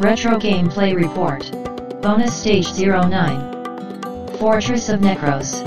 [0.00, 1.44] Retro Gameplay Report.
[2.00, 4.38] Bonus Stage 09.
[4.38, 5.62] Fortress of Necros.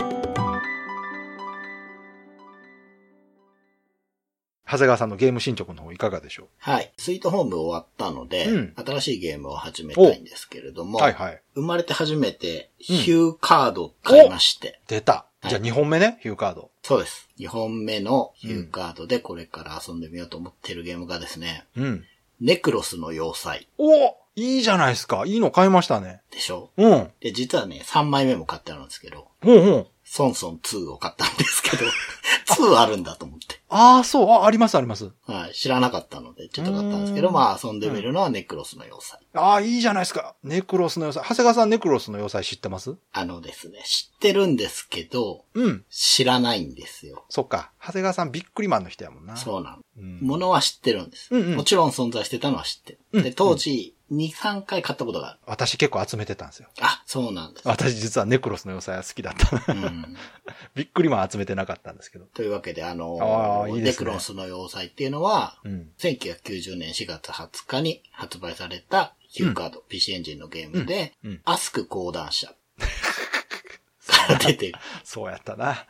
[4.65, 6.91] 長谷川さんのゲーム進捗の方いかがでしょはい。
[6.97, 11.39] スイートホーム終わったので、うん新しいゲームを始めたいんですけれどうも、はいはい。
[11.53, 15.13] 生まれて初めて、ヒューカード買いまして、出た。
[15.13, 16.71] はいじゃあ2本目ね、ヒューカード。
[16.83, 17.29] そうです。
[17.37, 22.05] 2本目のヒューカードでこれから遊んでみようと思ってるゲームがですね、うん。
[22.39, 25.23] ネクロスの要塞おいいじゃないですか。
[25.25, 26.21] いいの買いましたね。
[26.31, 26.71] でしょ？
[26.77, 27.11] うん。
[27.19, 29.87] で、実はね、3枚目も買ってあるんですけど、ほうほう。
[30.05, 31.85] ソンソン2を買ったんですけど、
[32.49, 33.61] 2あるんだと思って。
[33.69, 34.29] ああ、そう。
[34.29, 35.11] あ、ありますあります。
[35.25, 35.53] はい。
[35.53, 39.19] 知らなかったので、ちょっと買ったんですけど、うんまあ遊んでみるのはネクロスの要塞。
[39.33, 40.35] ああ、いいじゃないですか。
[40.43, 41.23] ネクロスの要塞。
[41.23, 42.95] 長谷川さんネクロスの要塞知ってます？
[43.11, 45.85] あのですね、知ってるんですけど、うん。
[45.89, 47.25] 知らないんですよ。
[47.29, 47.71] そっか。
[47.81, 49.37] 長谷川さんびっくりマンの人やもんな。
[49.37, 49.77] そうなの。
[49.97, 50.19] うん。
[50.21, 51.29] ものは知ってるんです。
[51.31, 52.99] うんうんもちろん存在してたのは知ってる。
[53.13, 55.39] うんで、当時、2、3回買ったことがある。
[55.45, 56.69] 私結構集めてたんですよ。
[56.81, 57.67] あ、そうなんです。
[57.67, 59.73] 私実はネクロスの要塞は好きだった。
[59.73, 60.15] うん。
[60.75, 62.25] びっくりマン集めてなかったんですけど。
[62.25, 65.91] というわけで、あのあーいいねネクロスの要塞っていうのは、うん。
[65.97, 72.55] 1990年4月20日に発売されたヒューカード、PC エンジンのゲームで、うんうんアスク講談社か
[74.33, 74.73] ら出てる。
[75.03, 75.87] そうやったな。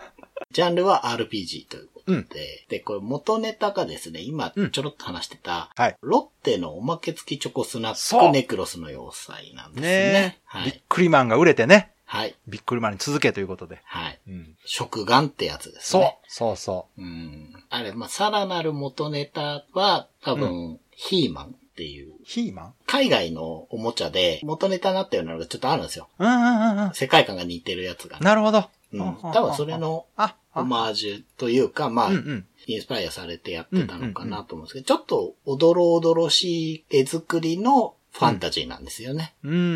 [0.52, 2.26] ジャンルは RPG ということで、うん
[2.68, 9.88] で、これ元ネタがですね、今うんちょろっと話してた、はいロッテのおまけ付きチョコスナそうックネクロスの要塞なんですね。
[9.88, 10.64] ねえ。
[10.64, 10.82] びっはい。
[10.88, 11.92] くりマンが売れてね。
[12.04, 12.36] はい。
[12.46, 13.80] びっくりマンに続けということで。
[13.84, 14.20] はい。
[14.28, 14.56] うん。
[14.64, 16.18] 食玩ってやつですそうね。。
[16.28, 17.52] そうそうん。
[17.68, 22.12] あれ、まあ、さらなる元ネタは、多分、ヒーマンっていう、う。
[22.22, 22.74] ヒーマン？
[22.86, 26.08] 海外のおもちゃで元ネタになったようなのがちょっとあるんですよ。
[26.20, 26.94] うんうんうんうん。
[26.94, 28.20] 世界観が似てるやつが。
[28.20, 28.70] なるほど。
[28.92, 29.16] うん。
[29.32, 32.46] 多分それのあ、オマージュというか、まあ、うんうん。
[32.66, 39.34] インスパイアされてやってたのかなと思うんですけど、ちょっとおどろおどろしい絵作りのファンタジーなんですよね。
[39.44, 39.72] うんうんうんう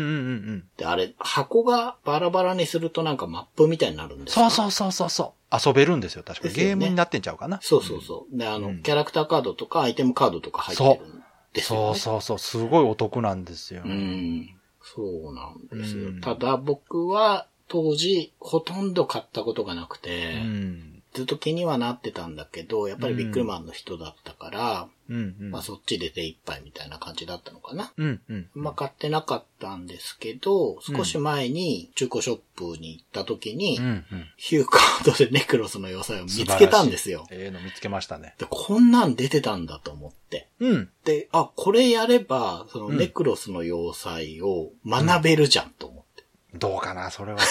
[0.53, 0.63] ん。
[0.75, 5.57] で、あれ、箱がバラバラにするとなんかマップみたいになるんですそうそうそうそうそう。
[5.67, 6.47] 遊べるんですよ、確か。
[6.47, 7.59] ですよねゲームになってんちゃうかな。
[7.61, 8.37] そうそうそう。
[8.37, 11.85] で、あの、うんキャラクターカードとかアイテムカードとか入ってるんですよね。
[11.85, 12.39] そうそうそう。
[12.39, 13.83] すごいお得なんですよ。
[13.85, 14.49] うん。
[14.83, 16.09] そうなんですよ。
[16.09, 21.01] うんただ僕は当時ほとんど買ったことがなくて、うん。
[21.13, 25.51] ずっと気にはなってたんだけど、やっぱりビックリマンの人だったから、うんうん。
[25.51, 27.93] まあそっちで手一杯みたいな感じだったのかな。
[27.95, 28.49] うんうん。
[28.55, 34.05] まあ買ってなかったんですけど、少し前に中古ショップに行った時に、うんうん。
[34.35, 37.25] ヒューカードでネクロスの要塞を見つけたんですよ。
[37.31, 38.35] ええの見つけましたね。
[38.37, 40.49] でこんなん出てたんだと思って。
[40.59, 40.89] うん。
[41.05, 46.00] で、あ、これやれば、そのうんネクロスの要塞を学べるじゃんと思って。
[46.53, 47.41] どうかなそれはち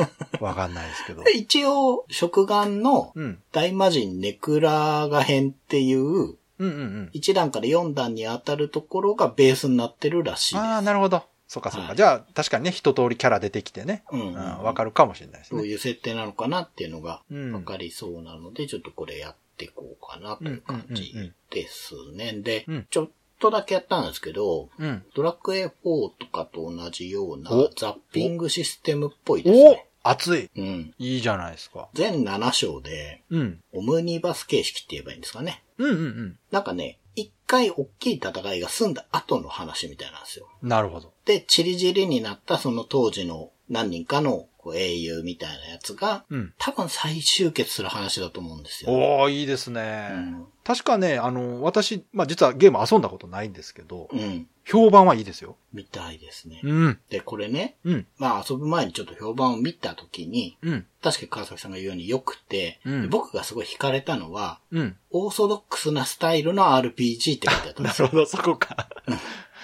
[0.00, 0.08] ょっ
[0.38, 1.22] とわかんないですけど。
[1.22, 3.42] で 一応、食玩のうん。
[3.52, 7.10] 大魔人ネクラガ編っていう、うんうんうん。
[7.14, 10.64] 1段から4段に当たるところがベースになってるらしいです。
[10.64, 11.24] ああ、なるほど。
[11.48, 11.88] そうかそうか。
[11.88, 14.02] はいじゃあ、確かにね、一通りキャラ出てきてね。
[14.10, 14.34] うんうん。
[14.34, 15.58] わかるかもしれないですね。
[15.58, 22.32] どういう設定なのかなっていうのがうんわかりそうなので、ちょっとこれやっていこうかなという感じうんうんうんうんですね。
[22.32, 25.04] でうん、ちょっとだけやったんですけど、うん。
[25.14, 25.72] ドラクエ4
[26.18, 29.86] とかと同じようなおザッピングシステムっぽいですおね。
[30.02, 30.48] 熱い。
[30.56, 30.94] うん。
[30.98, 31.88] いいじゃないですか。
[31.94, 33.60] 全7章で、うん。
[33.72, 35.62] オムニバス形式って言えばいいんですかね。
[35.78, 40.48] うんうんなんかね、一回大きい戦いが済んだ後の話みたいなんですよ。
[40.62, 40.68] うん。
[40.68, 41.12] なるほど。
[41.24, 46.52] で、チリジリになったその当時の何人かのこう英雄みたいなやつが、うん。
[46.58, 48.90] 多分再集結する話だと思うんですよ。
[48.90, 50.08] おー、いいですね。
[50.12, 54.48] うん確かね、あの、私、まあ実はゲーム遊んだことないんですけど、うん。
[54.64, 55.56] 評判はいいですよ。
[55.72, 56.60] みたいですね。
[56.64, 56.98] うん。
[57.08, 58.06] で、これね、うん。
[58.18, 60.86] まあ遊ぶ前にちょっと評判を見たときに、うん。
[61.00, 64.96] 確かに川崎さんが言うように良くて、うんで僕がすごい惹かれたのは、うん。
[65.12, 68.08] オーソドックスなスタイルの RPG って書いてあったんですよ。
[68.12, 68.88] なるほど、そこか。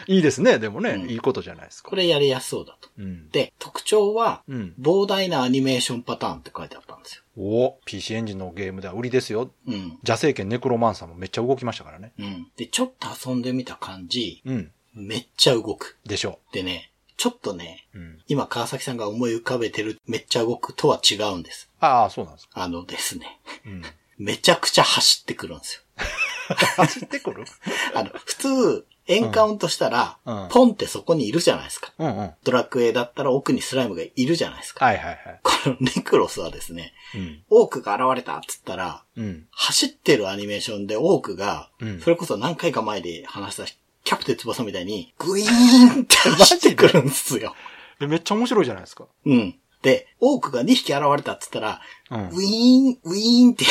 [0.07, 1.91] いいですね、でもね、うんいいことじゃないですか。
[1.91, 2.89] これやりやすそうだと。
[2.99, 3.29] うん。
[3.31, 4.75] で、特徴は、うん。
[4.81, 7.23] 膨大なアニメーションパターンって書いてあったんですよ。
[7.37, 9.51] お PC エンジンのゲームでは売りですよ。
[9.67, 9.75] うん。
[10.03, 12.13] 邪聖剣ネクロマンサーもめっちゃ動きましたからね。
[12.19, 12.49] うん。
[12.57, 14.71] で、ちょっと遊んでみた感じ、うん。
[14.95, 15.97] めっちゃ動く。
[16.05, 17.99] でしょでね、ちょっとね、う。
[17.99, 18.19] うん。
[18.29, 21.71] 今川崎さんが思い浮かべてるめっちゃ動くとは違うんです。
[21.81, 22.63] ああ、そうなんですか。
[22.63, 23.83] あのですね、うん。
[24.19, 25.83] めちゃくちゃ走ってくるんですよ。
[26.77, 27.45] 走ってくる？
[27.95, 31.93] あの、普通、エンカウントしたら、うんポンってそこにいるじゃないですか。
[31.99, 32.17] うんうん。
[32.19, 34.85] はいドラクエだったら奥にスライムがいるじゃないですか。
[34.85, 35.41] はいはい。
[35.43, 37.43] このネクロスはですね、うん。
[37.51, 39.47] オークが現れたっつったら、うん。
[39.51, 43.65] 走ってるアニメーションでオークが、うんそれこそ何回か前で話した
[44.05, 47.55] キャプテン翼みたいに、グイーンって走ってくるんですよ。
[48.01, 49.07] えめっちゃ面白いじゃないですか。
[49.25, 49.55] うん。
[49.83, 53.65] で、オークが2匹現れたっつったら、うんウィーン、ウィーンって。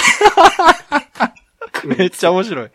[1.88, 2.70] めっちゃ面白い。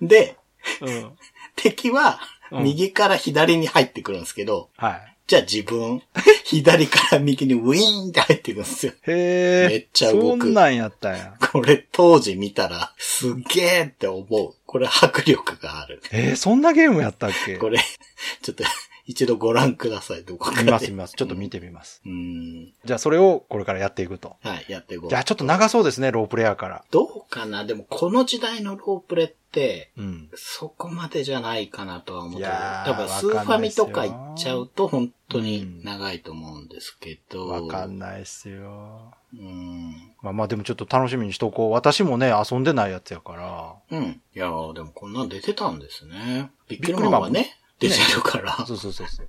[0.00, 0.36] で、
[0.80, 1.12] うん。
[1.56, 5.16] 敵は、うん右から左に入ってくるんですけど、はい。
[5.26, 6.02] じゃあ自分、
[6.44, 8.92] 左から右にウィーンって入ってくるんですよ。
[9.06, 9.68] へえ。
[9.68, 11.34] めっちゃ動くそんなんやったんや。
[11.50, 14.54] これ当時見たら、すっげーって思う。
[14.66, 16.00] これ迫力がある。
[16.12, 17.56] えー、そんなゲームやったっけ？
[17.56, 17.78] これ、
[18.42, 18.62] ちょっと
[19.06, 20.64] 一度ご覧ください、どこかで。
[20.64, 21.14] 見ます見ます。
[21.14, 22.00] ちょっと見てみます。
[22.06, 22.72] うーん。
[22.84, 24.36] じゃあそれをこれからやっていくと。
[24.42, 25.10] はい、やっていこう。
[25.10, 26.84] じゃあちょっと長そうですね、ロープレイヤーから。
[26.90, 27.64] どうかな？
[27.64, 30.30] でもこの時代のロープレって、うん。
[30.34, 37.46] そこまでじゃないかなとは思って多分スーファミとか行っちゃうと本当にうん長いと思うんですけど。
[37.46, 39.12] わかんないっすよ。
[39.34, 39.94] うん。
[40.22, 41.72] まあまあでもちょっと楽しみにしとこう。
[41.72, 43.34] 私もね、遊んでないやつやか
[43.90, 43.98] ら。
[43.98, 44.04] うん。
[44.34, 46.50] いやーでもこんなん出てたんですね。
[46.68, 48.52] ビックリマンはね、出てるから。
[48.66, 49.28] そうそうそうそう。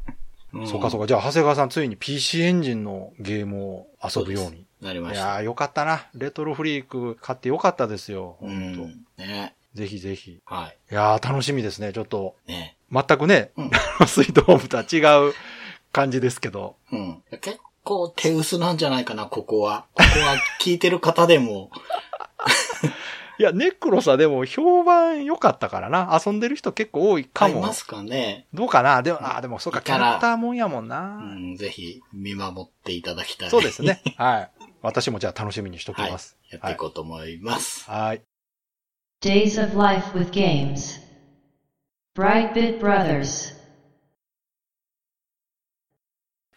[0.53, 1.07] うんそうかそうか。
[1.07, 4.65] じゃあ、長谷川さんついに PC エンジンのゲームを遊ぶように。
[4.81, 5.21] なりました。
[5.21, 6.07] いやーよかったな。
[6.13, 8.38] レトロフリーク買ってよかったですよ。
[8.42, 8.75] う本
[9.18, 9.27] 当、ん。
[9.27, 9.53] ね。
[9.74, 10.39] ぜひぜひ。
[10.45, 10.77] はい。
[10.92, 11.92] いやー楽しみですね。
[11.92, 12.77] ちょっと、ね。
[12.92, 13.71] 全くね、うん
[14.07, 15.33] スイートホームとは違う
[15.92, 16.77] 感じですけど。
[16.92, 17.21] うん。
[17.42, 19.86] 結構手薄なんじゃないかな、ここは。
[19.94, 21.71] ここは聞いてる方でも。
[23.37, 26.19] いや、ネクロさでも評判良かったからな。
[26.25, 27.53] 遊んでる人結構多いかも。
[27.53, 28.47] 買いますかね。
[28.53, 29.01] どうかな？
[29.03, 31.19] でも、あーでもそうか、キャラクターもんやもんうな。
[31.19, 33.49] ん、ぜひ見守っていただきたい。
[33.49, 34.01] そうですね。
[34.17, 34.51] はい。
[34.81, 36.11] 私もじゃあ楽しみにしときはい。
[36.11, 36.37] ます。
[36.51, 37.89] やっていこうと思います。
[37.89, 38.21] はい。
[39.23, 41.01] Days of Life with Games.
[42.15, 43.55] Brightbit Brothers.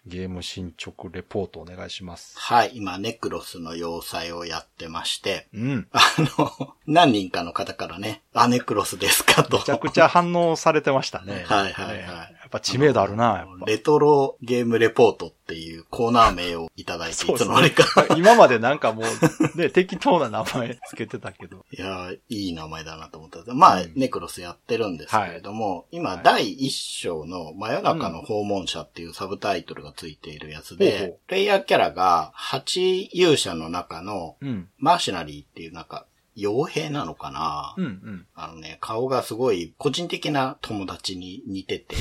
[0.09, 2.37] ゲーム進捗レポートお願いします。
[2.39, 2.73] はい。
[2.75, 5.89] 今、ネクロスの要塞をやってまして、うん。
[5.93, 6.01] あ
[6.39, 9.59] の、何人かの方からね、あ、ネクロスですかと。
[9.59, 11.45] めちゃくちゃ反応されてましたね。
[11.47, 13.47] はいはいはいっぱ知名度あるな。
[13.67, 17.85] レトロゲームレポートっていうコーナー名をいただいて、いつの間にか。
[18.17, 21.65] 今までなんかもう、ね、 適当な名前つけてたけど。
[21.71, 23.39] いやー、いい名前だなと思った。
[23.55, 34.69] まあ、うんネクロスやってるんですけれども、今、第一章の真夜中の訪問者っていうサブタイトルがついているやつで、ほうほうプレイヤーキャラが8勇者の中のうん。
[34.79, 36.07] マーシナリーっていうなんか、
[36.39, 38.27] 傭兵なのかな、うんうん。
[38.35, 41.97] あのね、顔がすごい個人的な友達に似てて、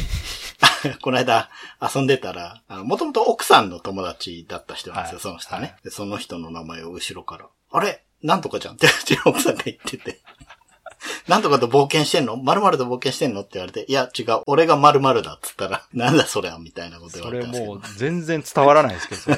[1.02, 1.50] この間
[1.82, 5.76] 遊んでたら、もともと奥さんの友達だった人なんですよ、はいその人ね、はい。
[5.84, 5.90] で。
[5.90, 8.04] その人の名前を後ろから、あれ？
[8.24, 8.76] なんとかじゃん。
[8.76, 10.22] ってうちの奥さんが言ってて。
[11.28, 12.38] なんとかと冒険してんの？
[12.38, 13.42] 〇〇と冒険してんの？
[13.42, 17.76] って言われて、いや違う、俺が〇〇だっつったら、 なんだそれはみたいなこと言わそれれたんですけど。
[17.76, 17.82] もう。
[17.98, 19.38] 全然伝わらないですけど、それ。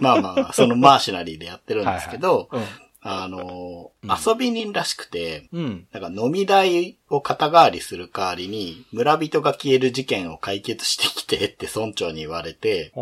[0.00, 5.64] まあまあまあ、そのマーシナリーでやってるんですけど、はいあのうんー、遊び人らしくて、うん。
[5.64, 5.88] うん。
[5.92, 12.92] なんか飲み代を肩代わりする代わりに、村人が消える事件を解決してきてって村長に言われて。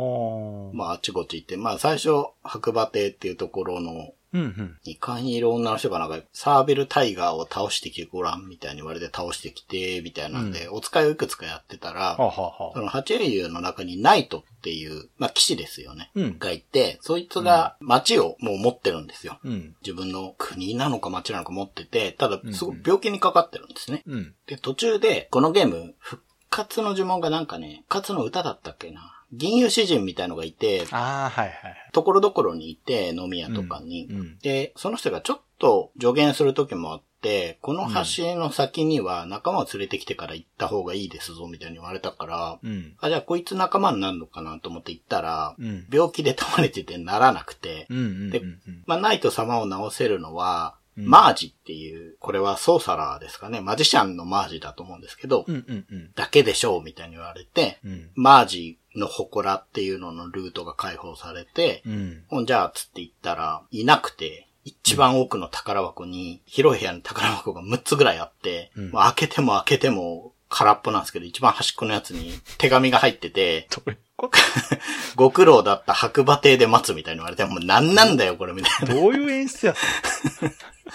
[0.75, 4.79] まああっちこっち行って、まあ最初、白馬亭っていうところのうんうん。
[4.85, 16.11] 2階にいる女の人がなんか、サーベルタイガーを倒してきてごらんみたいに言われて倒してきて、みたいなんで、お使いをいくつかやってたら、はあ、はその八英雄の中にナイトっていう、まあ騎士ですよね。
[16.17, 16.39] うん。
[16.39, 19.39] がいて、そいつが街をもう持ってるんですよ。
[19.45, 19.77] うん。
[19.83, 24.03] 自分の国なのか町なのか持ってて、ただうん、すごい病気にかかってるんですね。
[24.07, 24.35] うん。
[24.47, 29.14] で、途中で、このゲーム、復活の呪文がなんかね、復活の歌だったっけな。
[29.33, 31.91] 銀融詩人みたいのがいて、ああ、はいはい。
[31.93, 34.07] ところどころにいて、飲み屋とかに。
[34.11, 34.39] うん。
[34.39, 42.95] で、その人がちょっと助言する時もあって、この橋の先には仲間を連れてきてから行った方がいいですぞ、みたいに言われたから、うん。
[43.01, 45.87] あ、じゃあこいつ仲間になるのかなと思って行ったら、うん。
[45.91, 47.99] 病気で倒れててならなくて、うん。
[47.99, 48.31] うん。
[48.31, 48.59] でうん。
[48.87, 53.61] まあ、ナイト様を治せるのは、うんマージっていう、これはソーサラーですかね。
[53.61, 55.55] マジシャンのマージだと思うんですけど、うん。
[55.55, 55.87] うん。
[55.91, 56.11] うん。
[56.15, 58.11] だけでしょうみたいに言われて、うん。
[58.15, 62.25] マージの祠っていうののルートが解放されて、うん。
[62.29, 73.69] ほんじゃあ、つって言ったら、いなくて、一番奥の宝箱に、広い部屋の宝箱が6つぐらいあって、う開けても開けても空っぽなんですけど、一番端っこのやつに手紙が入ってて、
[75.17, 78.95] ご苦労だった白馬亭で待つみたいに言われて、もう何なんだよ、これみたいな。
[78.95, 79.75] どういう演出や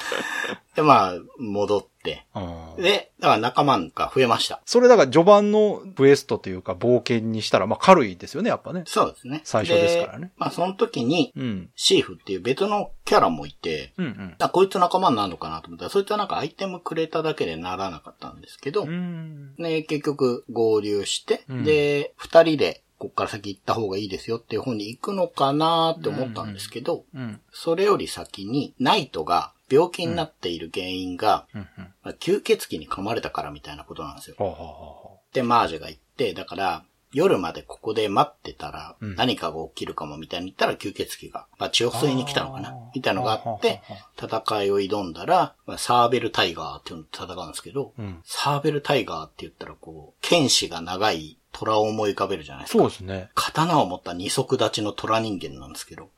[0.76, 2.26] で、まあ、戻って。
[2.36, 2.82] うん。
[2.82, 4.62] で、だから仲間が増えました。
[4.66, 8.84] それだから序盤のクエストというか冒険にしたら、まあ軽いですよね、やっぱね。
[8.86, 9.42] そうですね。
[9.44, 11.70] 最初ですからねまあ、その時に、うん。
[11.76, 18.90] シーフっていう別のキャラもいて、うんあ、こいつ仲間になるのかなと思ったら、そいつはなんかアイテムくれただけでならなかったんですけど、うん。
[18.90, 19.56] うん。
[19.58, 27.40] ね、結局合流して、うんで、二人で、こっから先行った方がいいですよっていう方に行くのかなって思ったんですけど、うん。
[27.52, 31.62] それより先に、ナイトが病気になっている原因が、うん。
[31.62, 31.68] うん。
[32.04, 34.36] まあ吸血鬼に噛まれたからみたいなことなんですよ。
[34.38, 43.82] ほうほうほで、マージェが言って、だから、夜までここで待ってたらうん何かが起きるかもみたいに言ったら吸血鬼が、まあ血を吸いに来たのかなみたいなのがあって、
[44.16, 48.22] 戦いを挑んだら、まあ、サーベルタイガーっていうのと戦うんですけど、うん。
[48.26, 52.80] サーベルタイガーって言ったらこう、剣士が長い虎を思い浮かべるじゃないですか。
[52.80, 53.30] そうですね。
[53.34, 56.10] 刀を持った二足立ちの虎人間なんですけど、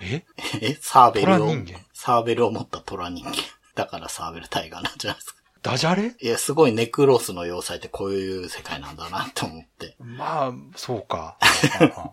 [0.00, 0.24] え？
[0.60, 3.32] え、サーベルを虎人間、サーベルを持った虎人間。
[3.74, 5.40] だからサーベルタイガーなんじゃないですか。
[5.62, 6.14] ダジャレ？
[6.20, 9.96] いや、すごいネクロスの要塞ってこういう世界なんだなと思って。
[9.98, 11.38] まあ、そうか。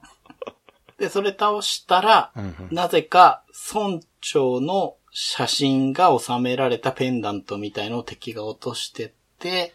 [0.97, 3.43] で、それ倒したら、うんうんなぜか
[3.73, 9.15] 村長の写真が収められたペンダントみたいのを敵が落としてって、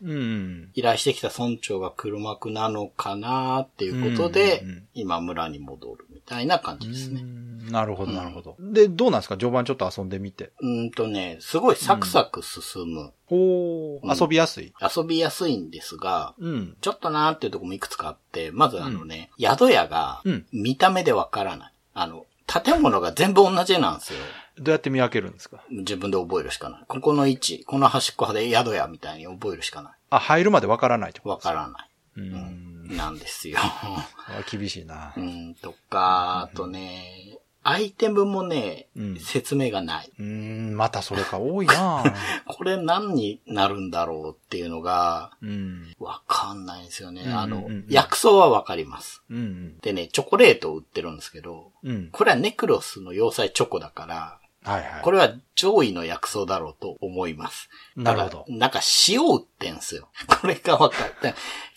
[0.03, 0.71] うん。
[0.75, 7.21] 依頼してきた村長が黒幕なのかなっていうことで、うんうんうん今村に戻るみたいな感じですね。
[7.21, 8.57] うんなるほど、なるほど。
[8.61, 9.37] で、どうなんですか？
[9.37, 10.53] 序盤ちょっと遊んでみて。
[10.61, 13.13] うーんとね、すごいサクサク進む。
[13.29, 14.73] おうん遊びやすい？
[14.81, 16.77] 遊びやすいんですが、うん。
[16.81, 21.73] ちょっとなーっていうところもいくつかあって、まずあのね、宿屋がうん見た目でわからない。
[21.93, 24.21] あの、建物が全部同じなんですよ。
[24.59, 25.63] どうやって見分けるんですか？
[25.71, 26.85] 自分で覚えるしかない。
[26.89, 29.93] ここの位置、この端っこで宿屋みたいに覚えるしかない。
[30.11, 31.31] あ、入るまでわからないってこと？
[31.31, 31.89] わからない。
[32.17, 32.97] うん。
[32.97, 33.59] なんですよ。
[33.61, 34.07] あ
[34.51, 35.21] 厳しいなう。
[35.21, 40.13] ん、とか、あとね、アイテムもね、うん説明がない。
[40.21, 42.05] うん、またそれか多いな
[42.47, 45.93] これ何になるんだろうっていうのが、うん。
[45.99, 47.23] わかんないんですよね。
[47.23, 49.23] うんうんうんあの、薬草はわかります。
[49.29, 49.79] うん。
[49.81, 52.09] でね、チョコレートを売ってるんですけど、うん。
[52.13, 55.03] これはネクロスの要塞チョコだから、はいはい。
[55.03, 57.71] これは上位の薬草だろうと思います。
[57.97, 60.09] なるほどなんか塩売ってんすよ。
[60.41, 61.35] これが分かって。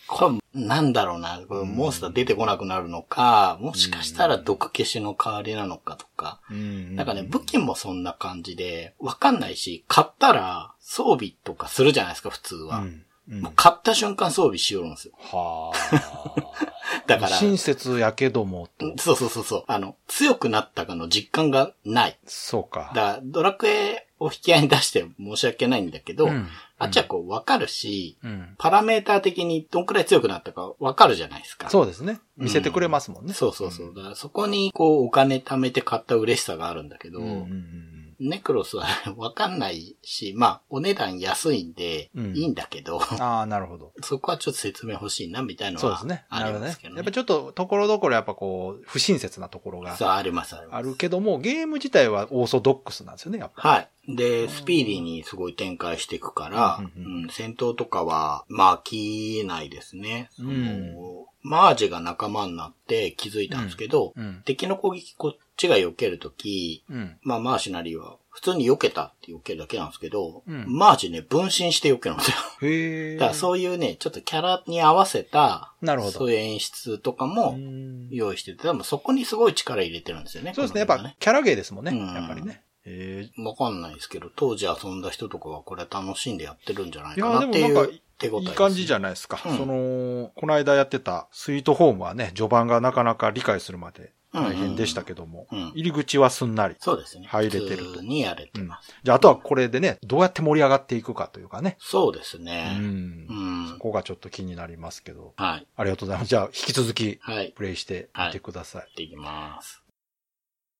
[0.07, 1.39] これ、なんだろうな。
[1.47, 6.41] これモンスター出てこなくなるのか、もしかしたら毒消しの代わりなのかとか。
[6.49, 6.95] うん。
[6.95, 12.79] なんかね、武器もそんな感じで、わかんないし、買ったら装備とかするじゃないですか、普通は。
[12.79, 12.83] うん。
[12.85, 15.13] うんもう買った瞬間装備しよるんですよ。
[15.19, 16.68] はあ。
[17.07, 18.93] だから、親切やけどもと。
[18.97, 19.63] そうそうそうそう。
[19.67, 22.17] あの、強くなったかの実感がない。
[22.25, 22.91] そうか。
[22.95, 26.47] だから、ドラクエを引き合いに出して申し訳ないんだけど、うん
[26.81, 28.55] あっちはこう分かるし、うん。
[28.57, 31.69] パラメーター的にどんくらい強くなったか分かるじゃないですか。
[31.69, 32.21] そうですね。
[32.37, 33.33] 見せてくれますもんね。
[33.33, 33.93] そうそうそう。
[33.93, 37.25] だからそこにこうお金貯めて買った嬉しさがあるんだけど、うん。
[37.25, 37.88] うんうん
[38.19, 38.85] ネクロスは
[39.17, 43.21] 分かんないし、まあお値段安いんでうんいいんだけど、うん。
[43.21, 43.93] ああ、なるほど。
[44.03, 46.25] そこはちょっと説明欲しいなみたいなのはそうですね。
[46.29, 46.93] ありますけど。
[46.93, 46.97] ね。
[46.97, 50.75] やっぱちょっと、ところどころやっぱこう、不親切なところがそう、ありますあります。
[50.77, 53.69] あるけども、ゲーム自体はオーソドックスなんですよね、やっぱ。
[53.69, 53.89] はい。
[54.07, 60.29] で、スピーディーにすごい展開していくから、うん戦闘とかは、まあ、飽きないですね。
[60.39, 60.95] うん
[61.41, 64.41] マージが仲間になって気づいたんですけど、うん。
[64.45, 67.17] 敵の攻撃こっちが避けるとき、うん。
[67.21, 72.37] まあ、マーシナリーは普通に避けたって避けるだけなんですけど、うんマージね、分身して避けるんですよ。
[72.61, 73.15] へえ。
[73.19, 80.53] だからそういうね、ちょっとキャラに合わせた、なるほどそういう演出とかもうん用意してて、でもそこにすごい力入れてるんですよね。
[80.55, 80.79] そうですね。
[80.79, 81.91] やっぱ、キャラゲーですもんね。
[81.91, 82.63] うんやっぱりね。
[82.85, 83.41] へえ。
[83.43, 89.41] わかんないですけど、当時遊んだ人とかはこれ楽しんでやってるんじゃないかなっていでもなんかう、手応えいい感じじゃゃないですか。
[89.45, 96.75] うんその、この間やってたスイートホームはね、序盤がなかなか理解するまで大変でしたけども、うんうん入り口はすんなり。
[96.79, 97.25] そうですね。
[97.27, 98.93] 入れてると普通にやれてます。
[99.03, 101.77] じゃあ、あとはこれでね、どうやって盛り上がっていくかというかね。
[101.79, 102.77] そうですうね。
[102.77, 103.33] んう。
[103.75, 103.77] ん。
[103.79, 105.33] ここがちょっと気になりますけど。
[105.37, 105.67] はい。
[105.75, 106.29] ありがとうございます。
[106.29, 107.53] じゃあ、引き続き、はい。
[107.55, 108.81] プレイしてみてください。
[108.81, 109.83] やっていきます。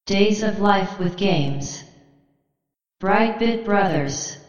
[0.07, 1.85] Days of Life with Games.
[3.01, 4.48] Brightbit Brothers.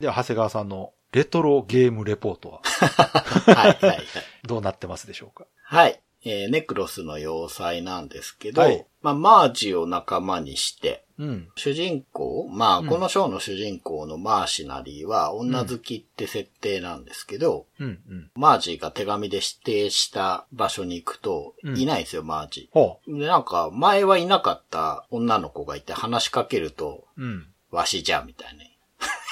[0.00, 2.60] では、長谷川さんのレトロゲームレポートは？
[3.54, 4.02] はい、はい、はい。
[4.46, 5.46] どうなってますでしょうか？
[5.62, 6.00] はい。
[6.24, 11.48] えーネクロスの要塞なんですけど、はいまあ、マージを仲間にして、うん。
[11.54, 18.30] 主人公まあ、うんこのショーの主人公のマーシナリーは女好きって設定なんですけど、うん、うん。
[18.34, 22.70] マージーが手紙で指定した場所に行くと、うんいないんですよ、マージ。
[23.06, 27.22] で、なんか、前はいなかった女の子がいて話しかけると、う。
[27.22, 27.46] うん。
[27.70, 28.64] わしじゃ、みたいな。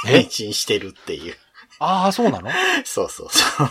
[0.06, 0.22] え？
[0.22, 1.34] 変身してるっていう。
[1.80, 2.50] ああ、そうなの？
[2.84, 3.68] そうそうそう。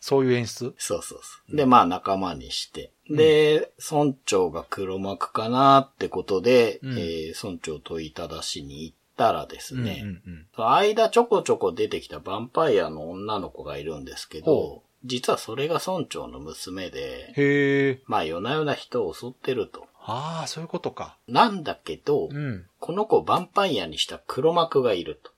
[0.00, 0.74] そういう演出？
[0.78, 1.56] そうそうそう。
[1.56, 2.92] で、まあ仲間にして。
[3.10, 18.02] で、村長が黒幕かなってことで、うんえー村長問いただしに行ったらですね、うんうんその間ちょこちょこ出てきたヴァンパイアの女の子がいるんですけどほ、実はそれが村長の娘で、へえ。
[18.06, 19.86] まあ夜な夜な人を襲ってると。
[20.00, 21.16] ああ、そういうことか。
[21.26, 22.64] なんだけど、うん。
[22.80, 25.30] この子をヴァンパイアにした黒幕がいると。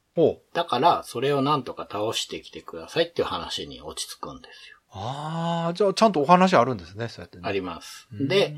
[0.53, 4.77] だから、それをなんとか倒してきてくださいっていう話に落ち着くんですよ。
[4.93, 7.43] ああ、じゃあちゃんとお話あるんですね、そうやってね。
[7.47, 8.09] あります。
[8.13, 8.57] うんで、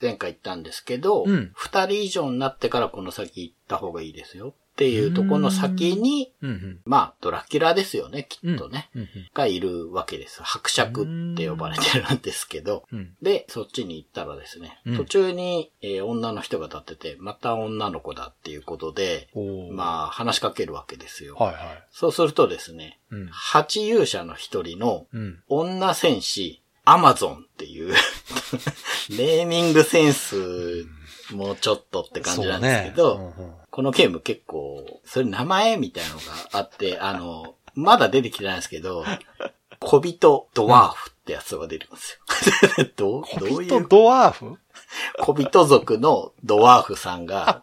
[0.00, 6.80] 前回言ったんですけど、うん二人以上になってからこの先行った方がいいですよっていうところの先に、うんうん。
[6.84, 8.90] まあ、ドラキュラですよね、きっとね。
[8.94, 9.08] うんうん。
[9.34, 10.40] がいるわけです。
[10.40, 12.84] 伯爵って呼ばれてるんですけど。
[12.92, 13.16] うん。
[13.20, 19.28] で、そっちに行ったらですね、うん途中に、えー女の人が立ってて、また女の子だっていうことで、
[19.72, 21.34] まあ、話しかけるわけですよ。
[21.34, 21.84] はいはい。
[21.90, 23.26] そうするとですね、うん。
[23.32, 25.42] 八勇者の一人のうん。
[25.48, 27.92] 女戦士、アマゾンっていう、
[29.10, 30.86] ネーミングセンス
[31.32, 39.04] もうちょっとって感じなんですけど、ねうんうんこのゲーム結構、それ名前みたいなのがあって、 あの、まだ出てきてないんですけど、
[39.78, 42.18] 小人ドワーフってやつが出てくるんです
[42.80, 42.88] よ。
[42.96, 44.58] どう、小人ドワーフ？
[45.20, 47.62] 小人族のドワーフさんが、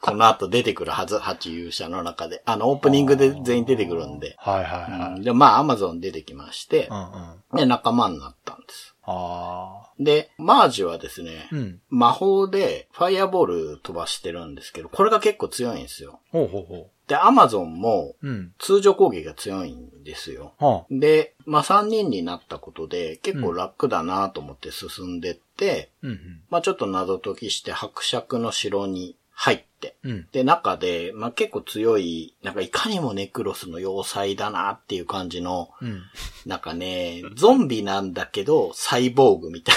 [0.00, 2.42] この後出てくるはず、八勇者の中で。
[2.44, 4.34] あの、オープニングで全員出てくるんで。
[4.38, 5.12] はいはいはい。
[5.16, 7.56] うんで、まあ、アマゾン出てきましてう、んうん。
[7.56, 8.96] で、仲間になったんです。
[9.04, 9.81] ああ。
[9.98, 11.80] で、マージはですね、うん。
[11.88, 16.20] 魔法でファイアボール飛ばしてるんですけど、これが結構強いんですよ。
[16.30, 18.28] ほうほうほで、アマゾンもう。
[18.28, 18.52] うん。
[18.58, 20.54] 通常攻撃が強いんですよ。
[20.58, 26.06] はで、まあ、3人になったことで結構楽だなと思って進んでって、あ。
[26.06, 30.10] うんまあ、ちょっと謎解きして伯爵の城に入って、うん。
[30.12, 30.28] うん。
[30.30, 36.02] で、中で、まあ、結構強い、なんかいかにもネクロスの要塞だなっていう感じの、うん。
[36.46, 39.76] なんかね、ゾンビなんだけど、サイボーグみたい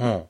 [0.00, 0.26] なうん。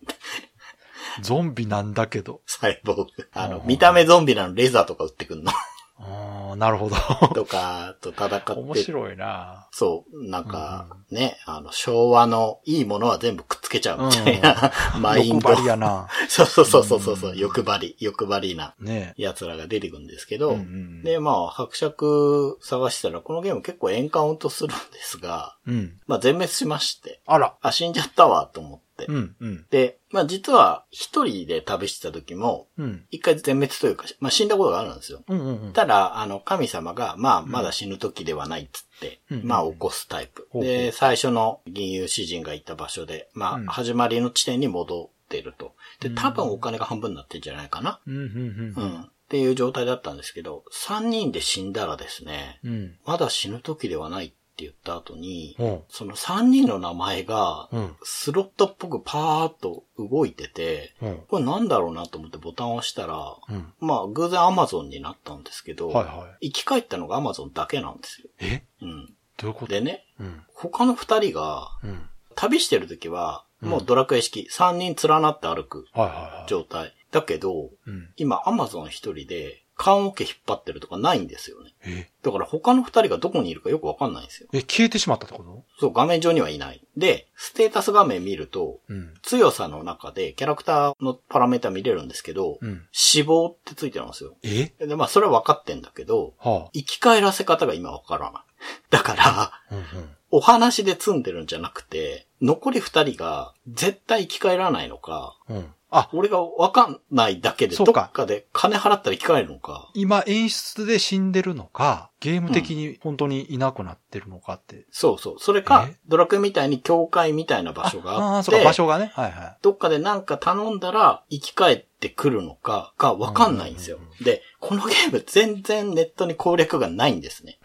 [1.20, 2.42] ゾンビなんだけど。
[2.46, 3.06] サイボーグ。
[3.32, 5.50] あの、うん見た目ゾンビなのレーザーとか撃ってくんの
[5.98, 6.96] ああ、なるほど。
[7.34, 8.52] とか、と戦って。
[8.52, 9.66] 面白いな。
[9.72, 15.48] そう、なんか、ね、あの、昭和のいいものは全部くっつけちゃうみたいな、 マインド。
[15.50, 16.08] 欲張りやな。
[16.28, 20.38] そうそうそうそうそう、欲張り、欲張りなね奴らが出てくるんですけえ。
[20.38, 20.56] ど、
[21.02, 25.98] で、まあ、伯爵探したら、このゲーム結構エンカウントするんですが、うん。
[26.06, 27.54] まあ、全滅しまして、あら。
[27.62, 28.85] あ、死んじゃったわ、と思って。
[29.04, 33.04] うん、うん、で、まあ、実は、一人で旅してた時も、うん。
[33.10, 35.22] 一回全滅というか、まあ、死んだことがあるんですよ。
[35.28, 35.72] うん、うん、うん。
[35.72, 40.48] ただ、あの、神様が、まあ、まだ死ぬ時ではないっつって、うんまあ、起こすタイプ。
[40.54, 45.74] で、最初の銀融詩人がいた場所で、まあ、うん始まりの地点に戻ってると。
[46.00, 48.00] で、うん多分お金が半分になってんじゃないかな。
[48.06, 49.10] うん、うん、ううんん。
[49.26, 52.96] っていう状態だったんですけど、三人で死んだらですね、うん。
[53.04, 55.82] まだ死ぬ時ではないって言った後に、うん。
[55.88, 57.96] その三人の名前が、うん。
[58.02, 61.18] スロットっぽくパーっと動いてて、うん。
[61.28, 63.72] これなんだろうなと思ってボタンを押したら、うん。
[63.80, 66.46] まあ、偶然アマゾンになったんですけど、はいはい。
[66.48, 68.28] 生き返ったのがアマゾンだけなんですよ。
[68.40, 68.62] え？
[68.82, 69.14] うん。
[69.36, 69.72] どういうこと？
[69.72, 70.42] でね、うん。
[70.54, 72.08] 他の二人が、うん。
[72.34, 76.50] 旅してる時は、うんもうドラクエ式、三人連なって歩くはいはいはい。
[76.50, 76.92] 状態。
[77.10, 78.10] だけど、うん。
[78.18, 81.74] 今アマゾン一人で、缶オケ引っ張ってるとかないんですよね。
[81.82, 82.08] え？
[82.22, 84.48] だから他の二人がどこにいるかよくわかんないんですよ。
[84.54, 85.64] え、消えてしまったってこと？
[85.78, 86.82] そう、画面上にはいない。
[86.96, 89.14] で、ステータス画面見ると、うん。
[89.22, 92.86] 強さの中でキャラクターのパラメータ見れるんですけど、うん。
[92.90, 94.34] 死亡ってついてるんですよ。
[94.42, 94.72] え？
[94.78, 98.42] で、まあそれは分かってんだけど、は生き返らせ方が今わからない。
[98.90, 99.52] だから、あ。
[99.70, 99.84] うんうん。
[100.32, 105.72] お話で積んでるんじゃなくて、残り二人が絶対生き返らないのか、うん。
[105.90, 109.90] あ、俺がわかんないだけで、どっかで金払ったら生き返るのか。
[109.94, 114.86] 今演出で死んでるのか、ゲーム的に本当にいなくなってるのかって。
[114.90, 115.34] そうそう。
[115.38, 119.12] それかえ、ドラクエみたいに教会みたいな場所があああー、って、そうか、場所がね。
[119.14, 119.56] はいはい。
[119.62, 124.24] どっかでなんか頼んだら生き返ってくるのかがわかんないんですようんうん。
[124.24, 127.58] で、このゲーム全然ネットに攻略がないんですね。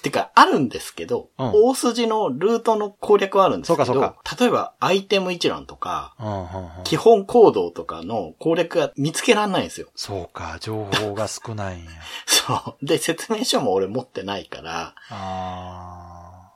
[0.00, 9.88] てか、あるんですけど、うん大筋のルートの攻略はあるんですけど、そうか例えばアイテム一覧とか、うんうんうん基本行動とかの攻略が見つけられないんですよ。
[9.94, 11.90] そうか、情報が少ないんや。
[12.26, 12.86] そう。
[12.86, 16.09] で、説明書も俺持ってないから、あ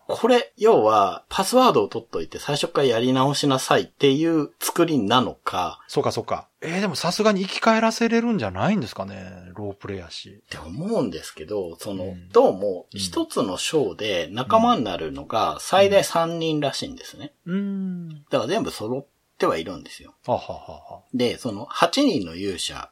[0.07, 5.91] これ、要は、パスワードを取っといて最初からやり直しなさいっていう作りなのか、ー。
[5.91, 6.49] そうかそうか。
[6.61, 9.51] えー、でもさすがに生き返らせれるんじゃないんですかね。
[9.55, 10.43] ロープレイやし。
[10.47, 17.33] って思うんですけど、その、うんどうも、うん一つの章で仲間になるのが最大3人らしいんですね。
[17.47, 18.09] うーん。
[18.31, 19.07] だから全部揃っ
[19.39, 20.15] てはいるんですよ。
[20.27, 21.03] はははは。
[21.13, 22.91] で、その8人の勇者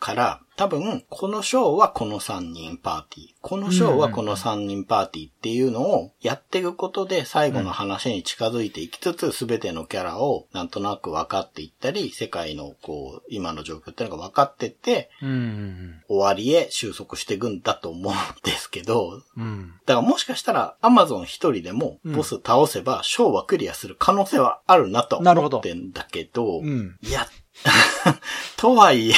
[0.00, 15.10] から、多分、この章はこの3人パーティー、この章はこの3人パーティーっていうのをやっていくことで最後の話に近づいていきつつ、すべてのキャラをなんとなく分かっていったり、世界のこう、今の状況っていうのが分かってって、
[16.08, 19.22] 終わりへ収束していくんだと思うんですけど。
[19.86, 26.96] だからもしかしたら、アマゾン一人でも、ボス倒せば、章はクリアする可能性はあるなと思ってんだけど、うん。
[27.02, 27.26] いや、
[28.56, 29.14] とはいえ、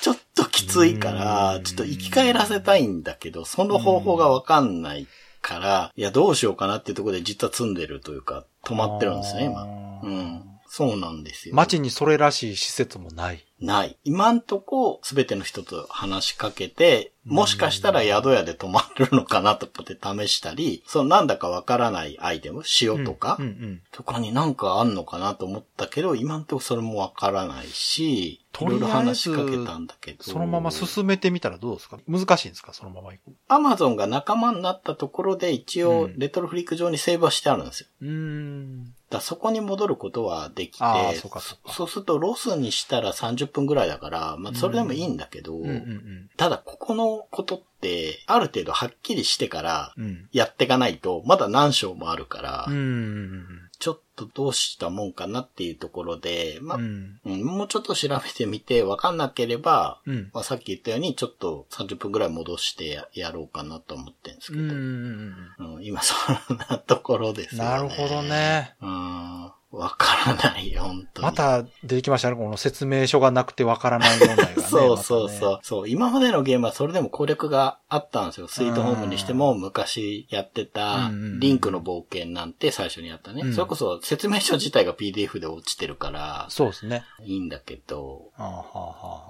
[0.00, 5.06] ちょっときついかうら、んちょっと生き返らせたいんだけど、その方法がわかんない
[5.42, 9.64] から、いや、どうしようかなっていうところで実は積んでるというか、止まってるんですね、今。
[10.02, 10.49] うん。
[10.72, 11.56] そうなんですよ。
[11.56, 13.44] 街にそれらしい施設もない。
[13.60, 13.98] ない。
[14.04, 23.82] 今んとこ、すべての人と話しかけて、もしかしたら宿屋で泊まるのかなとかって試したり、そのなんだかわからないアイテム、塩とか、うんうん。
[23.90, 30.22] とかになんかあんのかなと思ったけど、今んとこそれもわからないし、いろいろ話しかけたんだけど。
[30.22, 31.98] そのまま進めてみたらどうですか？
[32.06, 32.72] 難しいんですか？
[32.74, 33.34] そのまま行く。
[33.48, 37.88] アマゾンが仲間になったところで一応うんレトロフリック上にセーブはしてあるんですよ。
[38.02, 38.94] うーん。
[39.10, 40.84] だそこに戻ることはできて、
[41.16, 41.72] そうかそうか。
[41.74, 49.94] そうするとロスにしたら30分ぐらいだから、まあそれでもいいんだけど、うんうんただここのことって、ある程度はっきりしてから。
[50.32, 57.18] やっていかないと、まだ何章もあるから、うんうんちょっとどうしたもんかなっていうところで、まあ、うん。
[57.24, 60.30] もうちょっと調べてみて、わかんなければ、うん。
[60.34, 65.34] まあ、さっき言ったように、ちょっと30分ぐらい戻してややろうかなと思ってるんですけど、うん
[65.82, 66.14] 今そ
[66.54, 67.68] んなところですよね。
[67.70, 68.22] なるほど。
[68.22, 68.74] ね。
[68.82, 69.52] うん。
[69.72, 71.26] わからないよ、本当に。
[71.26, 72.36] また出てきましたね。
[72.36, 74.54] この説明書がなくてわからない問題がね。
[74.66, 75.88] そうそうそう、ねそう。
[75.88, 78.48] 今までのゲームはそれでも攻略があったんですよ。
[78.48, 83.42] スイートホームにしても昔やってたリンクの冒険なんて最初にやったね。
[83.44, 87.04] うんそれこそ説明書自体が PDF で落ちてるからそうですね。
[87.24, 88.32] いいんだけど、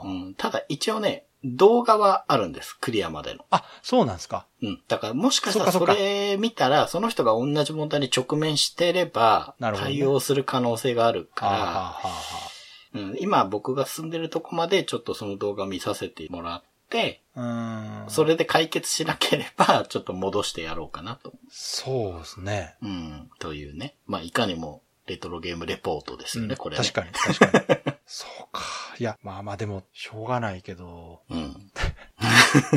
[0.04, 2.76] うん、ただ一応ね、動画はあるんです。
[2.80, 3.44] クリアまでの。
[3.50, 4.46] あ、そうなんですか。
[4.62, 4.82] うん。
[4.88, 12.50] だからもしかしたらそれ見たら、その人が同じ問題に直面してれば、対応する可能性があるかはあはら、あはあは
[12.92, 18.10] うん、今僕が住んでるとこまでちょっとその動画見させてもらって、あうーん。
[18.10, 21.32] それで解決しなければ、ちょっと戻してやろうかなと。
[21.48, 22.74] そうですね。
[22.82, 23.94] うん、というね。
[24.06, 26.84] まあ、いかにもレトロゲームレポートですよね、うんこれ、ね。
[26.84, 27.89] 確かに、確かに。
[28.12, 28.62] そうか。
[28.98, 31.20] いや、まあまあでも、しょうがないけど。
[31.28, 31.42] に。
[31.42, 31.70] うん。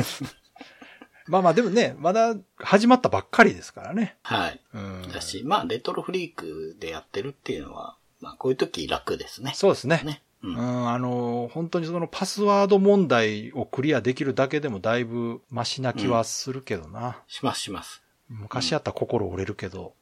[1.26, 4.16] まあまあでもね、まだ始まったばっかりですからね。
[4.22, 4.60] はい。
[4.72, 5.10] うん。
[5.12, 9.50] だし、まあ、レトロフリークでやってるっていうのは、まあ、こういう時楽ですね。
[9.56, 10.02] そうですね。
[10.04, 10.22] ね。
[10.42, 10.50] う。
[10.50, 17.20] うんん、あの、本当にそのパスワード問題をクリアできるだけでもだいぶマシな気はするけどな。
[17.26, 18.04] しますします。
[18.28, 19.94] 昔やったら心折れるけど。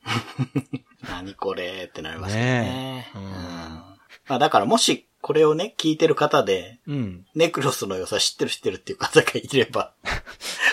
[1.09, 3.11] 何これってなりますよね。
[3.15, 3.23] うん。
[3.23, 3.39] ねえ
[3.87, 3.93] うん
[4.29, 7.25] まあ、だからもし、これをね、聞いてる方で、うん。
[7.35, 9.95] ネクロスの良さ知ってる知ってるっていう方がいれば、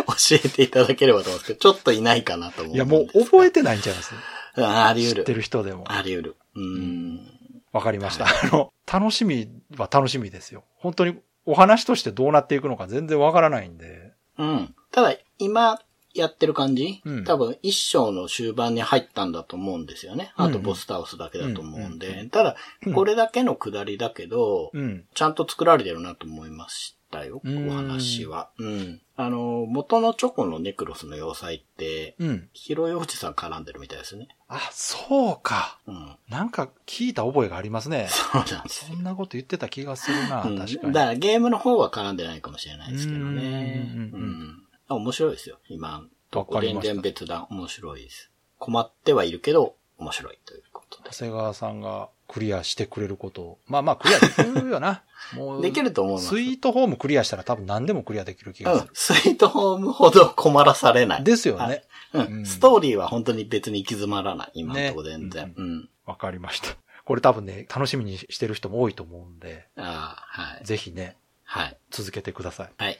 [0.08, 2.76] 教えていただければと思うんですけど、ちょっといないかなと思う。
[2.76, 4.14] いや、もう覚えてないんちゃいます
[4.58, 5.24] ああり得る。
[5.24, 5.86] 知ってる人でも。
[5.88, 6.36] あり得る。
[6.56, 7.40] うーん。
[7.72, 8.26] わかりました。
[8.26, 10.64] あの、楽しみは楽しみですよ。
[10.78, 14.14] 本当にお話としてどうなっていくのか全然わからないんで。
[14.40, 14.76] うん。
[14.92, 15.80] ただ、今
[16.13, 20.32] やってる感じ、うん多分一章の終盤に入ったんだと思うんですよね。
[20.36, 22.28] あとボス倒すだけだと思うんで。
[22.32, 22.56] ただ、
[22.93, 25.06] これだけの下りだけど、うん。
[25.13, 28.50] ちゃんと作られてるなと思いましたよ、うんお話は。
[28.58, 29.02] うん。
[29.15, 32.50] あの、元のチョコのネクロスの要塞って、うん。
[32.54, 34.30] ヒロイおじさん絡んでるみたいですね。
[34.48, 35.78] あ、そうか。
[35.86, 36.15] うん。
[36.30, 38.08] なんか聞いた覚えがありますね。
[38.10, 38.95] そうなんですよ。
[38.95, 40.93] そんなこと言ってた気がするな、うん確かに。
[40.93, 43.91] だからゲームの方は絡んでないかもしれないですけどね。
[43.95, 44.63] うんうん
[44.95, 45.60] 面白いですよ。
[45.69, 48.32] 今、とこ全然別段面白いです。
[48.58, 51.19] 困ってはいるけど、面白いということで長。
[51.19, 53.60] 谷川さんがクリアしてくれることを。
[53.67, 55.04] まあまあクリアできるよな。
[55.36, 55.62] もう。
[55.62, 56.28] できると思います。
[56.28, 58.88] スイートホームクリアしたら多分何でもクリアできる気がする。。
[58.88, 61.23] うんスイートホームほど困らされない。
[61.23, 61.84] ですよね。
[62.13, 64.52] うんうんストーリーは本当に別に行き詰まらない。
[64.54, 65.47] 今のところ全然。
[65.47, 65.89] ねうん。
[66.06, 66.69] わかりました。
[67.06, 70.65] これ多分ね、楽しみにしてる人も多いと思うんで、ああ、はい。
[70.65, 71.78] ぜひね、はい。
[71.89, 72.69] 続けてください。
[72.78, 72.99] はい。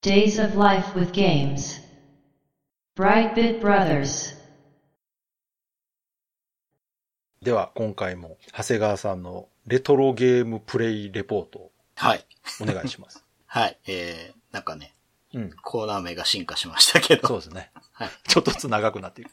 [0.00, 1.80] Days of Life with Games.
[2.96, 4.36] Brightbit Brothers.
[7.42, 12.24] では、今回も長谷川さんのレトロゲームプレイレポートをはい。
[12.60, 13.24] お願いします。
[13.46, 13.78] はい。
[13.88, 14.94] えー、なんかね、
[15.34, 15.50] うん。
[15.64, 17.26] コーナー名が進化しましたけど。
[17.26, 17.72] そうですね。
[17.90, 18.10] はい。
[18.28, 19.32] ちょっとずつ長くなっていく。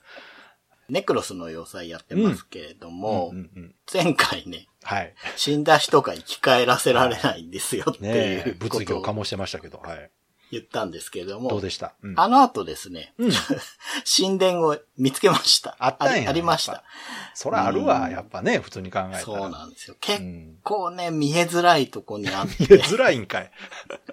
[0.90, 5.14] ネクロスの要塞やってますけれども、うんうんうん、前回ね、はい。
[5.36, 10.12] 死んだ人が生き返らせられないんですよってねいえうことを物議を醸してましたけど、はい。
[10.56, 13.32] 言ったんですけれども、どうでした、うん、あの後ですね、うん。
[14.06, 15.76] 神殿を見つけました。
[15.80, 16.84] あったんやりありました。
[17.34, 19.20] そらあるわ、うんやっぱね、普通に考えたら。
[19.20, 19.96] そうなんですよ。
[19.96, 20.58] う結ん。
[20.64, 22.56] 構ね、見えづらいとこにあって。
[22.60, 23.52] 見えづらいんかい。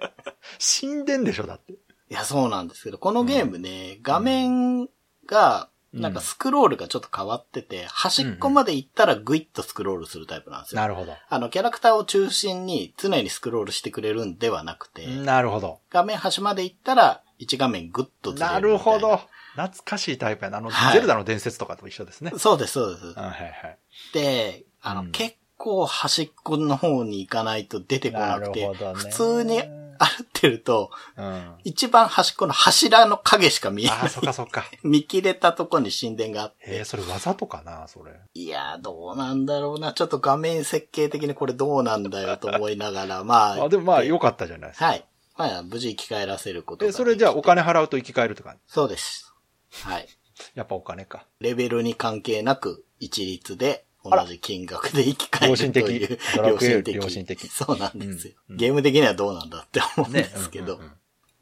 [0.81, 1.73] 神殿でしょ、だって。
[1.73, 1.77] い
[2.09, 4.89] や、そうなんですけど、このゲームね、画面
[5.25, 10.81] が、なんかスクロールがちょっと変わってて、端っこまで行ったらグイッとスクロールするタイプなんですよ。
[10.81, 11.13] なるほど。
[11.29, 15.79] あの、キャラクターを中心に常にスクロールしてくれるんではなくて、なるほど。
[15.91, 19.67] 画面端まで行ったら、1画面グッとずれるないるほどな。。
[19.67, 20.57] 懐かしいタイプやな。
[20.57, 22.31] あの、はいゼルダの伝説とかと一緒ですね。
[22.37, 23.05] そうです、そうです。
[23.13, 23.77] はいはい。
[24.13, 29.61] で、あの、うん結構端っこの方に行かないと出てこなくて、なるほどね普通に
[30.03, 31.55] 歩ってると、うん。
[31.63, 34.09] 一番端っこの柱の影しか見えないああ、。
[34.09, 34.65] そっかそっか。
[34.83, 36.57] 見切れたとこに神殿があって。
[36.67, 38.11] えー、それわざとかな、それ。
[38.33, 39.93] いやー、どうなんだろうな。
[39.93, 43.63] ちょっと画面設計的にこれどうなんだよと思いながら、 まあ。
[43.65, 44.85] あ、でもまあ、良かったじゃないですか。
[44.85, 45.05] はい。
[45.35, 48.55] まあ、無事生き返らせることがえ、それじゃあお金払うと生き返るとか。
[48.67, 49.33] そうです。
[49.71, 50.07] はい。
[50.55, 51.25] やっぱお金か。
[51.39, 56.19] レベルに関係なく、一律で、同じ金額で生き返るという。
[56.37, 60.75] 良心的良心的そうなんですよ、うんうんゲーム的にはどうなんだって思うんですけど。
[60.75, 60.91] うんうん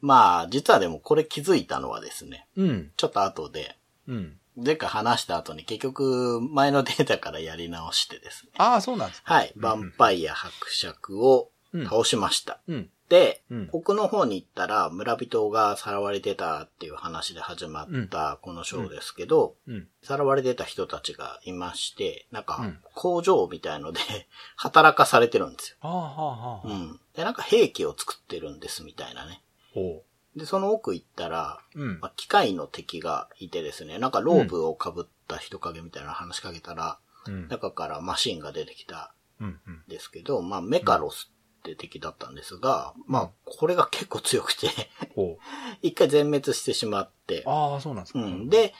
[0.02, 2.90] まあ、実はでもこれ気づいたのはですね、うん。
[2.96, 3.76] ちょっと後で、
[4.08, 4.36] うん。
[4.56, 8.50] 前回話した後に結局前のデータからやり直してですね。
[8.58, 9.32] ああ、そうなんですか。
[9.32, 9.52] はい。
[9.56, 12.60] ヴァンパイア伯爵をうん倒しました。
[12.66, 12.82] うん。
[12.82, 12.91] で、
[13.50, 19.88] うん奥の方に行ったら村人がさらわれてたっていう話で始まったこのショーですけど、うん。
[20.02, 24.00] さらわれてた人たちがいまして、なんかうん工場みたいので
[24.56, 25.76] 働かされてるんですよ。
[25.80, 26.68] はあ、はあ、はあ。
[26.68, 27.00] うん。
[27.14, 29.42] で、なんか兵器を作ってるんですみたいなね。
[29.74, 30.02] ほ
[30.36, 31.80] で、その奥行ったら、う。
[31.80, 32.08] うんま。
[32.08, 37.48] あ、機械の敵がいてですね、なんかローブを被った人影みたいな話しかけたら、うん。
[37.48, 39.60] 中からマシンが出てきたうん。
[39.66, 41.31] うんんですけど、まあ、メカロス
[41.62, 44.68] って敵だったんですが、まあ、これが結構強くて、
[45.14, 45.38] ほ
[45.80, 48.18] 一回全滅してしまってう。、ああ、そうなんですか。
[48.18, 48.48] うん。
[48.48, 48.74] で、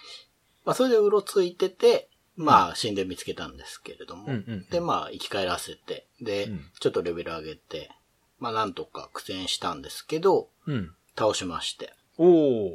[0.65, 7.91] まあ、それでうろついてて、まあ、死んで見つけたんですけれども、うんうんで、まあ、生き返らせて、で、うんちょっとレベル上げて、
[8.39, 10.95] まあ、なんとか苦戦したんですけど、うん。
[11.17, 12.27] 倒しまして、お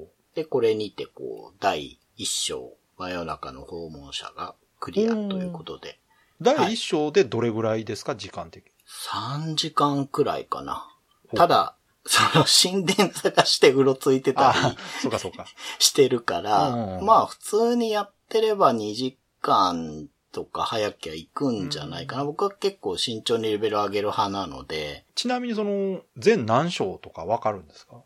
[0.04, 0.12] お。
[0.36, 6.00] で、これにて、こう、第一章、真夜中の訪問者がクリアということで、
[6.39, 8.72] 第一章でどれぐらいですか、時間的に。
[8.88, 10.88] 3時間くらいかな。
[11.36, 14.58] ただ、その神殿探してうろついてたり、
[15.02, 15.45] そうかそうか。
[15.80, 22.23] してるから、うんまあ普通にやってれば2時間とか早きゃ行くんじゃないかな。
[22.23, 27.97] 僕は結構慎重にレベル上げる派なので、ちなみにその、全何章とかわかるんですか？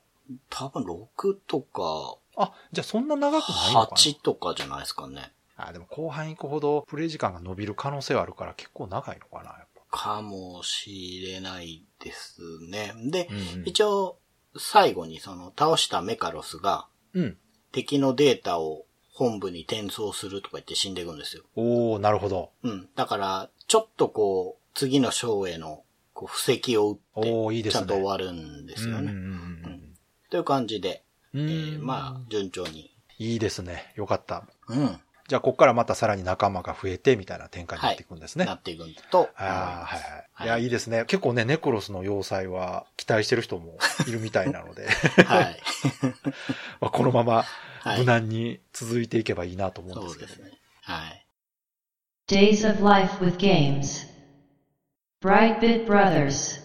[0.49, 5.31] 多分6とかあ、じゃあそんな長くないのかな？8とかじゃないですかね。
[5.57, 9.70] あ、でも後半行くほどプレイ時間が伸びる可能性はあるから結構長いのかな、やっぱ。
[9.91, 12.93] かもしれないですね。
[13.11, 14.17] で、うんうん一応
[14.57, 17.37] 最後にその倒したメカロスがうん。
[17.71, 21.43] 敵のデータを本部に転送するとか言って死んでいくんですよ。
[21.55, 22.51] おー、なるほど。
[22.63, 22.89] うん。
[22.95, 27.79] だから、ちょっとこう、次の章へのこう布石を打って、おー、いいですね。
[27.79, 29.11] ちゃんと終わるんですよね。
[29.11, 29.95] うんうん
[30.29, 31.03] という感じで。
[31.33, 32.93] えうーんまあ、順調に。
[33.17, 33.93] いいですね。
[33.95, 34.45] よかった。
[34.67, 34.99] うん。
[35.31, 38.43] じゃあ、ここからまたさらに仲間が増えて、みたいな展開になっていくんですね。
[38.43, 39.41] なっていくと思います。
[39.41, 40.11] ああ、はいはい。
[40.33, 41.05] はいいや、いいですね。
[41.07, 44.89] 結構ね、ネクロスの要塞は期待してる人もいるみたいなので、
[45.25, 45.59] はい。
[46.81, 47.45] まあこのまま
[47.79, 50.35] はい無難に続いていけばいいなと思うんですけどね。
[50.35, 50.59] そうですね。
[50.81, 51.25] はい。
[52.27, 54.05] Days of Life with Games.
[55.23, 56.61] Brightbit Brothers.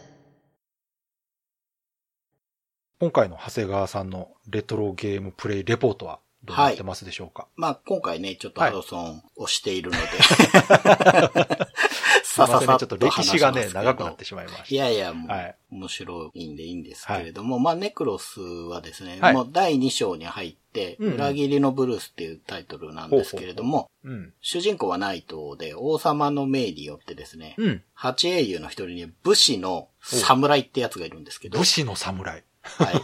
[2.98, 8.70] 今回の長谷川さんのレトロゲームプレイレポートはどうなってますでしょうか、まあ、今回ね、ちょっとはい。
[8.70, 10.06] ハドソンをしているので、
[12.22, 12.76] すいませんね。
[12.78, 14.64] ちょっと歴史がね、長くなってしまいました。
[14.68, 15.56] いやいや、もう、はい。
[15.70, 19.35] 面白いんでいいんですけれども、まあ、ネクロスはですね、はい。
[19.35, 24.32] もう第2章に入って、裏切りのブルースっていうタイトルなんですけれども、うん。
[24.40, 27.82] 主人公はナイトで、王様の命によってですね、うん。
[27.94, 32.44] 八英雄の一人に武士の侍ってやつがいるんですけど、武士の侍。
[32.79, 32.94] はい。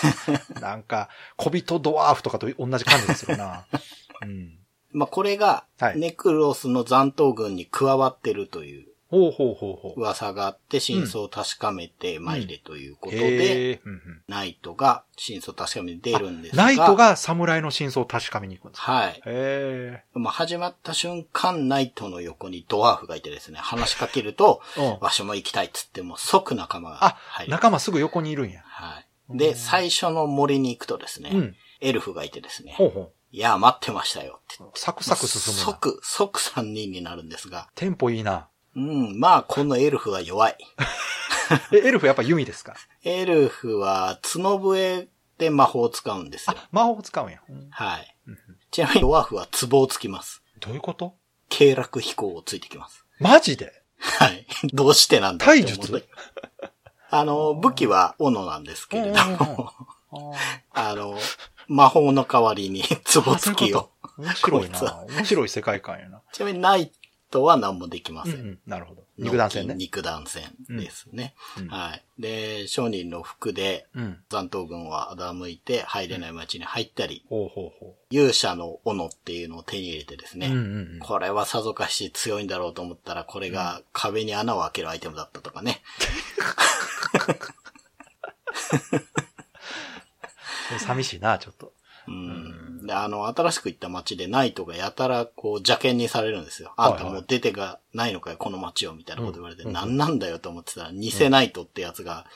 [0.60, 3.66] なんか、小人ドワーフとかと同じ感じでするな。
[4.22, 4.58] うん。
[4.92, 10.00] まあ、これがは、いネクロスの残党軍に加わってるというほうほうほうほう。
[10.00, 13.80] 噂があって、真相を確かめて参れということへで、え。
[13.84, 18.92] うんうんナイトが真相を確かめて出るんですが、ナイトが侍の真相を確かめに行くんですか？
[18.92, 19.20] はい。
[20.14, 27.52] まあ、始まった瞬間、ナイトの横にドワーフがいてですね、話しかけると、うんわしも行きたいっつっても即仲間があ入、る。
[27.52, 28.63] 仲間すぐ横にいるんや。
[29.36, 29.48] はい。
[29.50, 31.56] で、最初の森に行くとですね、うん。
[31.80, 34.78] エルフがいてですね、ほうほいや、待ってましたよって。
[34.78, 35.64] サクサク進むな。
[35.66, 38.48] 即、即3人になるんですが、テンポいいな。
[38.76, 40.56] うん、まあ、このエルフは弱い。
[41.72, 42.74] え、エルフやっぱ弓ですか？
[43.02, 46.56] エルフは角笛で魔法を使うんですよ。
[46.56, 47.40] あ、魔法使うんや。
[47.48, 48.38] うんはいうん。
[48.70, 50.42] ちなみにドワーフは壺をつきます。
[50.60, 51.14] どういうこと？
[51.48, 53.04] 経絡飛行をついてきます。
[53.18, 53.72] マジで？
[53.98, 54.46] はい。
[54.72, 56.04] どうしてなんだ体術？
[57.16, 59.70] あの、武器は斧なんですけれども、
[60.74, 61.16] あの、
[61.68, 62.82] 魔法の代わりに
[63.14, 63.90] 壺つきを。
[64.18, 65.04] 面白いな。
[65.08, 66.22] 面白い世界観やな。
[66.32, 66.90] ちなみにナイ
[67.34, 68.32] トは何もできませ。
[68.32, 68.58] うんうんん。
[68.66, 69.02] なるほど。
[69.18, 69.74] 肉弾戦ね。
[69.74, 71.34] 肉弾戦ですね。
[71.58, 72.04] うんはい。
[72.20, 74.22] で、商人の服でうん。
[74.30, 77.24] 残党軍は欺いて入れない町に入ったり、
[78.10, 80.38] 勇者の斧っていうのを手に入れてですう。
[80.38, 80.98] ね、うんうんうん。
[81.00, 85.82] これはさぞかし強いんだろうと思ったら、これが壁に穴を開けるアイテムだったとかね。
[90.78, 91.73] 寂しいな、ちょっと。
[92.06, 92.86] うん。
[92.86, 96.72] で、あの、新しく行った街でナイトがやたら、こう、邪険にされるんですよ。
[96.76, 102.26] あんたもう出てがないのかよ、この街を、みたいなこと言われて、うんなんなんだよと思ってたら、偽ナイトってやつが、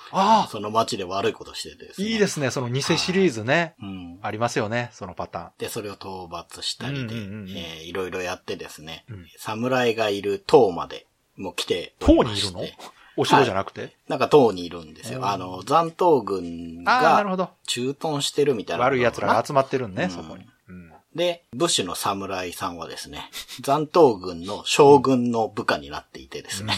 [0.50, 2.08] その街で悪いことしててですね。
[2.08, 3.74] いいですね、その偽シリーズね。
[3.82, 4.18] うん。
[4.22, 9.26] ありますよね、そのパタで、それを討伐したりで、えーいろいろやってですね、うん。
[9.36, 11.94] 侍がいる塔までもう来て。
[11.98, 12.62] 塔にいるの？
[13.18, 15.18] お城じゃなくて、なんか塔にいるんですよ。
[15.18, 17.50] うんあの、残党軍がほど。
[17.66, 18.84] 駐屯してるみたいな。
[18.84, 20.46] 悪い奴らが集まってるんね、うんそこに。
[20.68, 20.92] うん。
[21.16, 23.28] で、武士の侍さんはですね、
[23.60, 26.74] 残党軍の将軍の部下になっていてですね。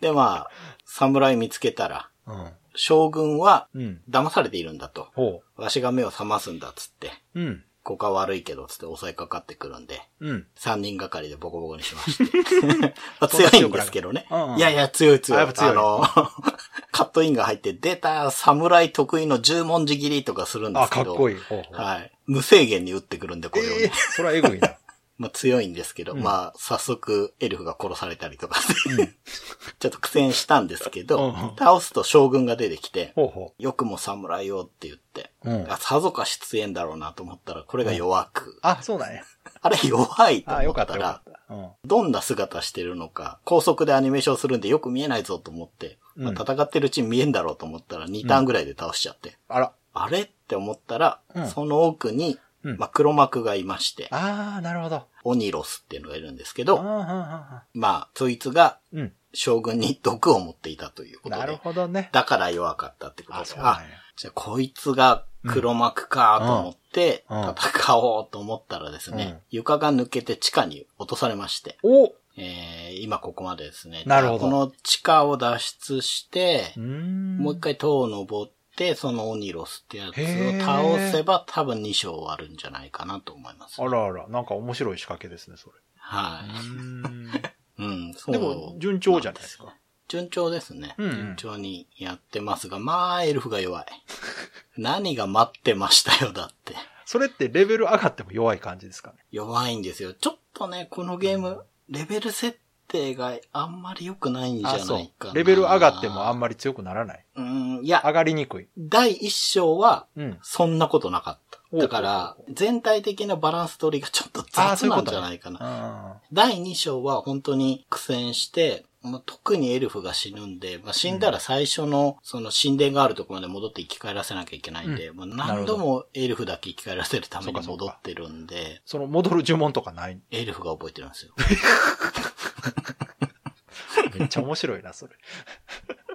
[0.00, 0.50] で、まあ、
[0.84, 2.32] 侍見つけたら、う。
[2.32, 2.48] うん。
[2.74, 4.00] 将軍はうん。
[4.10, 5.08] 騙されているんだと。
[5.14, 7.40] ほわしが目を覚ますんだっつって、う。
[7.40, 7.64] うん。
[7.88, 10.46] ここは悪いけどっつって襲いかかってくるんで、うん。
[10.56, 12.36] 三人がかりでボコボコにしまして。
[12.82, 14.56] ま あ強いんですけどねうんう。
[14.56, 15.40] んいやいや、強い強い。
[15.40, 16.02] あやっぱ強いの、
[16.92, 21.12] カットインが入って、出た侍得意の十文字切りとかするんであ、すけど。
[21.12, 21.36] かっこいい。
[21.38, 21.82] ほうほう。
[21.82, 22.12] はい。
[22.26, 24.76] 無制限に撃ってくるんで、これをね、ええそれはエグいな。
[25.18, 28.60] まあ強いんですけど、うんまあ早速エルフが殺されたりとか
[28.96, 29.14] で、
[29.78, 35.50] ちょっと苦戦したんですけど、うんうん倒すと将軍が出てきて、ほうほよくも侍をって言って、う。
[35.50, 35.72] うん。
[35.72, 39.24] あさぞかし出演だろうなと思ったら、これが弱く、あ、そうだね。
[39.60, 41.54] あれ弱いとあ、よ思ったらかったよか、った。
[41.54, 41.70] うん。
[41.84, 49.72] どんな姿してるのか、高速でアニメーションするんでよく見えないぞと思って、まあうん戦ってるうちに見えんだろうと思ったら2ターンぐらいで倒しちゃって、あら。
[49.94, 52.38] あれって思ったら、うんその奥に、
[52.70, 55.06] うんまあ、黒幕がいまして、ああ、なるほど。
[55.24, 59.12] オニロスっていうのがいるんですけあど、あ、まあ、そいつがうん。
[59.34, 62.08] 将軍に毒を持っていたということなるで、ほどね。
[62.12, 63.88] だから弱かったってことあ、で、そうなんや。
[64.16, 74.02] じゃあこいつが黒幕かと思ってうんうん戦おうと思ったらですね、うん床が抜けて地下に落とされまして、おうえー今ここまでですね。
[74.06, 76.72] なるほどこの地下を脱出して。
[76.78, 85.74] もう一回塔を登って、そのオニロスってやつを倒せば多分2章終わるんじゃないかなと思います、あらあら、なんか面白い仕掛けですね、それ。
[85.96, 86.66] はい。
[86.68, 87.30] ん。
[87.78, 88.32] うん、そう。
[88.32, 89.74] でも、順調じゃないですか。
[90.06, 90.94] 順調ですね。
[90.96, 93.86] うんうん順調にやってますが、まあ、エルフが弱い。
[94.78, 96.74] 何が待ってましたよ、だって。
[97.04, 99.18] それってレベル上がっても弱い感じですかね。
[99.32, 100.14] 弱いんですよ。
[100.14, 102.58] ちょっとね、このゲーム、レベル設
[102.88, 105.30] 定があんまり良くないんじゃあ、ないそかな。
[105.32, 105.34] う。
[105.34, 107.24] レベル上がってもあんまり強くならない。
[107.36, 108.68] うん、いや、上がりにくい。
[108.76, 110.38] 第一章は、うん。
[110.42, 111.58] そんなことなかった。
[111.70, 115.58] ほうだから、全体的なバランス取りがちょっと雑なんじゃないかな。
[115.60, 130.20] あ第2章は本当に苦戦して、まあ、特にエルフが死ぬんで、まあ、死んだら最初の、その神殿があるところまで戻って生き返らせなきゃいけないんで、まあ、何度もエルフだけ生き返らせるために戻ってるんで、その戻る呪文とかない？
[130.30, 131.32] エルフが覚えてるんですよ。
[134.18, 135.14] めっちゃ面白いな、それ。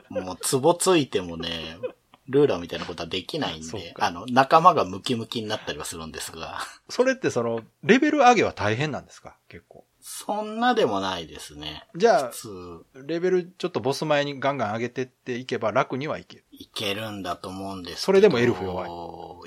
[0.09, 1.77] もう、ツボついてもね、
[2.29, 9.35] ルーラーみたいなことはできないんであの、仲間がムキムキになったりはするんですが、それってその、レベル上げは大変なんですか？
[9.49, 9.85] 結構。
[10.05, 11.85] そんなでもないですね。
[11.95, 12.31] じゃあ
[13.05, 16.45] レベルちょっとボス前にガンガン上げてっていけば楽にはいける。
[16.51, 18.01] いけるんだと思うんですけど。
[18.01, 18.85] それでもエルフ弱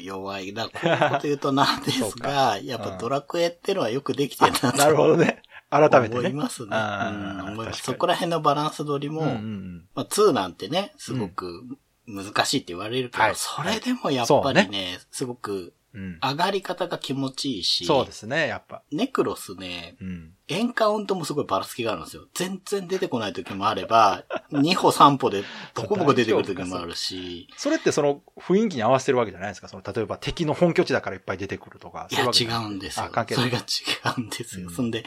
[0.00, 0.04] い。
[0.06, 0.54] 弱い。
[0.54, 4.72] だから、こういうこと言うとなんですが、 やっぱドラクエってのはよくできてるなと。
[4.78, 5.42] なるほどね。
[5.78, 6.20] 改めてね。
[6.20, 6.68] 思いますね。
[6.72, 9.84] あうんそこら辺のバランス取りも、うんうんうん。
[9.94, 11.64] まあ、2なんてね、すごく
[12.06, 16.18] 難しいって言われるけど、はいそれでもやっぱりね、すごくうん。
[16.22, 18.82] 上がり方が気持ちいいし、そうですね、やっぱ。
[18.92, 20.32] ネクロスね、うん。
[20.46, 22.24] エンカウントもすごいばらつきがあるんですよ。
[22.34, 29.68] 全然出てこない時もあれば、 2歩3歩でどこぼこ出てくる時もあるし、それってその雰囲気に合わせてるわけじゃないですか？
[29.68, 32.08] その、例えば敵の本拠地だからいっぱい出てくるとか。
[32.10, 33.08] いや、違うんですよあ、。
[33.08, 33.44] 関係ない。
[33.48, 34.68] それが違うんですよ。
[34.68, 35.02] うんそんで、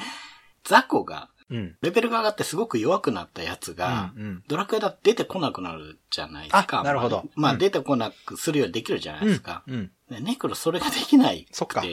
[0.63, 1.75] ザコが、うん。
[1.81, 6.81] レベルが上がってすごく弱くなったやつが、うんうんドラクエだと出てこなくなるじゃないですか。
[6.81, 9.63] あなるほどまあ、うん出てこなくするようにできるじゃないですか。
[9.67, 9.73] うん。
[9.73, 9.91] うん。
[10.09, 11.83] ねネクロそれができないそっか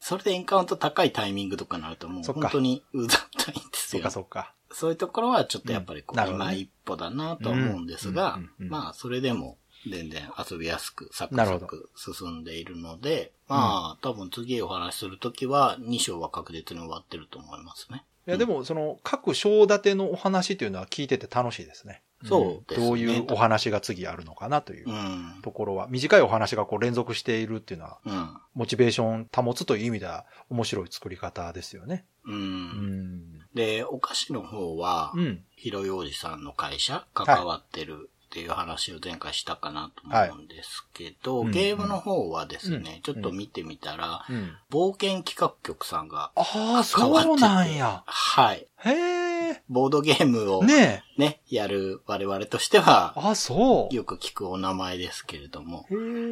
[0.00, 4.10] それでエンカウント高いタイミングとかになるともう本当にうざったいんですよそっか。
[4.10, 4.54] そっか。
[4.74, 9.58] そういうところはちょっとやっぱりこう、今一歩だなと思うんですが、まあそれでも
[9.90, 18.04] 全然遊びやすくサクサク進んでいるので、まあ多分次お話しするときは2章は確実に終わってると思いますね。
[18.26, 22.02] いや、でも、その、各章立てのお話っていうのは聞いてて楽しいですね。
[22.24, 25.40] そうですねどういうお話が次あるのかなといううん。
[25.42, 28.36] ところは、短いお話がこう連続しているっていうのは、うん。
[28.54, 32.04] モチベーション保つという意味では面白い作り方ですよね。
[32.24, 32.30] う。
[32.30, 33.22] うんん。
[33.54, 35.44] で、お菓子の方はう、ん。
[35.56, 44.56] ひろようじさんの会社関わってるっていう話を前回したかなと思うんですけど、はいうんゲームの方はですね、うんちょっと見てみたら、うん。
[44.70, 48.02] 冒険企画局さんがああ、関わっててそうなんや。
[48.06, 48.66] はい。
[48.84, 49.62] へえ。
[49.68, 53.94] ボードゲームをねね、やる我々としてはえ。、あ、そう。
[53.94, 55.86] よく聞くお名前ですけれども。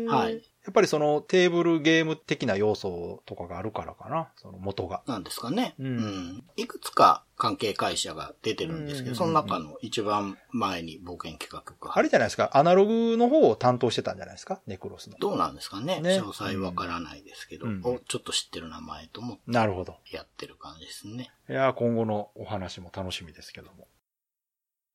[0.08, 0.42] はい。
[0.70, 4.28] やっぱりそのテーブルゲーム的な要素とかがあるからかな。
[4.36, 5.02] その元が。
[5.08, 5.74] なんですかね。
[5.80, 6.44] うんうん。
[6.56, 12.50] いくつか関係会社が出てるんですけど、うんその中の一番前に冒険企画があれじゃないですか。
[12.54, 14.60] アナログの方を担当してたんじゃないですか？
[14.68, 15.16] ネクロスの。
[15.18, 16.00] どうなんですかね？
[16.00, 19.96] ね詳細わからないですけど、うんおちょっと知ってる名前と思ってなるほど。
[20.12, 21.30] やってる感じですね。
[21.48, 23.88] いやー、今後のお話も楽しみですけども。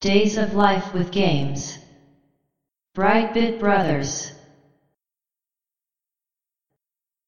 [0.01, 1.82] Days of Life with Games.
[2.95, 4.34] Brightbit Brothers.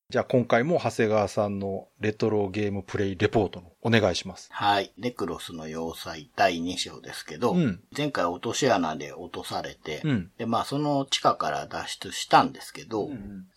[0.10, 4.48] じゃあ今回も長谷川さんのレトロゲームプレイレポートのお願いします。
[4.54, 4.94] はい。
[4.98, 10.32] ネクロスの要塞第2章ですけど、うん前回落とし穴で落とされて、うん。
[10.38, 13.10] で、まあその地下から脱出したんですけど、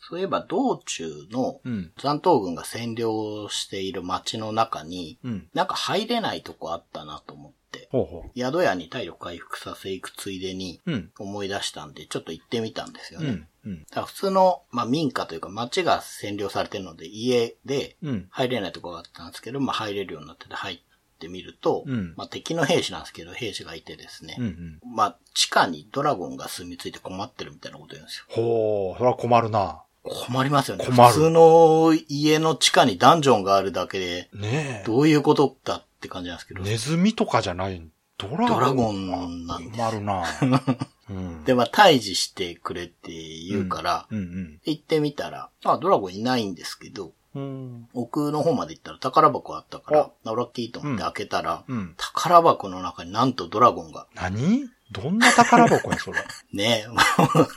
[0.09, 1.92] そういえば道中のうん。
[1.96, 5.48] 残党軍が占領している町の中に、うん。
[5.55, 10.90] なんか入れないとこあったなと思って、ほうほ宿屋に体力回復させいくついでにう。
[10.90, 11.11] うん。
[11.16, 13.28] 思い出したんで、ちょっと行ってみたんですよね。
[13.28, 13.46] うん。
[13.65, 13.87] うん。
[14.07, 18.27] 普通の、まあ、民家というか町が占領されてるので家でうん。
[18.31, 20.79] 入れないところがあったんですけど、まあ、入れるようになってて入っ
[21.19, 24.45] てみると、うんまあ、敵の兵士なんですけど、兵士がいてですね、うん。
[24.45, 24.81] うん。
[24.95, 28.25] まあ、地下にドラゴンが住み着いて困ってるみたいなこと言うんですよ。
[28.29, 29.83] ほう、それは困るな。
[30.03, 30.87] 困りますよね。
[30.87, 34.87] 困る普通の家の地下にダンジョンがあるだけで、ねえ。
[34.87, 36.63] どういうことだって感じなんですけど。
[36.63, 37.83] ネズミとかじゃない。
[38.17, 38.49] ドラゴン。
[38.49, 40.25] ドラゴンなんです困るな。
[41.11, 41.45] うん。
[41.45, 43.11] で、まあ、退治してくれって
[43.49, 47.43] 言うから、うん行ってみたら、あ、ドラゴンいないんですけど、うん。
[47.43, 47.45] う
[47.79, 47.89] ん。
[47.95, 51.95] 奥の方まで行ったら宝箱あったから、あラッキーと思って開けたら、うん。
[51.97, 54.07] 宝箱の中になんとドラゴンが。
[54.15, 56.19] 何どんな宝箱や、それ？
[56.53, 56.85] ね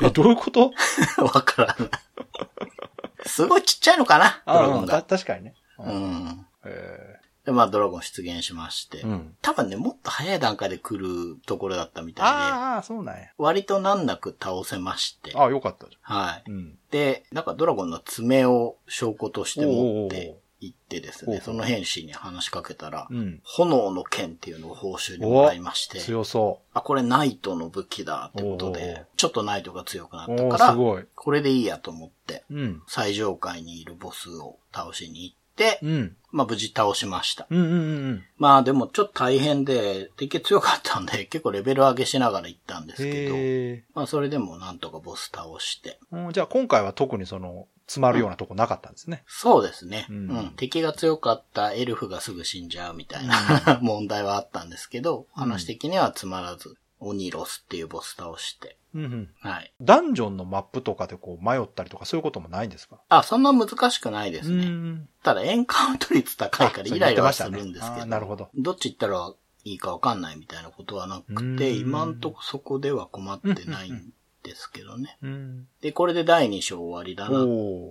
[0.02, 0.72] え、どういうこと？
[1.18, 1.90] え、 わからない。
[3.26, 5.02] すごいちっちゃいのかな、ドラゴンたが。
[5.04, 5.56] 確かにね。
[5.80, 6.46] うん。
[6.66, 9.00] えで、まあ、ドラゴン出現しまして。
[9.00, 9.36] ーうん。
[9.42, 13.28] 多分ね、もっと早い段階で来るところだったみたいで、ああ、そうなんや。
[13.38, 15.34] 割と難なく倒せまして。
[15.36, 16.50] ああ、よかったじはい。
[16.50, 16.54] ゃん。
[16.54, 16.78] うん。
[16.90, 23.42] で、なんかドラゴンの爪を証拠として持って行ってですね、おうおうその兵士に話しかけたら、うん。
[23.44, 30.76] 炎の剣っていうのを報酬にもらいまして、強そあ、これナイトの武器だってことおうおうで、ちょっとナイトが強くなったから。
[31.16, 32.82] これでいいやと思って、うん。
[32.88, 35.43] 最上階にいるボスを倒しに行って、
[35.82, 36.16] うん。
[36.32, 37.46] まあ無事倒しました。
[37.50, 37.76] うんうんう
[38.14, 46.16] んまあでもちょっと大変で、敵強かったんで、結構レベル上げしながら行ったんですけど、へまあそれでもなんとかボス倒して、え。
[46.26, 49.24] うんじゃあ今回は特にその、詰まるようなとこなかったんですね。
[49.28, 50.08] そうですね。
[50.10, 50.54] ううんん。
[50.56, 59.30] 敵が強かったエルフがすぐ死んじゃうみたいな、 問題はあったんですけど、話的にはつまらず、オニロスっていうボス倒して、うんうん。
[59.40, 59.74] はい。
[59.82, 63.02] ダンジョンのマップとかでこう迷ったりとかそういうこともないんですか？
[63.10, 64.66] あ、そんな難しくないですね。
[64.66, 65.10] ん。
[65.24, 68.50] ただエンカウント率高いからイライラはするんですけど、あなるほど。
[68.56, 69.34] どっち行ったら
[69.66, 74.14] いいかわかんないみたいなことはなくて、うん今んとこそこでは困ってないん
[74.44, 75.18] ですけどね。
[75.24, 75.68] うん。
[75.82, 77.40] で、これで第2章終わりだな、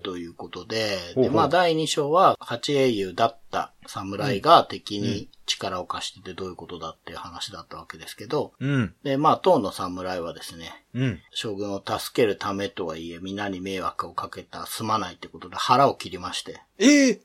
[0.05, 8.95] ということで、で、まあ第2章は8英雄だった侍が敵に力を貸しててどういうことだっていう話だったわけですけど、うん。
[9.03, 11.21] で、まあ当の侍はですね、うん。
[11.33, 17.21] 将軍を助けるためとはいえ、皆に迷惑をかけたすまないってことで腹を切りまして、ええ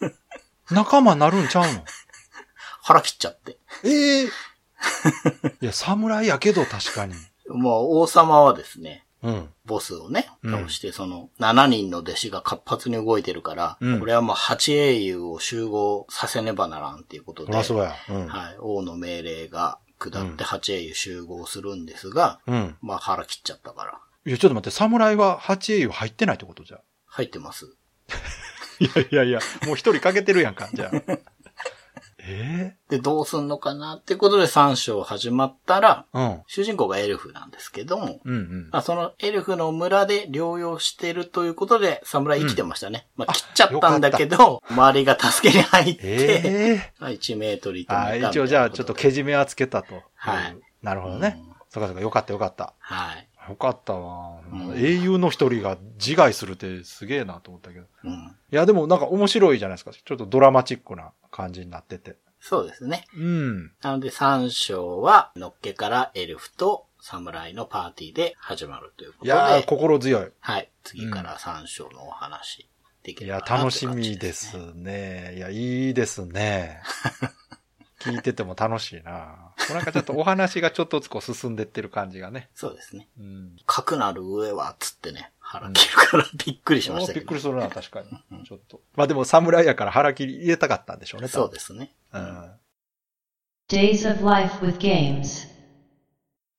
[0.70, 1.84] 仲間なるんちゃうの？
[2.82, 3.58] 腹切っちゃって。
[3.84, 4.30] ええい
[5.66, 7.14] や、侍やけど確かに。
[7.48, 9.48] もう王様はですね、うん。
[9.64, 17.94] ボスをね、うん倒して、その、7人の弟子が活発に動いてるから、うんこれはもう8英雄を集合させねばならんっていうことで、そらそうや。
[18.10, 18.28] うん。
[18.28, 22.76] はい、王の命令が下って8英雄集合するんですが、うん。
[22.80, 26.80] まあ腹切っちゃったから、いや、ちょっと待って、侍は8英雄入ってないってことじゃ。
[27.06, 27.74] 入ってます。
[28.80, 31.18] いやいやいや、もう一人かけてるやんか、じゃあ。
[32.28, 36.42] えで、どうすんのかなっていうことで3章始まったら、えうん。
[36.46, 38.68] 主人公がエルフなんですけども、うんうん。
[38.70, 43.06] まあ、そのエルフの村で療養してるということで、侍生きてましたね。
[43.16, 46.42] まあ、切っちゃったんだけど、周りが助けに入って、え
[46.74, 50.02] えまあ1メートルいてあー一応じゃあちょっとけじめはつけたと。
[50.14, 50.62] はいうん。
[50.82, 51.42] なるほどね。
[51.70, 52.74] そうかそうか、よかったよかった。
[52.78, 53.27] はい。
[53.48, 54.40] よかったわ。
[54.52, 57.86] うん英雄の一人が自害するってすげえなと思ったけど。
[58.04, 58.36] うん。
[58.52, 59.92] いや、でもなんか面白いじゃないですか。
[59.92, 62.16] ちょっとドラマチックな感じになってて。
[62.40, 63.04] そうですね。
[63.16, 63.72] うん。
[63.82, 70.30] なので3章は、のっけからエルフと侍のパーティーで始まるということで、いやー、心強い。
[70.40, 70.70] はい。
[70.84, 72.68] 次から3章のお話
[73.02, 75.32] できいや、楽しみですね。
[75.32, 75.34] ね。
[75.36, 76.80] いや、いいですね。
[78.00, 79.54] 聞いてても楽しいな。
[79.70, 82.48] なんかちょっとお話がちょっとずつこう進んでってる感じがね。
[82.54, 83.08] そうですね。
[83.18, 83.56] うん。
[83.66, 87.20] かくなる上は、つってね、腹切るからびっくりしましたけど。
[87.20, 88.44] びっくりするな、確かに。
[88.44, 88.80] ちょっと。
[88.94, 91.28] まあでも侍やから腹切り入れたかったんでしょうね。
[91.28, 91.94] 多分そうですね。
[92.12, 92.52] うん。
[93.68, 95.48] Days of Life with Games.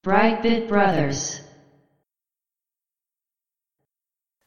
[0.03, 1.43] Brightbit Brothers.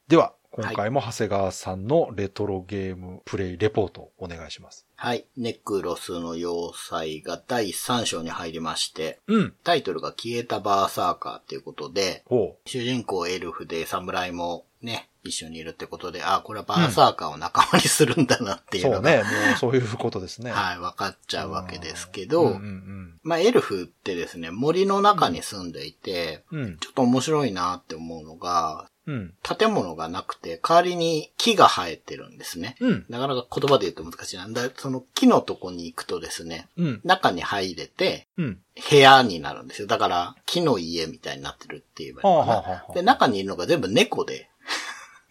[0.08, 4.86] では、今回も長谷川さんのレトロゲームプレイレポートお願いします。
[4.96, 5.24] はい。
[5.38, 9.54] ネクロスの要塞が第3章に入りまして、うん。
[9.64, 18.80] タイトルが消えたバーサーカーっていうことで、ほ主人公エルフで侍もね、一緒にいるってことで、あ、これはバーサーカーを仲間にするんだなってう。
[18.80, 19.16] いうのが、そうね。
[19.22, 19.22] も
[19.54, 20.50] うそういうことですね。
[20.52, 26.64] はい、分かっちゃうわけですけうど、んうんまあ、エルフってですね、森の中に住んでいて、うん。
[26.64, 26.78] うん。
[26.78, 29.34] ちょっと面白いなって思うのが、うん。
[29.42, 32.76] 建物がなくて、代わりに木が生えてるんですね。
[32.80, 33.06] うん。
[33.08, 34.70] なかなか言葉で言うと難しいなんだ。
[34.76, 37.00] その木のとこに行くとですね、うん。
[37.04, 38.58] 中に入れて、うん。
[38.90, 39.88] 部屋になるんですよ。
[39.88, 42.52] だから、木の家みたいになってるって言えばいいのかな。
[42.52, 44.48] はあはあはあで、中にいるのが全部猫で、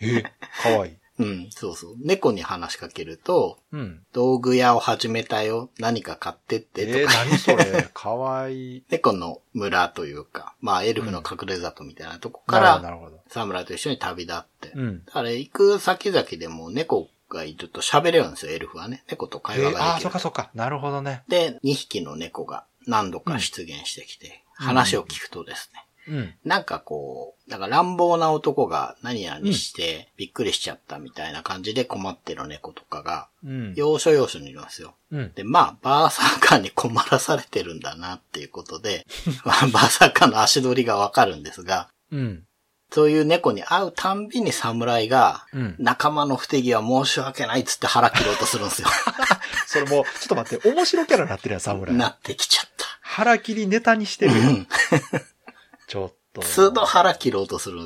[0.02, 1.01] えかわいい。
[1.24, 1.96] うん、そうそう。
[2.00, 4.02] 猫に話しかけると、うん。
[4.14, 5.70] 道具屋を始めたよ。
[5.80, 7.90] 何か買ってってとかえー、何それ。
[7.94, 8.84] かわいい。
[8.90, 13.22] 猫の村というか、まあエルフの隠れ里みたいなとこかなるほど、ら、なるほど。
[13.30, 14.72] 侍と一緒に旅立って。
[14.76, 15.06] うん。
[15.06, 19.04] だから行く先々でも猫がいると喋れるんですよ、エルフはね。
[19.10, 20.20] 猫とえ会話ー、ああ、ができるそっか。
[20.20, 20.50] そっか。
[20.54, 21.24] なるほどね。
[21.28, 26.34] で、2匹の猫が何度か出現してきて、話を聞くとですね、うん。
[26.44, 33.74] なんかこう、なんか乱暴な男が何々してびっくりしちゃったみたいな感じで困ってる猫とかが、うん。
[33.76, 34.96] 要所要所にいるんですよ。
[35.12, 35.32] うん。
[35.34, 39.06] で、まあ、バーサーカーに困らされてるんだなっていうことで、
[39.46, 42.44] まあバーサーカーの足取りがわかるんですが、うん。
[42.94, 45.76] そういう猫に会うたんびに侍が、うん。
[45.80, 48.90] 仲間の不手際申し訳ないっつって腹切ろうとするんですよ。
[49.66, 51.96] それもう、ちょっと待って、面白キャラになってるやん、侍。
[51.96, 52.86] なってきちゃった。
[53.02, 54.68] 腹切りネタにしてるやん。
[55.92, 56.42] ちょっと。
[56.42, 57.82] 数度腹切ろうとする。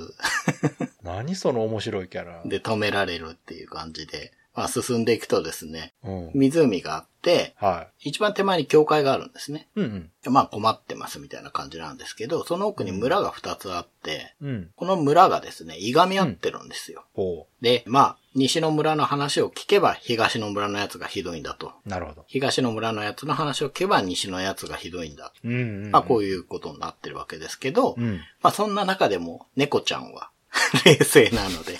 [1.01, 2.43] 何その面白いキャラ。
[2.45, 6.31] で、止められるっていう感じで、まあ進んでいくとですね、うん。
[6.33, 9.67] 湖があって、は一番手前に教会があるんですね。
[9.75, 9.81] い。
[9.81, 14.49] うんまあ困ってますみたいな感じなんですけど、その奥に村が2つあって、うん。
[14.49, 14.69] うん。
[14.75, 17.05] この村がですね、いがみ合ってるんですよ。
[17.13, 21.73] ほで、まあ、西の村の話を聞けば東の村のやつがひどいんだと。
[21.85, 21.89] う。
[21.89, 22.25] なるほど。
[22.27, 25.31] 東の村のやつの話を聞けば西のやつがひどいんだ。
[25.43, 25.91] うん、うん。
[25.91, 28.19] まあこういうことになってるわけですけど、うん。
[28.41, 30.29] まあそんな中でも猫ちゃんは
[30.85, 31.79] 冷静なので、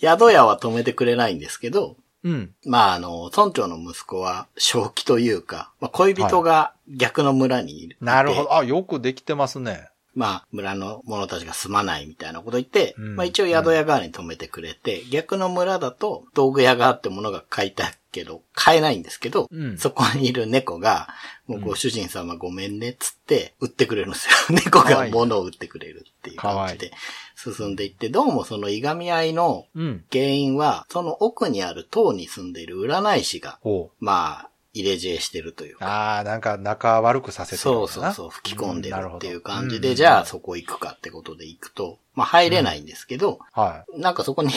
[0.00, 2.54] 宿屋は止めてくれないんですけど、うん。
[2.64, 7.96] まああの、村長の息子は正気というか、まあ恋人が逆の村にいる。
[8.00, 8.56] なるほど。
[8.56, 9.88] あ、よくできてますね。
[10.14, 21.08] まあ、村の者たちが住まないみたいなこと言って、うんまあ一応宿屋側に止めてくれて、逆の村だと道具屋があって物が買いたいけど、買えないんですけど、うんそこにいる猫が、
[21.46, 24.56] もうご主人様ごめんねっつって売ってくれるんですよ。
[24.62, 26.92] 猫が物を売ってくれるっていう感じで
[27.34, 30.04] 進んでいって、どうもそのいがみ合いのうん。
[30.10, 35.78] 原因は、その奥にある塔に住んでいる占い師が、ほまあ、入れ知恵してるというう。
[35.78, 44.50] か、ああ、なんか仲悪くさせてるそうそうそう、吹き込んでるっていう感じで、うんじゃあそこ行くかってことで行くと、まあ入れないんですけど、はなんかそこに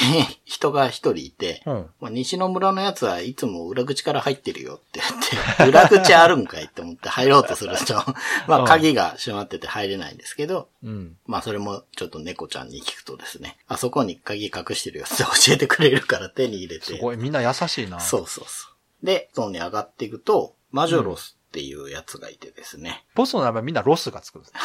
[0.45, 1.69] 人が一人いて、い。
[1.69, 1.89] うん。
[2.01, 7.93] まあ、西の村のやつはいつも裏口から入ってるよって言って、 裏口あるんかいって思って入ろうとすると、
[8.47, 11.17] まあ鍵が閉まってて入れないんですけど、うん。
[11.27, 17.99] まあそれもちょっと猫ちゃんに聞くとですね、あそこに鍵隠してるよって教えてくれるから手に入れて、すごい、みんな優しいな。
[17.99, 18.76] そうそうそう。
[19.03, 24.59] で、塔に上がっていくと、マジョロスっていうやつがいてですね、ボスの名前みんなロスがつくんですね。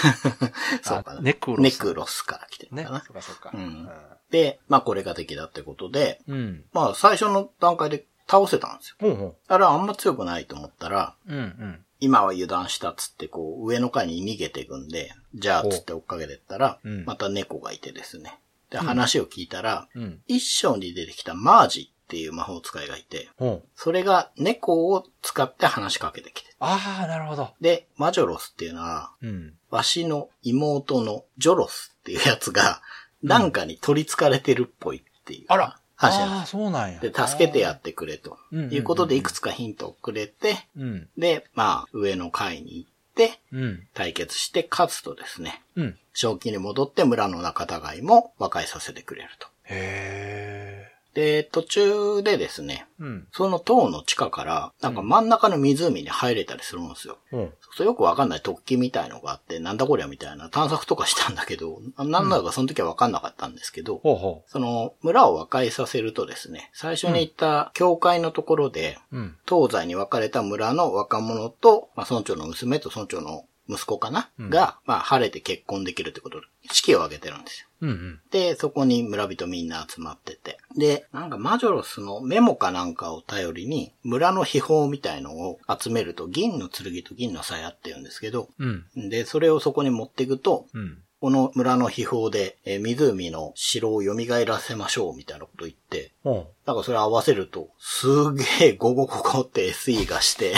[0.82, 1.20] そうかな。
[1.20, 3.04] あネクロスネクロスから来てるかな。
[3.04, 3.50] そうかそうか。
[3.54, 3.88] うん
[4.30, 6.64] で、まあこれが敵だってことで、うん。
[6.72, 8.96] まあ最初の段階で倒せたんですよ。
[9.00, 11.32] ほうほあれはあんま強くないと思ったら、う。
[11.32, 11.84] うんうん。
[12.00, 18.38] 今は油断したっつってこう上の階に逃げていくんで、じゃあっつって追っかけてったら、うんまた猫がいてですね。
[18.70, 20.22] で、話を聞いたら、うん。
[20.26, 23.30] 一章に出てきたマージっていう魔法使いがいて。
[23.74, 26.54] それが猫を使って話しかけてきて。
[26.60, 27.54] ああ、なるほど。
[27.62, 29.54] で、マジョロスっていうのは、うん。
[29.70, 32.82] わしの妹のジョロスっていうやつが、
[33.22, 35.44] なんかに取り憑かれてるっぽいっていう。
[35.48, 35.78] あら。
[35.96, 37.00] 話なんああ、そうなんや。
[37.00, 38.36] で、助けてやってくれと。
[38.52, 41.08] いうことで、いくつかヒントをくれて、うん。
[41.16, 43.86] で、まあ、上の階に行って、うん。
[43.94, 45.98] 対決して勝つとですね、うん。
[46.12, 49.48] 正気に戻って村の仲違いも和解させてくれると。
[49.64, 53.02] へで、途中でですね、え。
[53.02, 53.28] うん。
[53.32, 57.18] その塔の地下から、なんか真ん中の湖に入れたりするんですよ。
[57.32, 57.52] うん。
[57.76, 69.18] そうよくわかんない突起みたいのがあって、なんだこりゃみたいな探索とかしたんだけど、 なんだかその時はわかんなかったんですけど、ほうほその村を和解させるとですね、最初に言った教会のところで、う。
[69.18, 69.36] うん。
[69.46, 77.68] 東西に分かれた村の若者と、まあ、村長の娘と村長の息子かな、うんが、まあ、晴れて結婚できるってことで、式を挙げてるんですよ。
[77.82, 78.20] うんうん。
[78.30, 80.58] で、そこに村人みんな集まってて。
[80.76, 89.10] で、なんかマジョロスのメモかなんかを頼りに、村の秘宝みたいのを集めると、銀の剣と銀の鞘って言うんですけど、うん。
[89.10, 90.98] で、それをそこに持っていくと、うん。
[91.20, 94.14] この村の秘宝で、えー湖の城を蘇
[94.44, 100.54] らせましょうみたいなこと言って、おうなんかそれ合わせると、すげえゴゴゴゴって SE がして、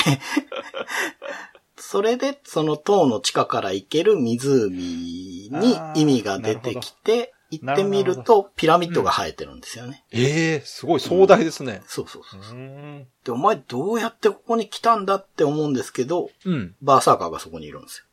[1.87, 4.71] それでその塔の地下から行ける湖
[5.51, 10.03] に意味が出てきて、行ってみるとピラミッドが生えてるんですよね。
[10.11, 11.83] ええすごい壮大ですね。
[11.87, 12.43] そうそうそうう。
[12.43, 13.07] ーん。
[13.25, 16.75] で、お前どうやってここに来たんだって思うんですけど、うん。
[16.81, 18.07] バーサーカーがそこにいるんですよ。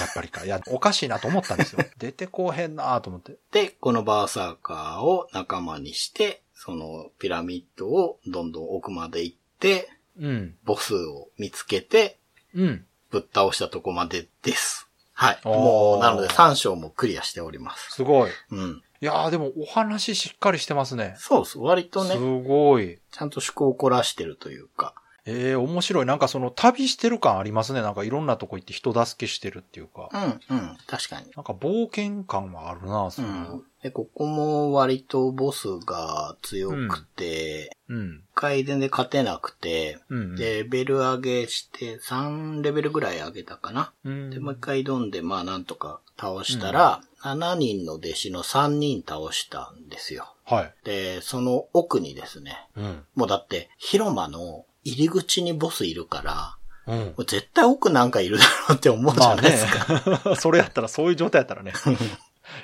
[0.00, 0.44] やっぱりか。
[0.44, 1.80] いや、おかしいなと思ったんですよ。
[1.98, 3.36] 出てこうへんなと思って。
[3.50, 10.56] で、このバーサーカーを仲間にして、そのピラミッドをどんどん奥まで行って、うん。
[10.64, 12.18] ボスを見つけて、
[12.54, 12.86] うん。
[13.10, 14.88] ぶっ倒したとこまでです。
[15.12, 15.40] はい。
[15.44, 17.92] もう、なので3章もクリアしております。
[17.92, 18.30] すごい。
[18.52, 18.82] うん。
[19.00, 21.14] いやーでもお話しっかりしてますね。
[21.18, 21.58] そうです。
[21.58, 22.98] 割とすね、ごい。
[23.10, 24.94] ちゃんと思考を凝らしてるというか。
[25.24, 26.06] ええ面白い。
[26.06, 27.82] なんかその旅してる感ありますね。
[27.82, 30.08] なんかいろんなとこ行って人助けしてるっていうか。
[30.50, 30.76] うん、うん。
[30.86, 31.26] 確かに。
[31.36, 33.32] なんか冒険感はあるな、そうの。
[33.32, 33.62] ん。
[33.82, 38.08] で、ここも割とボスが強くて、うん。
[38.16, 40.36] 一回全然勝てなくて、うん。
[40.36, 43.92] で、レベル上げして3レベルぐらい上げたかな。
[44.04, 50.34] うん、で、もう一回挑んで、まあなんとか倒したら、7人の弟子の3人倒したんですよ。
[50.44, 50.74] はい。
[50.84, 53.04] で、その奥にですね、うん。
[53.14, 56.54] もうだって、広間の入り口にボスいるから、
[56.88, 57.12] うんも。
[57.18, 60.30] う絶対奥なんかいるだろうって思うじまあゃないですか。
[60.30, 60.36] ね。
[60.40, 61.74] それやったら、そういう状態やったらね。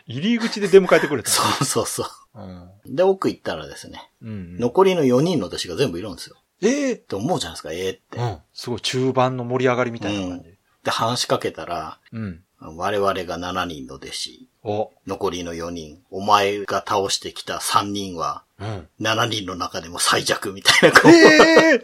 [0.06, 1.34] 入り口で出迎えてくれたら。
[1.34, 2.04] そうそうそ
[2.34, 2.40] う。
[2.86, 2.94] うん。
[2.94, 4.58] で、奥行ったらですね、うん。
[4.58, 6.36] 残りの4人の弟子が全部いるんですよ。
[6.62, 8.18] ええって思うじゃないですか、ええって。
[8.18, 8.38] うん。
[8.52, 10.54] すごい中盤の盛り上がりみたいな感じ。
[10.84, 12.42] で、話しかけたら、うん。
[12.60, 14.90] 我々が7人の弟子、お。
[15.06, 18.88] 残りの4人、お前が倒してきた3人は、うん。
[19.00, 21.82] 7人の中でも最弱みたいな、ええ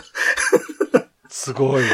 [1.28, 1.84] すごい。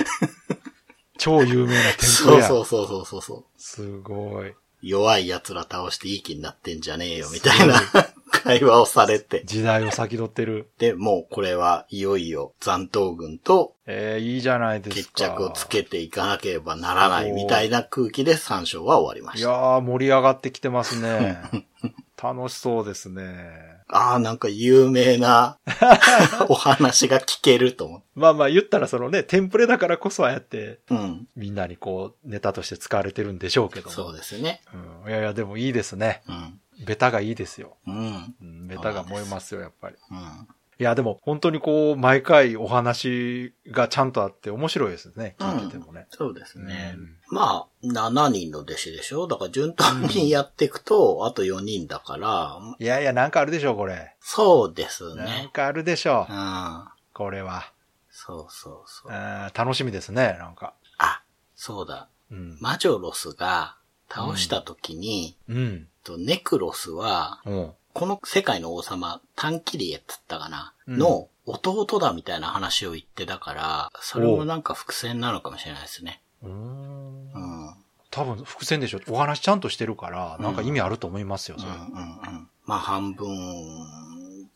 [1.18, 2.46] 超有名な天そうぷや。
[2.46, 3.44] そうそうそうそうそう。
[3.60, 4.54] すごい。
[4.88, 7.74] 弱い奴ら倒していい気になってんじゃねえよ、みたいな
[8.30, 9.42] 会話をされて。
[9.44, 10.68] 時代を先取ってる。
[10.78, 15.36] で、もうこれはいよいよ残党軍とええいいじゃないです決か。
[15.36, 19.48] 着をつけていかなければならないみたいな空気で3章は終わりました。
[19.48, 21.38] いやー、盛り上がってきてますね。
[22.22, 23.75] 楽しそうですね。
[23.88, 25.58] ああ、なんか有名な
[26.48, 28.06] お話が聞けると思って。
[28.14, 31.28] まあまあ言ったらそのね、テンプレだからこそああやってうん。
[31.36, 33.92] みんなにこうネタとして使われてるんでしょうけども。
[33.92, 34.62] そうですね。
[35.04, 35.10] うん。
[35.10, 36.22] いやいや、でもいいですね。
[36.28, 36.60] うん。
[36.84, 37.76] ベタがいいですよ。
[37.86, 38.34] うん。
[38.40, 39.96] うん、ベタが燃えますよ、やっぱり。
[40.10, 40.48] うん。
[40.78, 45.34] いや、でも本当にこう、毎回お話がちゃんとあって面白いですね。
[45.38, 46.06] 聞いててもね。
[46.10, 46.94] そうですね。
[46.96, 49.26] うんまあ、7人の弟子でしょ？
[49.26, 54.14] だから順当にやっていくと、あと4人だから、いやいや、なんかあるでしょ、これ。
[54.20, 55.50] そうですなんね。
[55.52, 56.32] かあるでしょう。
[56.32, 56.84] ん。
[57.14, 57.72] これは。
[58.10, 59.12] そうそうそう。
[59.12, 60.74] うん楽しみですね、なんか。
[60.98, 61.22] あ、
[61.54, 62.08] そうだ。
[62.30, 62.58] うん。
[62.60, 63.76] マジョロスが
[64.10, 65.88] 倒した時に、うん。
[66.04, 67.72] とネクロスは、うん。
[67.96, 76.20] この世界の王様、タンキリエっつったかな、うんの弟だみたいな話を言ってたから、それもなんか伏線なのかもしれないですね。
[76.42, 77.68] うーんうん。
[77.68, 77.74] うん
[78.10, 79.00] 多分伏線でしょ。
[79.08, 81.72] お話ちゃんとしてるから、なんか意味あると思いますよ、それ。
[81.72, 82.48] うんうん。
[82.66, 83.26] まあ半分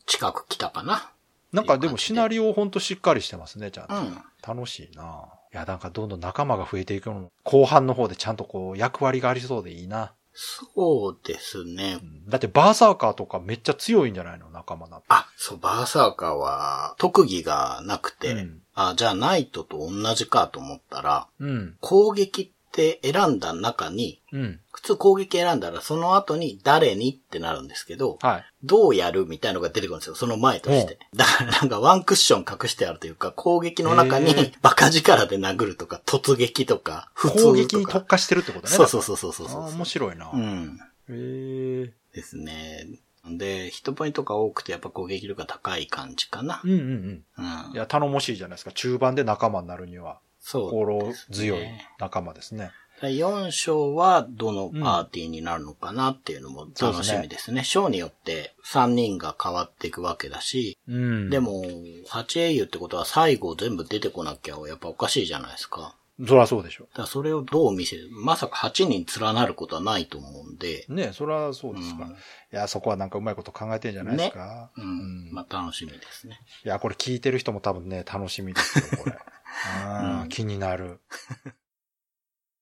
[0.05, 1.11] 近く来たかな。
[1.51, 3.95] なんかでもシナリオほんとしっかりしてますね、ちゃんと。
[3.95, 5.25] うん楽しいな。
[5.51, 10.13] いや、なんかどんどん仲間が増えていくのも、後半の方でちゃんとこう役割がありそうでいいな。
[10.33, 12.05] そうですねう。
[12.05, 14.49] んだってバーサーカーとかめっちゃ強いんじゃないの？
[14.49, 15.05] 仲間なって。
[15.09, 21.75] あ、そう、バーサーカーは特技がなくて、うんあ、じゃあナイトと同じかと思ったら、うん。
[21.81, 24.59] 攻撃って選んだ中に、うん。
[24.71, 28.45] 普通攻撃選んだらその後に誰にってなるんですけど、はい。
[28.63, 30.15] どうやるみたいのが出てくるんですよ。
[30.15, 30.97] その前として。
[31.15, 37.45] だからなんかワンクッション隠してあるというか、攻撃の中にバカ力で殴るとか、突撃とか、普通とか。
[37.45, 38.73] 攻撃に特化してるってことね。
[38.73, 40.27] そうそうそうそうそうそう面白いな。
[40.27, 40.79] へうん。
[41.09, 41.93] え。
[42.13, 42.87] ですね。
[43.25, 46.67] で、ヒットポイントが多くてやっぱ攻撃力が高い感じかなう。
[46.67, 47.23] んうんうん。
[47.37, 47.73] うん。
[47.73, 48.71] いや、頼もしいじゃないですか。
[48.71, 50.19] 中盤で仲間になるには。
[50.43, 51.67] 心強い
[51.99, 52.71] 仲間ですね。
[53.01, 57.63] 4章はどのパーティーになるのかなっていうのも楽しみですね。
[57.63, 61.29] 章によって3人が変わっていくわけだし、うん。
[61.31, 61.63] で、も、
[62.09, 65.95] 8英雄ってことは最後全部出てこなきゃやっぱおかしいじゃないですか。
[66.27, 66.87] そりゃそうでしょ。
[66.95, 68.09] だそれをどう見せる？
[68.11, 72.07] まさか8人連なることはないと思うんで、ねそりゃそうですから。
[72.09, 72.15] うんい
[72.51, 74.69] や、そこはなんかうまいこと考えてんじゃないですか。
[74.77, 75.31] ううんん。
[75.31, 76.39] まあ楽しみですね。
[76.63, 79.17] いや、これ聞いてる人も多分ね、楽しみですよ、これ。
[79.65, 80.99] あー気になる。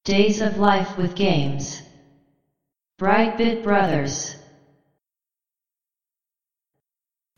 [0.05, 1.83] Days of Life with Games.
[2.99, 4.37] Brightbit Brothers.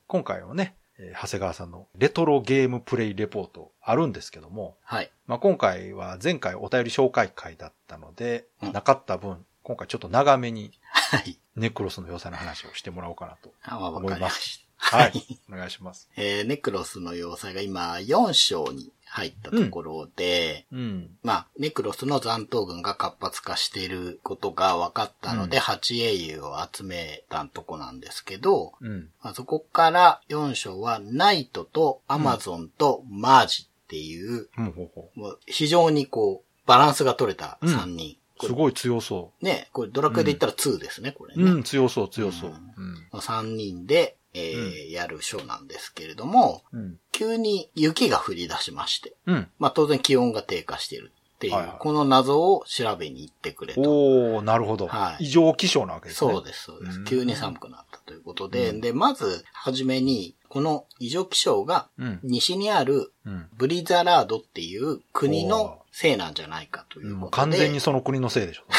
[0.07, 5.11] 今回はね、えー長谷川さんのレトロゲームプレイレポートあるんですけども、はい。
[5.25, 10.71] まあ、今回は前回お便り紹介会だったので、うんなかった分、今回ちょっと長めに
[11.11, 11.37] はい。
[11.55, 13.53] ネクロスの良さの話をしてもらおうかなと。
[13.75, 15.13] 思いまかりますしはい。
[15.51, 16.09] お願いします。
[16.15, 21.09] えー、ネクロスの要塞が今4章に入ったところで、うん。
[21.21, 29.09] まあ、ネクロスの残党軍が活発化していることが分かったので、うん8英雄を集めたとこなんですけど、うん。
[29.21, 38.15] まあ、そこから4章はナイトとアマゾンとマージっていう、ほうほうほもう非常にこう、バランスが取れた3人。
[38.41, 38.45] う。
[38.45, 41.43] すごい強そね、これドラクエで言ったら2ですね、これう。
[41.43, 41.51] ね。
[41.51, 42.51] うん、強そう、強そう。
[42.51, 43.19] ううん。
[43.19, 46.97] 3人で、えーやるショーなんですけれども、うん。
[47.11, 49.47] 急に雪が降り出しまして、うん。
[49.59, 53.81] まあ当然気温が低下しているっていう、はいはいこの謎を調べに行ってくれと。
[53.81, 54.87] おー、なるほど。
[54.87, 56.31] はい異常気象なわけですね。
[56.31, 57.05] そうです、そうですうん。
[57.05, 62.19] 急に寒くなったということで、うんで、まず、はじめに、この異常気象が、うん。
[62.23, 63.47] 西にあるうん。
[63.57, 67.51] ブリザラードっていう国のせいなんじゃないかというもうことで。
[67.51, 68.63] 完全にその国のせいでしょ。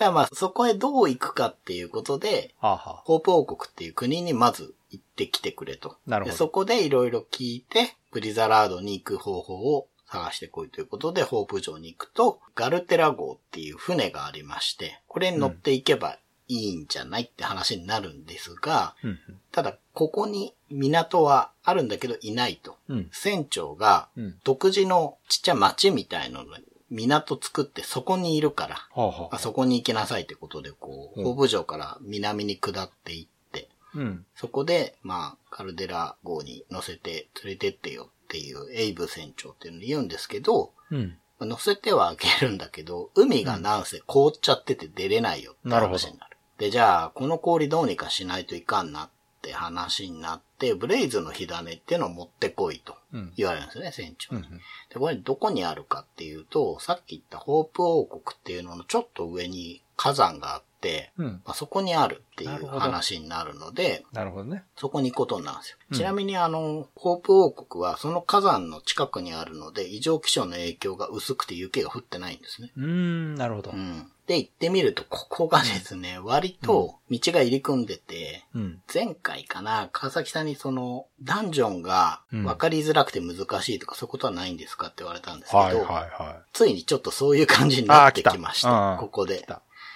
[0.00, 5.98] だからまあ、そこへどう行くかっていうことで、はあ、はあ、ホープ王国っていう国にまず行ってきてくれと。
[6.06, 16.16] なるほどでそこでいろいろ聞いて、ブリザラードに行く方法を探してこいということで、ホープ城に行くと、ガルテラ号っていう船がありまして、これに乗っていけば
[16.48, 19.18] いいんじゃないって話になるんですが、うん。
[19.52, 22.78] ただ、ここに港はあるんだけどいないと。
[22.88, 23.08] うん。
[23.12, 24.38] 船長がうん。
[24.44, 29.36] 独自のちっちゃい町みたいなのに港作ってそこにいるから、はあ、はあ。
[29.36, 34.26] あそこに行きなさいってことで、こう、うんホープ城から南に下っていって、うん。
[34.34, 41.16] そこで、まあ、カルデラ号に乗せて連れてってよっていうエイブ船長っていうのに言うんですけど、うん。
[41.40, 46.36] 乗せてはあげるんだけど、海がなんせ凍っちゃってて出れないよって話になる。
[46.58, 49.10] で、じゃあ、この氷どうにかしないといかんなっ
[49.40, 53.32] て話になって、ブレイズの火種っていうのを持ってこいとうん。
[53.36, 54.42] 言われるんですよね、船長に。
[54.42, 54.50] うん。
[54.52, 54.60] で、
[54.98, 61.26] これどこにあるかっていうと、さっき言ったホープ王国っていうののちょっと上に火山があって、うん。
[61.44, 64.64] まあ、そこにあるっていう話になるので、なるほどね。
[64.76, 65.78] そこに行くことになるんですよ。
[65.90, 72.70] うんちなみにあの、ホープ王国はその火山の近くにあるので、異常気象の影響が薄くて雪が降ってないんですね。
[72.76, 73.74] うーん、なるほどう。
[73.74, 74.10] ん。
[74.30, 78.80] で、行ってみると、ここがですね、割と道が入り組んでて、うん。
[78.92, 88.98] 前回かな、川崎さんにその、ダンジョンがうん分かりづらくて難しいとか、そういうことはないんですかって言われたんですけど、はいはいはついにちょっとそういう感じになってきました。
[89.00, 89.44] ここで。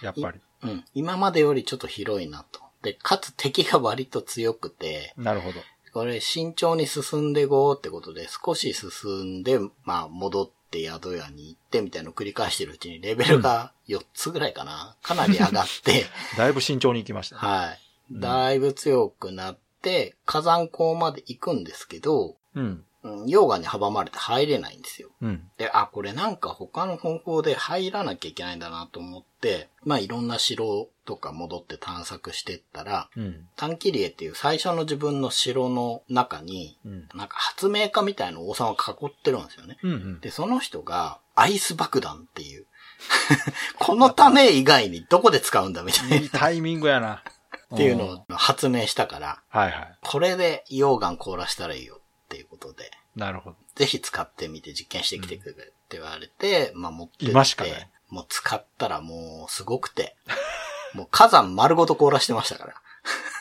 [0.02, 0.40] やっぱり。
[0.64, 0.84] うん。
[0.94, 2.60] 今までよりちょっと広いなと。
[2.82, 5.60] で、かつ敵が割と強くて、なるほど。
[5.92, 14.96] これ慎重に進んでいこうってことで、少し進んで、まあ戻って宿屋に行ってみたいなのを繰り返してるうちにレベルが4つぐらいかな。
[15.02, 16.06] かなり上がって、
[16.36, 17.40] だいぶ慎重に行きましたね。
[17.40, 17.78] はい。
[18.10, 22.84] だいぶ強くなって、火山港まで行くんですけど、うん。
[23.04, 25.10] うん、溶岩に阻まれて入れないんですよ。
[25.20, 25.50] うん。
[25.58, 33.48] で、あ、これなんか他の方法で入らなきゃいけないんだなと思って、まあいろんな城とか戻って探索してったら、うん。
[33.56, 37.08] 短切リエっていう最初の自分の城の中に、うん。
[37.14, 39.78] なんか発明家みたいな王様を囲ってるんですよね。
[39.82, 39.92] うん。
[39.92, 40.20] うん。
[40.20, 42.66] で、その人がアイス爆弾っていう、
[43.78, 47.04] このため以外にどこで使うんだみたいいいタイミングやな。
[47.04, 47.22] な
[47.74, 49.98] っていうのを発明したから、はいはい。
[50.02, 53.56] これで溶岩凍らしたらいいよっていうことで、なるほど。
[53.74, 60.16] ぜひ使ってみて実験してきてくれって言われて、まあ持ってって、今しかないもう使ったらもうすごくて、
[60.94, 62.74] もう火山丸ごと凍らしてましたから。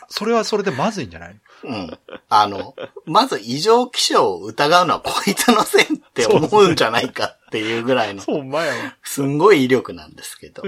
[0.10, 1.99] それはそれでまずいんじゃないうん。
[2.30, 2.76] あの、
[3.06, 8.95] まず異常気象を疑うのはこいつのせいって思うんじゃないかっていうぐらいの、そう、前は。
[9.04, 10.64] すんごい威力なんですけど。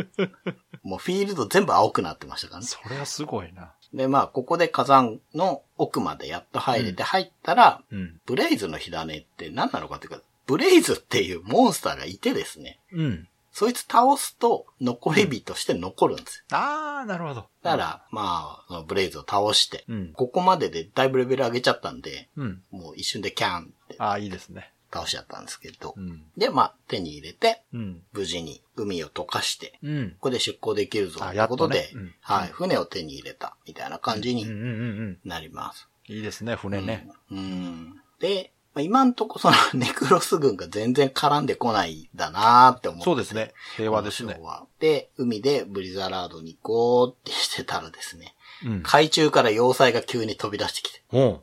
[0.84, 2.68] もうフィールド全部青くなってましたからね。
[2.68, 3.74] それはすごいな。
[3.94, 8.20] で、まあ、ここで火山の奥までやっと入れて、入ったら、うん。
[8.26, 13.28] ブレイズの火種って何なのかっていうか、ブレイズっていうモンスターがいてですね、うん。
[13.58, 16.44] そいつ倒すと残り火として残るんですよ。
[16.52, 17.48] あー、なるほど。
[17.64, 20.12] だから、まあ、ブレイズを倒して、うん。
[20.12, 22.62] ここまででだいぶレベル上げちゃったんで、うん。
[22.70, 24.74] もう一瞬でキャンってあー、いいですね。
[24.92, 26.24] 倒しちゃったんですけどう、ん。
[26.36, 28.02] で、まあ、手に入れて、うん。
[28.12, 30.10] 無事に海を溶かして、うん。
[30.12, 34.72] ここで出港できるぞ、とあいうことねうんはい、船を手に入れた、みたいな感じにうんうんうんう
[35.12, 35.20] ん。
[35.24, 35.88] なります。
[36.08, 37.08] いいですね、船ね。
[37.32, 37.38] うん。
[37.38, 43.06] うんで、まあ今んとこその ネクロス軍が全然絡んでこないんだなーって思って。
[43.06, 43.54] そうですね。
[43.78, 44.38] 平和ですね
[44.80, 48.84] で、海でブリザラードに行こうってしてたらですね、うん。
[48.84, 51.42] 海中から要塞が急に飛び出してきて、うん。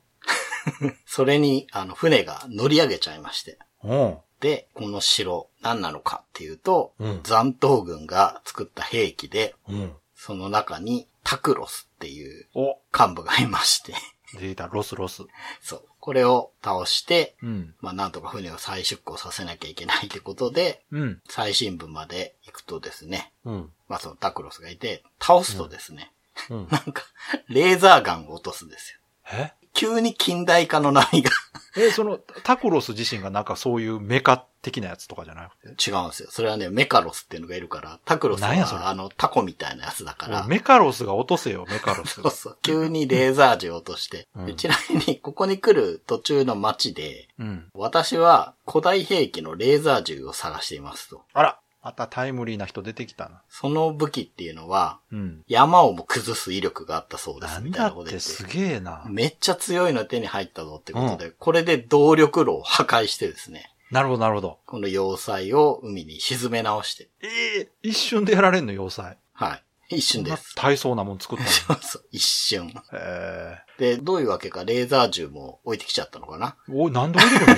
[1.06, 3.58] それに、あの、船が乗り上げちゃいまして。
[3.82, 4.18] うん。
[4.40, 9.96] で、この城何なのかっていうと、うん残党軍が作った兵器で、うん。
[10.14, 13.94] その中にタクロスっていうお、幹部がいまして、
[14.38, 15.22] 出た、ロスロス。
[15.62, 15.88] そう。
[16.02, 17.74] これを倒して、うん。
[17.80, 21.20] まあなんとか船を再出港させなきゃいけないってことで、うん。
[21.28, 23.70] 最深部まで行くとですね、うん。
[23.88, 26.10] まあそのタクロスがいて、倒すとですね、
[26.50, 26.66] うん。
[26.72, 27.04] なんか、
[27.46, 28.98] レーザーガンを落とすんですよ。
[29.32, 29.52] え？
[29.74, 31.30] 急に近代化の波が
[31.74, 36.28] え、その、タクロス自身がなんかそういうメカ的なやつとかじゃなくて違うんですよ。
[36.30, 38.82] それはね、メカロスっていうのがいるから、タクロスなんやそれ？
[38.82, 42.30] はあの、タコみたいなやつだから、メカロスが落とせよ、メカロスそう。
[42.30, 42.58] そう。
[42.62, 47.64] 急にレーザー銃を落として、うんでちなみに、ここに来る途中の街で、うん。
[47.72, 51.22] 私は古代兵器のレーザー銃を探していますと。
[51.32, 53.42] あら、またタイムリーな人出てきたな。
[53.48, 55.42] その武器っていうのは、うん。
[55.48, 58.20] 山をも崩す威力があったそうです、みたいだなこと言って。
[58.20, 59.04] すげえな。
[59.08, 64.58] めっちゃ強いの手に入ったぞってことで、これで動力炉を破壊してですね、なるほど、なるほど。
[64.64, 69.18] この要塞を海に沈め直して、ええ一瞬でやられんの、要塞。
[69.34, 69.96] はい。
[69.96, 70.54] 一瞬です。
[70.56, 72.72] 大層なもん作ったそうそう、一瞬。
[72.72, 72.82] の。
[72.98, 76.56] へで、どういうわけかレーザー銃も置いてきちゃったのかな？
[76.70, 76.72] え。
[76.72, 77.56] おい、なんで置いてくる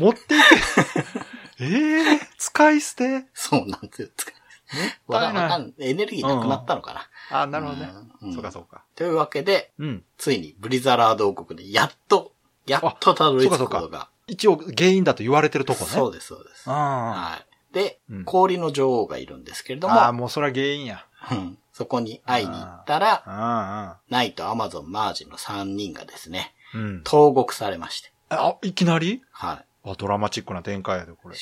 [0.00, 1.37] の 持っていけ。
[1.60, 3.26] ええ使い捨て？
[3.34, 4.08] そうなんですよ。
[4.08, 7.90] いないわかんわかんエネルギーなくなったのかな、あ、なるほどね。
[8.22, 8.84] うんそうか、そうか。
[8.94, 10.04] というわけで、うん。
[10.18, 12.32] ついにブリザラード王国でやっと、
[12.66, 14.08] やっとたどり着くことが。
[14.26, 15.90] 一応、原因だと言われてるとこね。
[15.90, 16.70] そうです、そうです。
[16.70, 17.74] あはい。
[17.74, 20.04] で、うん氷の女王がいるんですけれどあ。
[20.04, 21.06] ああ、も、もうそれは原因や。
[21.30, 26.78] うんそこに会いに行ったら、あナイト、アマゾン、マージの3人がですね、あ。
[26.78, 27.02] うん。
[27.04, 28.12] 投獄されまして。
[28.30, 29.22] あ、いきなり？
[29.30, 31.38] はあ、ドラマチックな展開やで、これい。。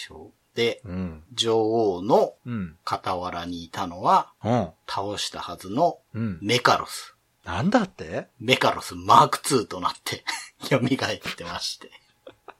[0.54, 1.24] で、うん。
[1.32, 2.76] 女王のうん。
[2.84, 4.68] 傍らにいたのは、うん。
[4.88, 6.38] 倒したはずのうん。
[6.42, 7.14] メカロス。
[7.44, 8.26] なんだって？
[8.40, 10.24] メカロスマーク2となって
[10.68, 10.80] 蘇っ
[11.36, 11.90] てまして。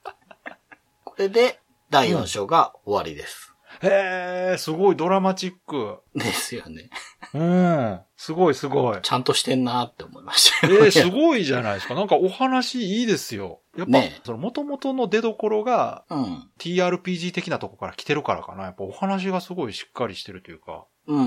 [1.05, 1.61] これで
[1.91, 3.55] 第4章が終わりです。
[3.87, 5.99] へえ、すごいドラマチック。
[6.15, 6.91] ですよね。
[7.35, 8.01] うん。
[8.17, 8.99] すごいすごい。
[9.03, 10.87] ちゃんとしてんなって思いましたえよ。
[10.87, 11.95] ー、すごいじゃないですか。
[11.95, 13.61] なんかお話いいですよ。
[13.77, 16.51] やっぱ、ねえその元々の出所がうん。
[16.59, 18.65] TRPG 的なとこから来てるからかな。
[18.65, 20.85] やっぱお話がすごいしっかりしてるというか。
[21.07, 21.23] うんう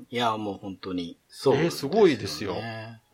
[0.00, 0.06] ん。
[0.10, 1.18] いや、もう本当に。
[1.28, 2.56] そうえーすごいですよ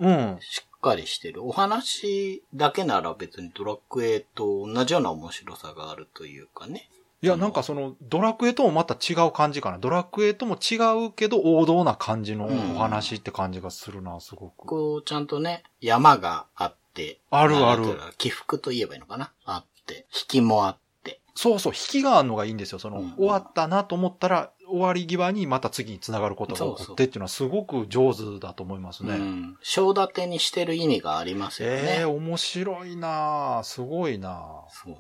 [0.00, 0.36] うん。
[0.40, 1.46] しっかりしてる。
[1.46, 6.88] お話だけなら別にドラクエと同じような面白さがあるというかね。
[7.20, 9.78] いや、なんかその、ドラクエともまた違う感じかな。
[9.78, 14.66] ドラクエとも違うけど王道な感じのお話って感じがするな、すごく。
[14.66, 17.20] こう、ちゃんとね、山があって。
[17.30, 17.84] あるある
[18.18, 19.32] 起伏と言えばいいのかな？
[19.44, 20.06] あって。
[20.12, 21.20] 引きもあって。
[21.34, 22.78] そうそう、引きがあるのがいいんですよ。
[22.78, 29.14] その、うん終わったなと思ったら、終わり際にまた次に繋がることが起こってっていうのはすごく上手だと思いますね。
[29.14, 29.56] うん。
[29.62, 31.76] 章立てにしてる意味がありますよね。
[31.76, 34.96] ええ面白いなすごいなそう。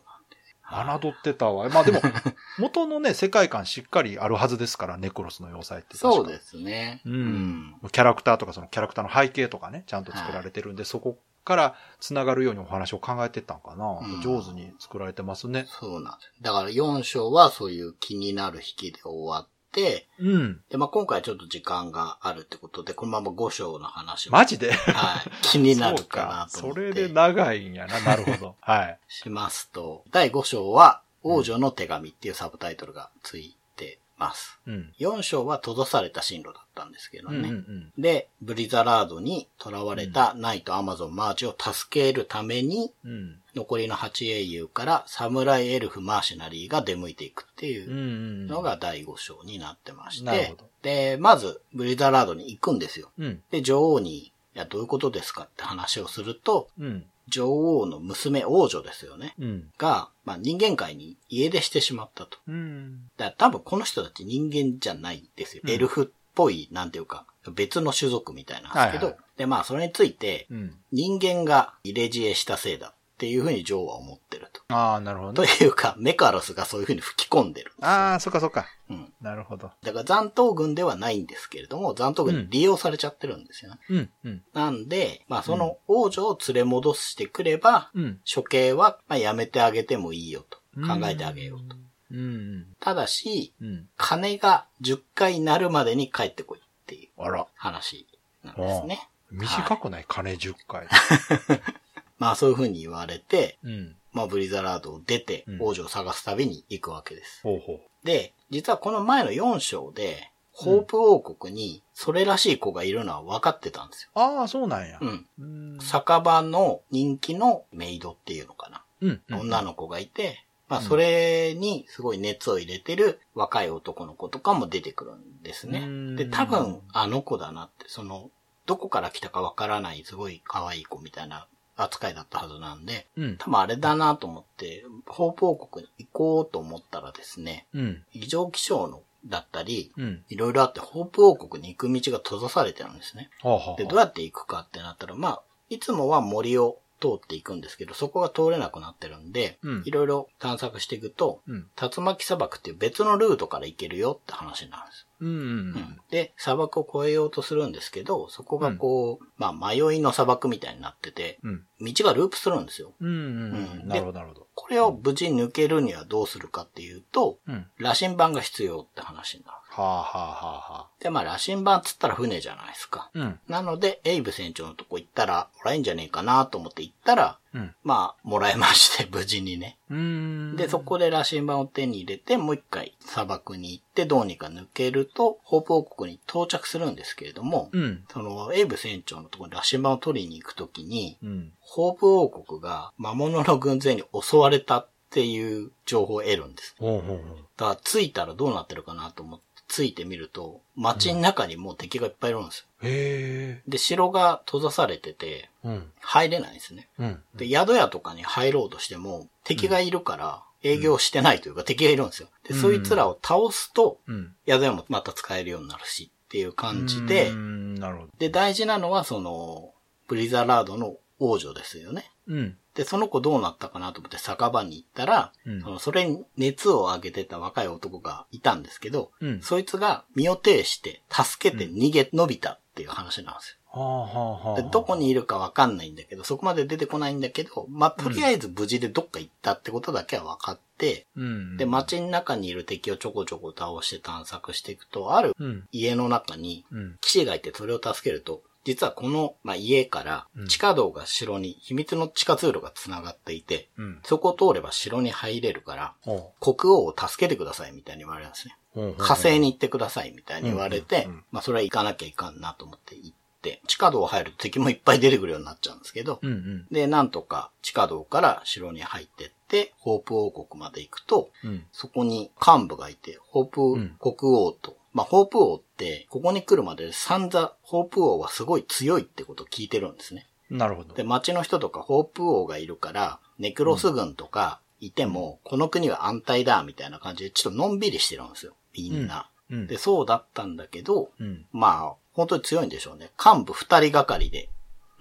[0.70, 1.68] 侮ってたわ。
[1.70, 2.00] まあでも、
[2.58, 5.96] 元のね、世界観しっかりあるはずですから、ネクロスの要塞って。
[5.96, 7.00] そうですね。
[7.04, 15.66] うんキャラクターとかそのキャラクターの背景とかね、ちゃんと作られてるんで、そこから繋がるようにお話を考えてったんかな、うん上手に作られてますね。
[15.68, 16.32] そうなんです。
[16.42, 20.60] だから4章はそういう気になる引きで終わって、うん。
[20.70, 24.32] で、まあ、今回ちょっと時間があるってことで、このまま5章の話を。
[24.32, 24.72] マジで？
[24.72, 25.30] はい。
[25.42, 26.80] 気になるかなと思って。
[26.90, 26.92] そ。
[26.92, 28.00] それで長いんやな。
[28.00, 28.56] なるほど。
[28.62, 28.98] はい。
[29.08, 34.60] しますと、第5章は、王女の手紙っていうサブタイトルがついてます。
[34.66, 34.92] うん。
[34.98, 37.48] 4章は閉ざされた進路だったんですけどうんね。
[37.48, 37.58] うんう
[37.98, 38.02] ん。
[38.02, 43.40] で、ブリザラードに囚われたナイト、アマゾン、マーチを助けるために、うん。
[43.58, 48.46] 残りの8英雄からサムライエルフ、マーシナリーが出向いていくっていう。
[48.46, 53.10] のが第5章になってましてで、まず、ブリザラードに行くんですよ。
[53.18, 53.42] うん。
[53.50, 57.04] で、女王に、いや、どういうことですかって話をすると、うん。
[57.26, 57.46] 女
[57.80, 59.34] 王の娘、王女ですよね。
[59.38, 59.70] うん。
[59.76, 62.38] が、まあ、人間界に家出してしまったと。
[62.46, 63.10] うん。
[63.36, 65.62] 多分この人たち人間じゃないんですよ。
[65.64, 70.74] うんエルフっぽい、なんていうか、別の種族みたいなんですけど、はいはいで、まあ、それについて、うん。
[70.90, 74.62] 人間が入れ知恵したせいだっていうふうに女王は思ってると。
[74.68, 75.48] ああ、なるほどとね。
[75.60, 77.84] いうか、メカロスがそういうふうに吹き込んでるんで。
[77.84, 78.66] ああ、そっかそっか。
[78.88, 79.12] うん。
[79.20, 79.72] なるほど。
[79.82, 83.78] だから残党軍ではないんですけれども、残党軍に利用されちゃってるんですよね。
[83.90, 84.10] うん。
[84.24, 84.42] うん。
[84.54, 88.20] なんで、まあその王女を連れ戻してくれば、うん。
[88.32, 90.58] 処刑はまあやめてあげてもいいよと。
[90.76, 91.76] 考えてあげようと。
[92.12, 92.66] うん。
[92.78, 93.88] ただし、うん。
[93.96, 97.48] 金が10回なるまでに帰ってこいっていうあら。
[97.56, 98.06] 話
[98.44, 99.08] なんですね。
[99.32, 100.04] 短くない？
[100.06, 100.86] 金10回。
[102.18, 103.96] まあそういう風に言われて、うん。
[104.12, 107.40] まあブリザラードを出てうん王女を探す旅に行くわけです。
[107.42, 114.10] ほうほで、実はこの前の4章で、ホープ王国にそれらしい子がいるのは分かってたんですよ。
[114.16, 114.18] う。
[114.18, 114.98] ああ、そうなんや。
[115.00, 115.26] うん。
[115.38, 115.44] う
[115.76, 115.78] ん。
[115.80, 118.82] 酒場の人気のメイドっていうのかな。
[119.00, 119.20] うん。
[119.28, 126.16] うん女の子がいて、まあそれにすごい熱を入れてる若い男の子とかも出てくるんですねうん。
[126.16, 128.30] で、多分あの子だなって、その、
[128.66, 131.46] どこから来たかわからないすごい可愛い子みたいな
[131.78, 133.36] 扱いだったはずなんで、うん。
[133.38, 138.02] 多分あれだなと思って、ホープ王国に行こうと思ったらですね、うん。
[138.12, 140.24] 異常気象のだったり、うん。
[140.28, 143.30] いろいろあって、ホープ王国に行く道が閉ざされてるんですね。
[143.42, 143.76] はあ、はあ。
[143.76, 151.66] で、どうやって行くかってなったら、まあ、いつもは森を通っていくんですけど、そこが通れなくなってるんで、うんいろいろ探索していくと、うん。
[151.80, 155.06] 竜巻砂漠っていう別のルートから行けるよって話なんです。
[155.20, 155.28] うん。
[155.28, 155.32] う。
[155.32, 161.64] うんん、で、砂漠を越えようとするんですけど、そこがこう、まあ、迷いの砂漠みたいになってて、うん。
[161.80, 162.92] 道がループするんですよ。
[163.00, 163.08] うん。
[163.08, 163.88] ううんん。
[163.88, 164.46] なるほど、なるほど。
[164.54, 167.66] これを無事抜けるにはどうするかっていうと、うん。
[167.78, 169.54] 羅針盤が必要って話になる。
[169.54, 170.86] はあ、はあ、はあ、はあ。
[171.00, 173.10] で、まあ、羅針盤っつったら船じゃないですか。
[173.14, 173.38] うん。
[173.48, 177.74] なので、エイブ船長のとこ行ったら、もらえんじゃねえかなと思って行ったら、うん。
[177.84, 179.78] まあ、もらえまして、無事にね。
[179.90, 180.56] うん。
[180.56, 188.04] で、そこで羅針盤を手に入れて、もう一回砂漠に行って、どうにか抜けると、ホープ王国に到着するんですけれども、うん。
[188.10, 191.52] その、エイブ船長のところに羅針盤を取りに行くときに、うん。
[191.60, 196.74] ホープ王国が魔物の軍勢に襲われたっていう情報を得るんです。
[196.78, 197.36] ほうほうほう。
[197.56, 202.66] だから、着いたらどうなってるかなと思って、着いてみると、街の中にもう敵がいっぱいいるんですよ。
[202.82, 203.62] へえ。
[203.68, 205.92] で、城が閉ざされてて、うん。
[206.00, 206.88] 入れないんですね。
[206.98, 207.22] うん。
[207.36, 212.28] で、宿屋とかに入ろうとしても、敵がいるから、営業してないというか、敵がいるんですよ。
[212.42, 214.34] で、うんそいつらを倒すと、うん。
[214.46, 217.74] 宿屋もまた使えるようになるし、っていう感じでう、ん。
[217.74, 218.08] なるほど。
[218.18, 219.72] で、大事なのは、その、
[220.08, 222.10] ブリザラードの王女ですよね。
[222.26, 222.58] うん。
[222.78, 229.42] で、その子どうなったかなと思って酒場に行ったら、うんそのそれに熱を上げてた若い男がいたんですけど、うん。
[229.42, 233.80] そいつが身を挺して助けて逃げ延びたっていう話なんですよ。
[233.80, 234.62] はあ、はあ、はあ。
[234.62, 241.56] でどこにいるかわかんないんだけど、そこまで出てこないんだけど、まあ、とりあえず無事でどっか行ったってことだけは分かって、うん。
[241.56, 245.66] で、街の中にいる敵をちょこちょこ倒して探索していくと、あるうん。
[245.72, 246.96] 家の中にうん。
[247.00, 253.98] 騎士がいてそれを助けると、実はこの、まあ、家からうん地下道が城に秘密の地下通路が繋がっていて、うん。
[254.02, 258.58] そこを通れば城に入れるから、ほ国王を助けてくださいみたいに言われるんですね。
[258.98, 266.30] 火星に行ってくださいみたいに言われて、まあそれは行かなきゃいかんなと思って行って、地下道入ると敵もいっぱい出てくるようになっちゃうんですけど、うん。
[266.30, 266.66] うん。
[266.70, 271.64] で、なんとか地下道から城に入ってって、ホープ王国まで行くと、うん。
[271.72, 280.26] そこに幹部がいて、ホーんプ国王と、まあホープ王って、ここに来るまで散々、ホープ王はすごい強いってことを聞いてるんですね。
[280.50, 280.92] なるほど。
[280.92, 288.54] で、町の人とかホープ王がいるから、ネクロス軍とかいても、この国は安泰だ、みたいな感じで、ちょっとのんびりしてるんですよ。
[288.74, 289.30] みんな。
[289.50, 289.66] うん。
[289.68, 291.46] で、そうだったんだけど、うん。
[291.52, 293.12] まあ、本当に強いんでしょうね。
[293.24, 294.48] 幹部二人がかりで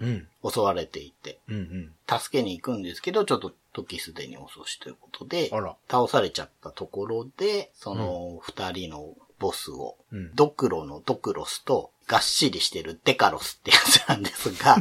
[0.00, 0.28] うん。
[0.48, 1.56] 襲われていて、うん。
[1.56, 2.18] うん。
[2.18, 5.50] 助けに行くんですけど、ちょっと時すでに遅しということで。
[5.88, 10.34] 倒されちゃったところで、その二人のボスを、うん。
[10.34, 14.76] ドクロのドクロスと、がっしりしてるデカロスってやつなんですが、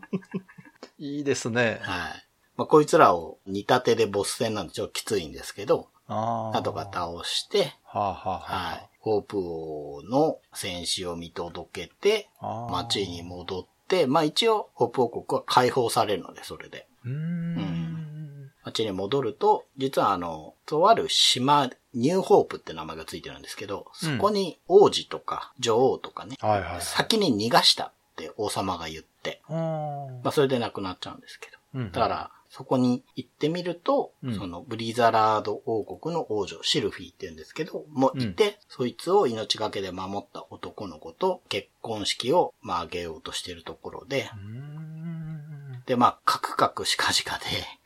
[0.98, 1.80] いいですね。
[1.82, 2.28] はい。
[2.56, 5.88] まあ、こいつらを煮立てでボス戦なんでちょっときついんですけど。
[6.08, 8.70] なんとか倒して、はあ、はあ、はあ。
[8.70, 8.88] はい。
[9.00, 12.28] ホープ王の戦死を見届けて。
[12.70, 16.86] 街に戻って、まあ一応、ホープ王国は解放されるので、それで。
[17.04, 18.50] うーん。
[18.64, 26.80] 街に戻ると、実はあの、とある島、ニューホープって名前がついてるんですけど、そこに王子とか女王とかね、はいはい。
[26.80, 31.58] 先に逃がしたって王様が言って、まあそれで亡くなっちゃうんですけど。
[31.74, 31.92] うん。
[31.92, 44.30] だから、そこに行ってみると、うんそのブリザラード王国の王女、シルフィーって言うんですけど、もいて、そいつを命がけで守った男の子と結婚式を、まあ、挙げようとしてるところで。
[45.88, 47.44] で、まあ、カクカクしかじかで、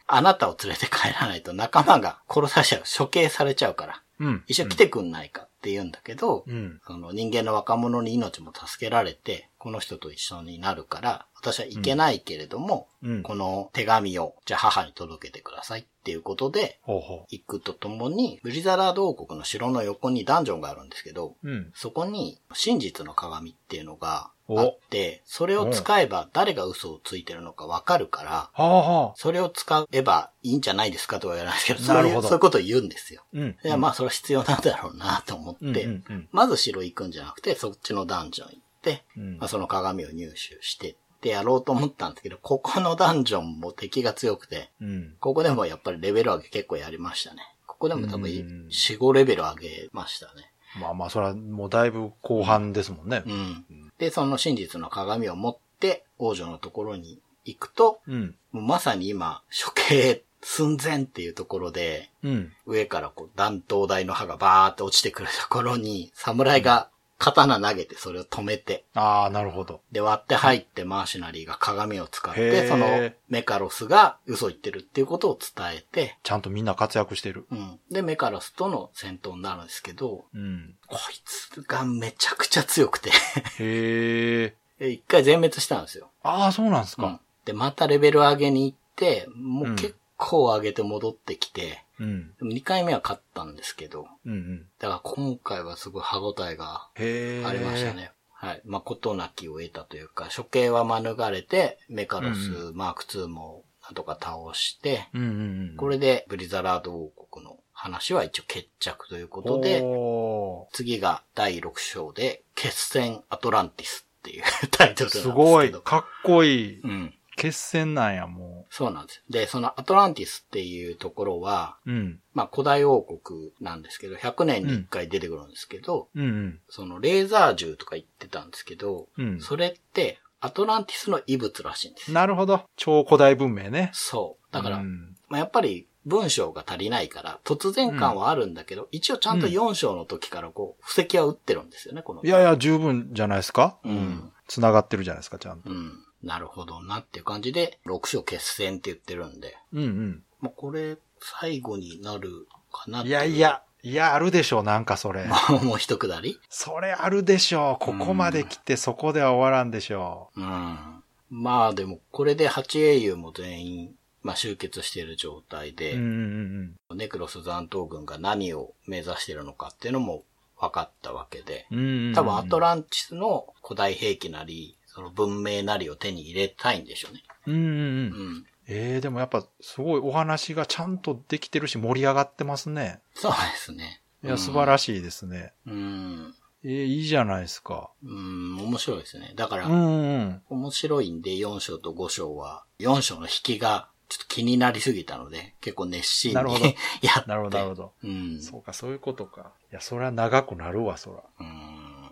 [0.09, 4.45] あなたを連れて帰らないと仲間が殺されちゃう、処刑されちゃうから、うん。
[4.49, 6.81] 一緒に来てくんないかって言うんだけど、うん。
[6.85, 13.23] その人間の若者に命も助けられて、この人と一緒になるから、私は行けないけれども、うん。
[13.23, 21.49] この手紙を、じゃあ母に届けてくださいっていうことで、ほうほ行くとともに、ブリザラード王国の城の横にダンジョンがあるんですけど、う。
[21.49, 21.73] うん。
[21.75, 29.13] そこに真実の鏡っていうのがおあって、それを使えば誰が嘘をついてるのかわかるから。
[29.17, 33.23] それを使えばいいんじゃないですかとは言わないですけど、そういう、そういうことを言うんですよ。
[33.33, 33.57] うん。
[33.65, 35.89] いや、まあ、それは必要なんだろうなと思って、
[36.33, 45.15] まず城行くんじゃなくて、そっちのダンジョン行って、うんまあ、その鏡を入手してってやろうと思ったんですけど、ここのダンジョンも敵が強くて、うん。
[45.21, 47.43] ここでもやっぱりレベル上げ結構やりましたね。
[47.67, 50.53] ここでも多分うん4、5レベル上げましたね。
[50.81, 53.31] まあまあ、それはもうだいぶ後半ですもんねう。
[53.31, 53.92] ん。
[54.03, 58.35] で、その真実の鏡を持って王女のところに行くと、うん。
[58.51, 62.53] まさに今、処刑寸前っていうところで、うん。
[62.67, 66.89] 上からこう弾頭台の刃がバーって落ちてくるところに、侍が
[67.23, 69.81] 刀投げてそれを止めて、ああ、なるほど。
[69.93, 77.47] で割って入ってマーシュナリーが鏡を使っへて、ーそのメカロスが嘘言ってるっていうことを伝えて、ちゃんとみんな活躍してる。
[77.53, 77.79] うん。
[77.91, 80.75] で、メカロスとの戦闘になるんですけど、うん。
[80.89, 83.11] こいつがめちゃくちゃ強くて、
[83.61, 84.57] へえ。
[84.81, 86.11] で一回全滅したんですよ。
[86.25, 87.21] ああ、そうなんですうんか。。
[87.45, 92.35] で、またレベル上げに行って、もううん結構上げて戻ってきて、うん。
[92.39, 94.67] でも2回目は勝ったんですけど、うんうん。
[94.79, 96.89] だから今回はすごい歯応えが。
[96.97, 97.93] ありました。
[97.93, 98.13] ね。
[98.31, 98.63] はい。
[98.65, 105.33] まあ、ことなきを得たというか、処刑は免れて、メカロスうマーク2もなんとか倒して、うんうんう
[105.75, 105.77] ん。
[105.77, 115.23] これでブリザラード王国の話は一応決着ということで、お次が第6章で、決戦アトランティスっていう タイトルなんーですけど。
[115.23, 115.73] すごい。
[115.73, 116.81] かっこいい。
[116.81, 117.15] うん。
[117.37, 119.23] 決戦なんや、もそうなんです。
[119.29, 121.91] で、そのアトランティスっていうところは、う。
[121.91, 122.21] うん。
[122.35, 126.61] まあ古代王国なんですけど、100年に1回出てくるんですけど、うんうん。
[126.69, 132.13] そのレーザー銃とか言ってたんですけど、うんそれってアトランティスの遺物らしいんです。
[132.13, 132.65] なるほど。
[132.77, 133.91] 超古代文明ね。
[133.93, 134.55] そう。
[134.55, 142.23] だから、うんまあ、やっぱり文章が足りないから、突然感はあるんだけど、一応ちゃんと4章の時からこう、布石は打ってるんですよね、この。
[142.25, 144.33] いやいや、十分じゃないですかうん。
[144.49, 145.71] 繋がってるじゃないですか、ちゃんと。
[145.71, 146.02] うん。
[146.23, 150.23] なるほどなっていう感じで、6章決戦って言ってるんで、うんうん。
[150.41, 153.39] まあ、これ、最後になるかなっていやい。
[153.39, 155.27] や、いや、あるでしょう、なんかそれ。
[155.63, 156.39] もう一くだり？
[156.49, 157.85] それあるでしょう。
[157.85, 161.03] ここまで来てそこでは終わらんでしょうん。
[161.31, 165.75] まあでも、これで8英雄も全員、まあ集結している状態う。
[165.75, 170.25] で、うんうんうんネクロス残党軍が何を目指しているのかっていうのも
[170.61, 171.79] 分かったわけで、うん。
[171.79, 172.15] うんうん。
[172.15, 177.23] 多分アトラランティスの古代兵器なり、その文明なりを手に入れたいんでしょうね。
[177.47, 177.65] うんうんう。
[177.65, 178.47] うんん。
[178.69, 183.01] ええでもやっぱすごいお話がちゃんとできてるし盛り上がってますね。
[183.15, 184.03] そうですね。
[184.23, 185.53] いや、素晴らしいですね。
[185.67, 186.35] うん。
[186.65, 187.91] ええいいじゃないですか。
[188.05, 189.33] うん、面白いですね。
[189.35, 190.43] だから、うんうん。
[190.49, 196.67] 面白いんで4章と5章は、4章の引きがちょっと気になりすぎたので、結構熱心になるほど
[197.03, 197.31] やって。
[197.31, 197.93] なるほど、なるほど。
[198.05, 198.43] うん。
[198.43, 199.53] そうか、そういうことか。
[199.73, 201.23] いや、それは長くなるわ、そら。
[201.41, 202.11] うん。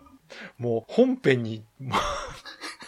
[0.59, 1.65] もう本編に、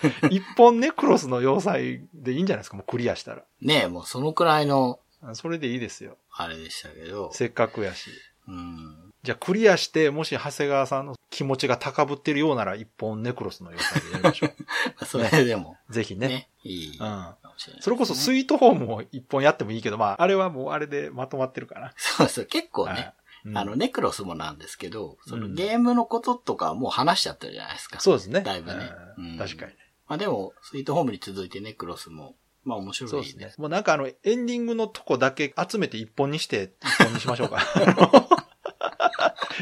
[0.30, 3.42] 一本ネクロスの要塞でいいんじゃないですか、もうクリアしたら。
[3.60, 6.16] ねえ、もうそのくらいの、あそれでいいですよ。
[6.32, 8.10] あれでしたけど、せっかくやし。
[8.48, 9.12] うん。
[9.22, 14.50] じゃあクリアして、もし長谷川さんの気持ちが高ぶってるようなら、一本ネクロスの要塞でやりましょ
[15.06, 15.92] それでも、う。
[15.92, 16.48] ぜひね、ね。
[16.64, 17.34] いいうん。
[17.80, 21.92] それこそスイートホームも一本やってもいいけど、まあ、あれはもうあれでまとまってるかな。
[21.96, 23.12] そうそう、結構ね、
[23.54, 28.00] あの、ネクロスもなんですけど、そのうんゲームのこととかはもう話しちゃってるじゃないですか。
[28.00, 28.40] そうですね。
[28.40, 28.90] だいぶね
[29.38, 29.78] 確かにね。
[30.08, 33.52] まあでも、スイートホームに続いてネクロスも、まあ面白いそうですね。
[33.58, 37.60] もうなんかあの、エンディングのとこだけ集めて一本にして、一本にしましょうか。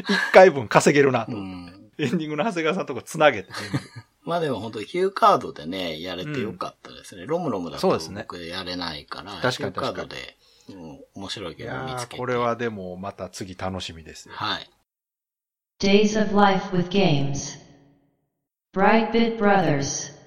[0.07, 1.33] 一回分稼げるなと。
[1.33, 1.91] うん。
[1.97, 3.49] エンディングの長谷川さんのとこ繋げて。
[4.23, 7.25] まあでも本当ヒューカードでね、やれてよかったですね。
[7.25, 10.37] ロムロムだとそうですね僕やれないから、確かにヒューカードで、
[10.69, 12.17] うん、面白いいゲームを見つけて。
[12.17, 14.35] これはでもまた次楽しみですよ。
[14.35, 14.69] はい。
[15.79, 17.59] Days of Life with Games.
[18.73, 20.20] Brightbit Brothers.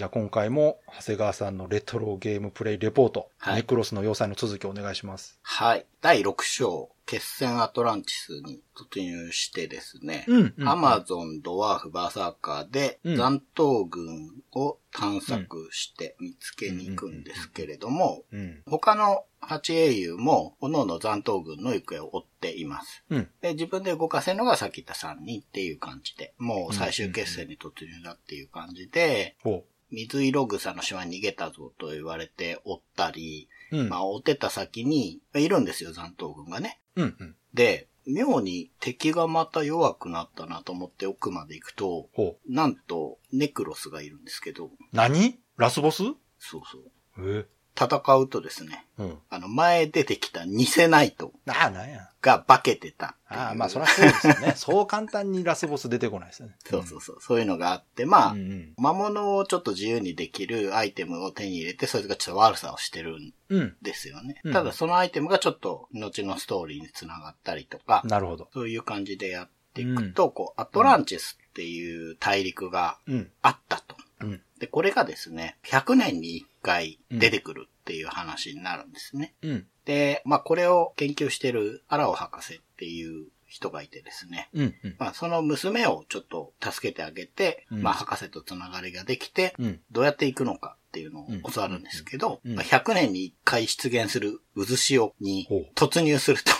[0.00, 5.38] じゃあ今回も長谷川さんのレトロゲームプレイレポート、はいネクロスの要塞の続きをお願いします。
[5.42, 5.84] はい。
[6.02, 10.24] 第6章、決戦アトランティスに突入してですね、
[10.64, 18.62] アマゾン、ドワーフ、バーサーカーでうん残党軍を探索して見つけに行くんですけれども、うん。
[18.66, 23.04] 他の8英雄も、各々残党軍の行方を追っています。
[23.10, 23.28] うん。
[23.42, 33.78] で、自分で動かせるのがさっき言った3人っていう感じで、もう最終決戦に突入だっていう感じで、ほ水色草の島に逃げたぞと言われて追ったり、う。
[33.78, 33.88] うん。
[33.88, 36.80] まあ追ってた先にいるんですよ、残党軍がね。
[36.96, 37.36] うんうん。
[37.54, 42.08] で、妙に敵がまた弱くなったなと思って奥まで行くと。
[42.48, 45.38] なんとネクロスがいるんですけど、何？
[45.56, 46.02] ラスボス？
[46.38, 47.40] そうそう。
[47.40, 47.46] え
[47.80, 49.18] 戦うとですね、うん。
[49.30, 52.08] あの前出てきた偽ナイトああ、なんや。
[52.20, 53.16] が化けてた。
[53.28, 54.52] ああ、まあそりゃそうですよね。
[54.58, 56.56] そう簡単にラスボス出てこないですよね。
[56.68, 57.18] そうそうそう。
[57.20, 58.74] そういうのがあって、まあ、うんうん。
[58.76, 63.76] 魔物をちょっと自由にできるアイテムを手に入れて、そいつがちょっと悪さをしてるんうん。
[63.80, 64.40] ですよね。
[64.44, 68.48] うんただそのアイテムがちょっと後のストーリーにつながったりとか、なるほど。
[68.52, 73.30] そういう感じでやっていくと、こう、アトランチスっていう大陸がうん。
[73.40, 73.96] あったと。
[74.20, 74.42] うん。
[74.60, 79.34] で、これがですね、100年に1回出てくるっていう話になるんですね。
[79.42, 79.66] うん。
[79.86, 84.48] で、まあこれを研究してるアラオ博士っていう人がいてですね。
[84.54, 84.74] うん。
[84.84, 84.96] うん。
[84.98, 89.80] まあその娘をちょっと助けてあげて、うんまあ博士とつながりができて、うん。
[89.90, 96.52] どうやって行くのかっていうのを教わるんですけど、うんうんまあ100年に1回出現する渦潮に突入すると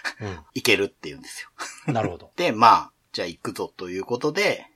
[0.54, 1.50] いけるっていうんですよ。
[1.88, 1.94] うん。
[1.94, 2.32] なるほど。
[2.36, 4.71] で、まあ、じゃあ行くぞということで、うん。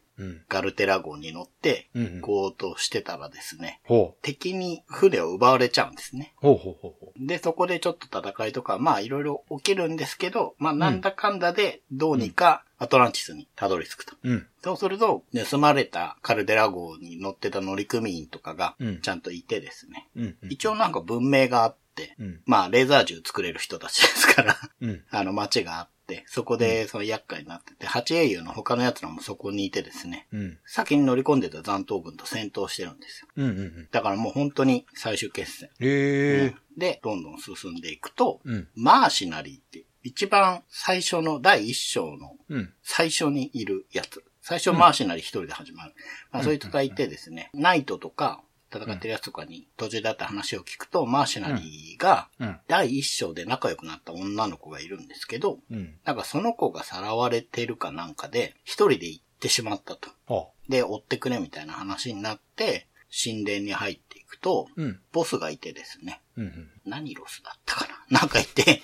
[0.49, 4.23] ガルテラ号に乗ってうんうん行こうとしてたらですね、ほう。
[4.23, 6.35] 敵に船を奪われちゃうんですね。
[6.37, 14.15] ほうほうほうほで、そこでちょっと戦いとか、まあいろいろ起きるんですけど、まあなんだかんだでどうにかアトランティスにたどり着くと。
[14.23, 14.31] う。
[14.31, 14.47] うん。
[14.63, 20.09] そうすると、盗まれたカルデラ号に乗ってた乗組員とかがうんちゃんといてですね。
[20.17, 20.37] うん。
[20.43, 22.41] うん一応なんか文明があって、うん。
[22.45, 25.05] まあレーザー銃作れる人たちですから、うん。
[25.11, 25.96] あの街があって、
[26.27, 30.59] そこでその厄介になってて、八英雄の他の奴らもそこにいてですね、うん。
[30.65, 33.29] 先に乗り込んでた残党軍と戦闘してるんですよ。
[33.37, 33.47] うん。
[33.47, 33.89] うん。
[33.91, 35.71] だからもう本当に最終決戦。
[35.81, 36.55] ええ。
[36.77, 38.69] で、どんどん進んでいくと、うん。
[38.75, 42.73] マーシナリーって、一番最初の第一章のうん。
[42.83, 44.23] 最初にいるやつ。
[44.41, 45.95] 最初マーシナリー一人で始まる。
[46.31, 52.57] まあ、そういう人がいてですね、ナイトとか戦ってるやつとかに途中だった話を聞くと、マーシナリーがうん。
[52.69, 55.95] 第一章で仲良くなった女の子がいるんですけど、うん。
[56.05, 60.11] なんかその子がさらわれてるかなんかで、一人で行ってしまったと。
[60.27, 64.83] ほで、追ってくれみたいな話になって、神殿に入っていくと、う。
[64.83, 65.01] うん。
[65.13, 66.71] ボスがいてですね、うん。
[66.85, 68.19] 何ロスだったかな？
[68.21, 68.83] なんかいて、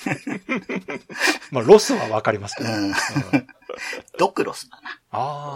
[1.50, 2.70] まあ、ロスはわかりますけど。
[2.70, 2.92] うん。
[4.18, 4.79] ドクロスだ。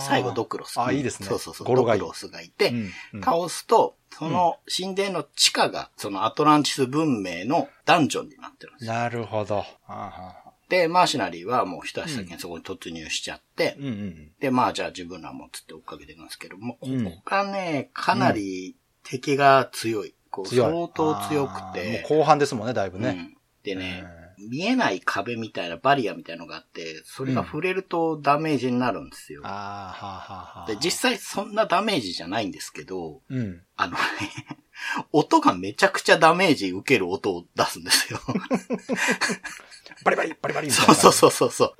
[0.00, 0.78] 最後ドクロス。
[0.78, 1.28] ああ、いいですね。
[1.28, 1.66] そうそうそう。
[1.66, 8.92] ドクロスがいて、うんうん倒すと、その神殿の地下が、そのアトランティス文明のダンジョンになってるんですよ。
[8.92, 9.64] なるほど。
[10.68, 20.14] で、マーシナリーはもう一足先にそこに突入しちゃって、ーうんうんで、まあじゃあ自分らもつって追っかけていくんですけども、こうんこがね、かなり敵が強い。
[20.30, 20.48] こう。
[20.48, 22.04] 相当強くて。
[22.10, 23.08] もう後半ですもんね、だいぶね。
[23.08, 24.04] うんでね、
[24.38, 29.42] 見えない壁みたいなバリアみたいのがあって、それが触れるとダメージになるんですよ。
[29.44, 30.66] ああ、はあはあはあ。
[30.66, 33.62] で、実際そんなダメージじゃないんですけど、うん。
[33.76, 33.98] あのね、
[35.12, 38.20] 音がめちゃくちゃダメージ受ける音を出すんですよ。
[40.04, 40.94] バリバリ、バリバリみたいな。
[40.94, 41.74] そうそうそうそう。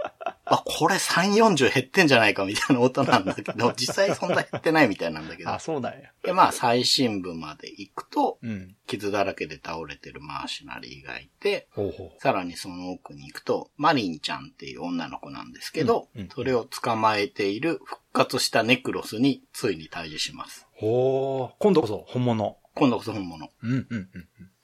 [0.46, 5.58] あ、これ3、40減ってんじゃないかみたいな音なんだけど、 実際そんな減ってないみたいなんだけどあ、。
[5.58, 6.12] そうなんや。
[6.22, 8.76] で、まあ最深部まで行くと、うん。
[8.86, 20.66] 傷だらけで倒れてるマーシナリーがいて、ほうほさらにその奥に行くと、マリンちゃんっていう女の子なんですけど、うんうんそれを捕まえている復活したネクロスについに対峙します。
[20.76, 20.80] う。
[20.80, 21.56] ほう。
[21.58, 22.58] 今度こそ本物。
[22.74, 23.50] 今度こそ本物。
[23.62, 24.08] うんうんうん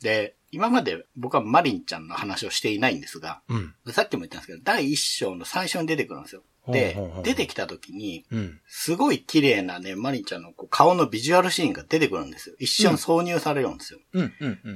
[0.00, 3.74] で、今まで僕はマリンちゃんの話をしていないんですが、うん。
[3.84, 3.92] うん。
[3.92, 6.42] さっきも言ったんですけど、第一章の最初に出てくるんですよ。
[6.68, 8.60] で出てきた時に、うん。
[8.68, 12.54] すごい綺麗なね、マリンちゃんの顔のビジュアルシーンが出てくるんですよ。
[12.58, 14.00] 一瞬挿入されるんですよ。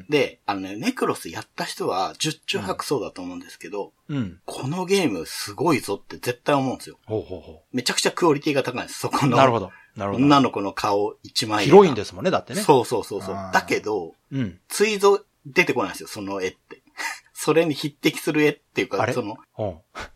[0.08, 4.40] で、あのね、ネクロスやった人は十中八九そうだと思うんですけど、うん。
[4.46, 6.98] このゲームすごいぞって絶対思うんですよ。
[7.06, 9.00] ほうほうほめちゃくちゃクオリティが高いんです。
[9.00, 9.26] そこう。
[9.26, 9.36] の。
[9.36, 9.70] なるほど。
[9.96, 10.24] なるほど。
[10.24, 12.62] 女の子の顔一枚広いんですもんね、だってね。
[12.62, 14.58] そうそうそうそうだけど、うん。
[14.68, 16.82] ついぞ出てこないんですよ、その絵って。
[17.32, 19.36] それに匹敵する絵っていうか、その。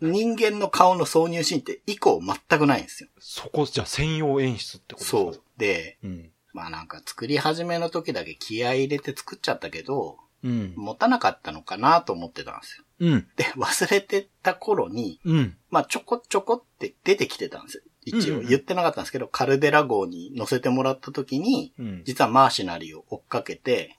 [0.01, 3.09] 人間の顔の挿入シーンって以降全くないんですよ。
[3.19, 5.17] そこ、じゃあ専用演出ってことですか？
[5.17, 5.43] そう。。
[5.57, 6.31] で、うん。
[6.53, 10.73] まあなんか作り始めの時だけ気合い入れて作っちゃったけど、うん。
[10.75, 12.85] 持たなかったのかなと思ってたんですよ。
[13.01, 13.27] うん。
[13.35, 15.57] で、忘れてた頃に、うん。
[15.69, 17.83] まあちょこちょこって出てきてたんですよ。
[18.05, 22.03] 一うんうんうん応言ってなかったんですけど、カルデラ号に乗せてもらった時に、うん。
[22.05, 23.98] 実はマーシナリーを追っかけて、うん。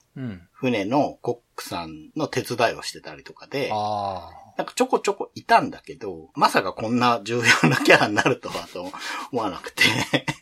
[0.51, 8.91] 船のコックさんの手伝いをしてたりとかで、あなんかちょこちょこいたんだけど、まさかこんな重要なキャラになるとはと
[9.31, 9.83] 思わなくて。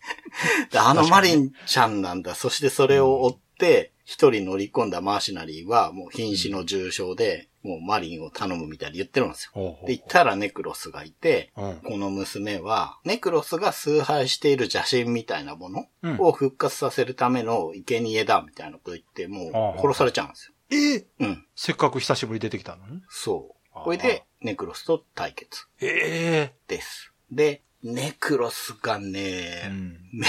[0.72, 2.36] であのマリンちゃんなんだ。
[2.36, 9.78] そしてそれを追って、一人乗り込んだマーシナリーはもう瀕死の重傷で、もうマリンを頼むみたいに言ってるんですよ。
[9.86, 11.76] で、言ったらネクロスがいて、うん。
[11.84, 20.54] この娘は、ネクロスが崇拝している邪神みたいなものうんを復活させるための生贄だみたいなこと言って、もう殺されちゃうんですよ。
[20.72, 20.76] え？
[20.76, 21.46] ーうん。
[21.56, 23.02] せっかく久しぶり出てきたのに？
[23.10, 23.74] そう。
[23.74, 27.14] これで、ネクロスと対決ええです。
[27.32, 29.98] で、ネクロスがうね、ん。
[30.14, 30.26] め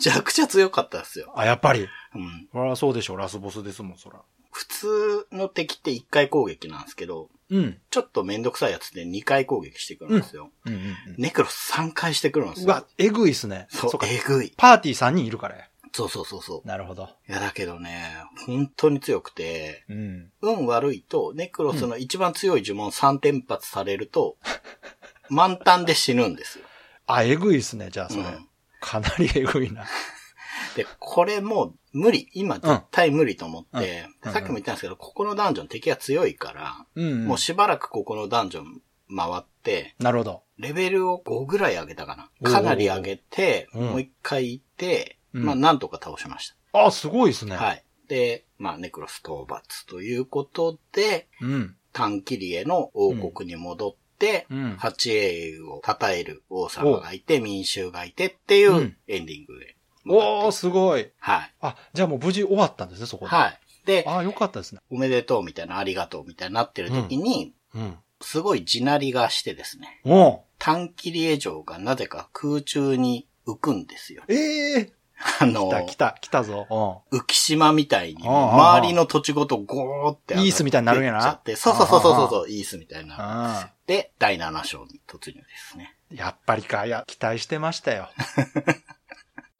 [0.00, 1.32] ちゃくちゃ強かったですよ。
[1.36, 1.88] あ、やっぱり？
[2.14, 2.48] うん。
[2.52, 3.16] そりゃそうでしょう。
[3.18, 4.20] ラスボスですもん、そら。
[4.52, 7.78] 普通の敵って1回攻撃なんですけど、うん。
[7.90, 10.50] ちょっとめんどくさいやつで2回攻撃してくるんですよ。
[10.66, 10.94] うんうんうん。
[11.18, 12.66] ネクロス3回してくるんですよ。
[12.66, 13.66] うわ、えぐいっすね。
[13.70, 14.06] そう、か。
[14.06, 14.52] えぐい。
[14.56, 15.64] パーティー3人いるからや。
[15.94, 16.68] そうそうそうそう。
[16.68, 17.08] なるほど。
[17.28, 18.14] いや、だけどね、
[18.46, 20.32] 本当に強くて、うん。
[20.40, 24.36] 運悪いと、ネクロスの一番強い呪文3連発されると、
[25.28, 26.64] 満タンで死ぬんですよ。
[27.06, 28.22] あ、えぐいっすね、じゃあそれ。
[28.22, 28.48] うん
[28.82, 29.86] かなりえぐいな。
[30.76, 32.28] で、これもう無理。
[32.32, 37.26] 今絶対無理と思って、うんさっきも言ったんですけど、ここのダンジョン敵が強いから、うん。
[37.26, 38.80] もうしばらくここのダンジョン
[39.14, 40.42] 回って、なるほど。
[40.58, 42.50] レベルを5ぐらい上げたかな。
[42.50, 46.86] かなり上げて、うんもう一回行って、うんまあなんとか倒しました。
[46.86, 47.56] あ、すごいですね。
[47.56, 47.84] はい。
[48.08, 51.76] で、まあ、ネクロス討伐ということで、うん。
[51.92, 54.76] 短切りへの王国に戻って、うん。
[54.78, 59.76] 八英雄を称える王様がいて、民衆がいてっていううんエンディングで。
[60.06, 61.10] おー、すごい。
[61.18, 61.54] はい。
[61.60, 63.34] あ、じゃあもう無事終わったんですね、そこで。
[63.34, 63.58] はい。
[63.86, 64.80] で、ああ、よかったですね。
[64.90, 67.98] おめでとうみたいな、ありがとうみたいになってる時に、うん。
[68.20, 74.22] すごい地鳴りがしてですね、おう短切り絵城がなぜか空中に浮くんですよ。
[74.28, 74.92] ええ
[75.40, 77.04] あの来、た、来た、来たぞ。
[77.12, 83.68] 浮島みたいに、周りの土地ごとゴーってイースみたいになるんやなそうそうそうそうそう、イースみたいになるんですあよ。
[83.86, 85.94] で、第7章に突入ですね。
[86.10, 86.16] うん。
[86.16, 86.86] やっぱりか。
[86.86, 88.08] いや、期待してましたよ。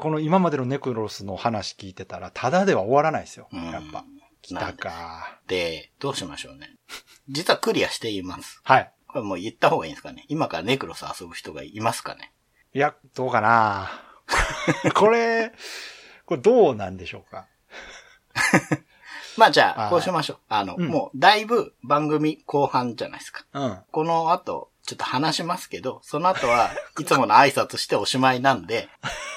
[0.03, 3.47] この今までのネクロスの話聞いてたら、ただでは終わらないですよ。
[3.53, 4.05] うんやっぱ。
[4.43, 5.39] 来たか。
[5.47, 6.75] で、どうしましょうね。
[7.29, 8.61] 実はクリアしています。
[8.65, 8.93] はい。
[9.07, 10.25] これもう言った方がいいんですかね。
[10.27, 12.33] 今からネクロス遊ぶ人がいますかね。
[12.75, 13.93] いや、どうかな。
[14.93, 15.53] これ、
[16.27, 17.47] これどうなんでしょうか。
[19.39, 20.39] まあじゃあ、こうしましょう。
[20.49, 23.45] あの、うんもうだいぶ番組後半じゃないですか。
[23.53, 23.79] うん。
[23.93, 28.89] この後、ちょっと話しますけど、その後はいつもの挨拶しておしまいなんで、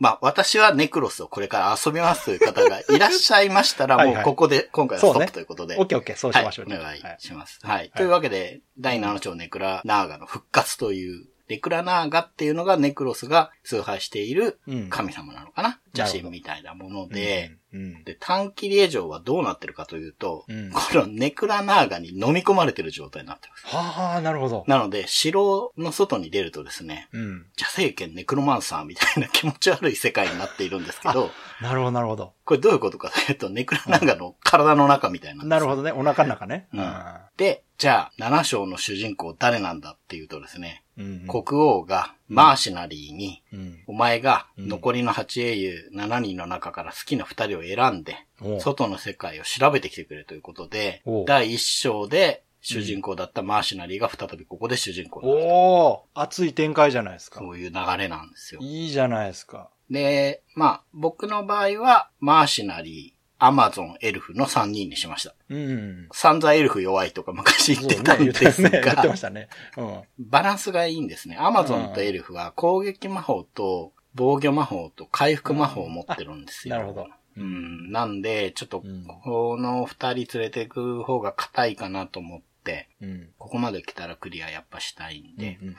[0.00, 5.76] まあ私はネクロスをこれから遊びますという方がいらっしゃいましたら、 もうここで今回はストップということで。
[5.78, 6.78] オッケーオッケー、そうしましょうね。
[6.78, 7.60] はい、お願いします。
[7.62, 7.90] はい。
[7.94, 18.04] というわけで、第7章ネクラナーガの復活という、ネクラナーガっていうのがネクロスが崇拝しているうん神様なのかな、な邪るほど神みたいなもので、うん、うん。
[18.04, 23.66] で、短切り絵城はどうなってるかというと、うんこのネクラナーガに飲み込まれてる状態になってます。
[23.66, 24.64] はあ、なるほど。
[24.68, 27.46] なので、城の外に出るとですね、うん。
[27.58, 32.34] 邪聖剣ネクロマンサーみたいな気持ち悪い世界になっているんですけど、 なるほど、なるほど。
[32.44, 35.90] これどういうことかというと、ネクラナーガの体の中みたいなんですよなるほどね。
[35.90, 36.68] お腹の中ね。
[36.72, 37.04] うん
[37.36, 41.26] で、じゃあ、7章の主人公誰なんだっていうとですね、うん。
[41.26, 43.78] 国王がマーシナリーに、うん。
[43.86, 48.18] お前がうん残りの8英雄7人の中から好きな2人を選んで、
[48.60, 57.40] 外の世界を調べてきてくれということで第1章で主人公だったマーシナリーが再びここで主人公になるおー熱い展開じゃないですか。
[57.40, 58.60] そういう流れなんですよ。
[58.62, 59.70] いいじゃないですか。
[59.90, 65.34] で、まあ、僕の場合は、マーシナリー、アマゾン、エルフの3人にしました。
[65.48, 66.08] うん。
[66.12, 68.70] 散々エルフ弱いとか昔言ってたんですね。
[68.70, 69.48] 言ってがま、したね。
[69.76, 70.02] うん。
[70.18, 71.36] バランスがいいんですね。
[71.40, 76.76] アマゾンとエルフは攻撃魔法と防御魔法と回復魔法を持ってるんですよ。
[76.76, 77.08] なるほど。
[77.36, 77.90] うん。
[77.90, 83.28] なんで、ちょっとうん、この二人連れてく方が硬いかなと思って、うん。
[83.38, 85.58] ここまで来たらクリアやっぱしたいんで。
[85.62, 85.76] うんうん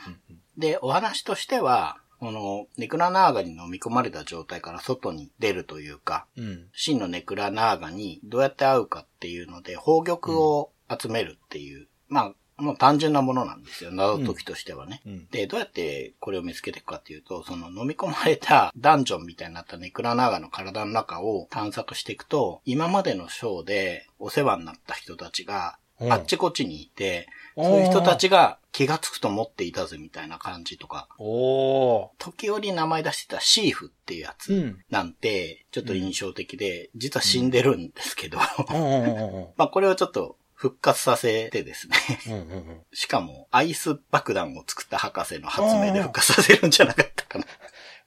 [0.58, 6.68] で、お話としては、この、ネクラナーガに飲み込まれた状態から外に出るというか、うんうん。
[6.72, 13.92] 真のネクラナーガにどうやって会うかっていうので、宝玉を集めるっていう、まあ、もう単純なものなんですよ。
[13.92, 15.02] 謎解きとしてはね。
[15.04, 15.28] うん。
[15.30, 32.10] で、どうやってこれを見つけていくかっていうと、その飲み込まれたダンジョンみたいになったネクラナーガの体の中を探索していくと、今までのショーでお世話になった人たちがうんあっちこっちにいて、そういう人たちが気がつくと思っていたぜみたいな感じとか、おー。
[32.18, 34.80] 時折名前出してたシーフっていうやつうん。
[34.90, 41.98] なんて、ちょっと印象的で、実は死んでるんですけど、うんうんうんうん まあこれをちょっと復活させてですね、
[42.28, 42.82] うんうんうん。
[42.94, 47.46] しかもアイス爆弾を作った博士の発明で復活させるんじゃなかったかな。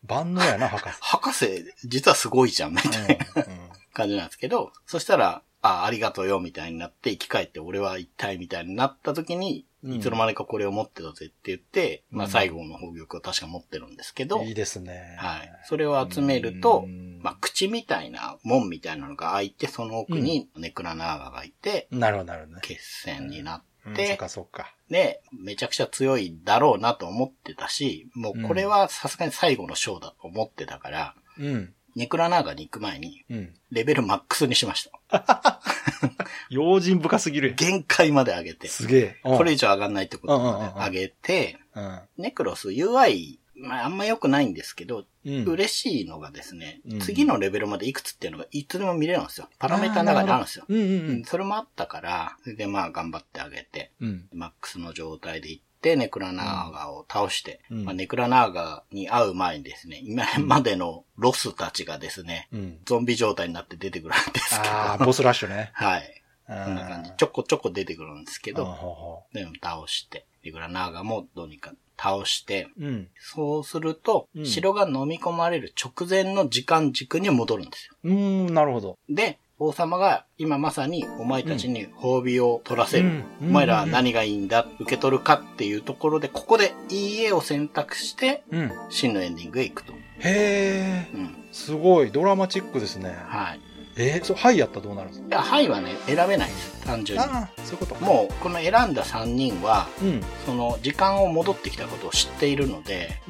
[0.05, 0.97] 万能やな、博士。
[1.03, 15.15] 博士、実はすごいじゃん、みたいなうんうん感じなんですけど、そしたら、あ、ありがとうよ、みたいになって、生き返って俺は一体みたいになった時に、うんいつの間にかこれを持ってたぜって言って、まあうん最後の宝玉を確か持ってるんですけど、いいですね。
[15.19, 15.61] はい。
[15.65, 22.61] それを集めるとうん、まあ口みたいな、門みたいなのが開いて、その奥にネクラナーガがいて、なるほど、なるほどね。
[22.62, 24.74] 決戦になうんそってっ、かそっか。
[24.89, 31.74] で、めちゃくちゃ強いだろうなと思ってたし、もうこれはさすがに最後の章だと思ってたから、うん。
[31.95, 33.55] ネクラナーガに行く前に、うん。
[33.71, 35.61] レベルマックスにしました。
[36.51, 37.55] 用心深すぎる。
[37.55, 38.69] 限界まで上げて。
[38.69, 39.21] すげえ。
[39.25, 42.01] うんこれ以上上がんないってことまで上げて、うん。
[42.19, 45.45] ネクロス UI、まああんま良くないんですけど、うん。
[45.45, 49.49] 嬉しいのがですね、うん次のレベルまでいくつっていうのがいつでも見れるんですよ。
[49.59, 50.65] パラメータの中にあるんですよ。
[50.69, 51.25] うんうんううんん。
[51.25, 54.29] それもあったから、それでまあ頑張ってあげて、うん。
[54.33, 62.78] マックスの状態で行って、ネクラナーガを倒して、うんまあ、ネクラナーガに会う前にですね、今までのロスたちがですね、うん。
[62.86, 65.70] ゾンビ状態になって出てくるんですけど、ああ、ボスラッシュね。
[65.74, 66.23] はい。
[66.47, 67.11] ここんな感じ。
[67.19, 69.39] ちょこちょこ出てくるんですけど、ど。
[69.39, 73.09] でも倒して、ネクラナーガもどうにか倒して、うん。
[73.19, 77.97] そうすると、うん城が飲み込まれる直前の時間軸に戻るんですよ。
[78.05, 78.98] うーん、なるほど。
[79.09, 83.07] で、王様が今まさにお前たちに褒美を取らせる。
[83.07, 88.73] うんお前らは何がいいんだ、受け取るかっていうところで、ここでいい絵を選択して、うん。
[88.91, 89.93] 真のエンディングへ行くと。
[89.93, 91.09] へえ。
[91.15, 91.37] うん。
[91.53, 93.15] すごい、ドラマチックですね。
[93.29, 93.61] はい。
[93.97, 95.29] えー、そう、はいやったらどうなるんですか？
[95.29, 96.74] いや、はいはね、選べないです。
[96.85, 97.24] 単純に。
[97.24, 98.05] ああ、そういうことか。
[98.05, 100.20] もう、この選んだ3人は、うん。
[100.47, 103.20] その、時間を戻ってきたことを知っているので。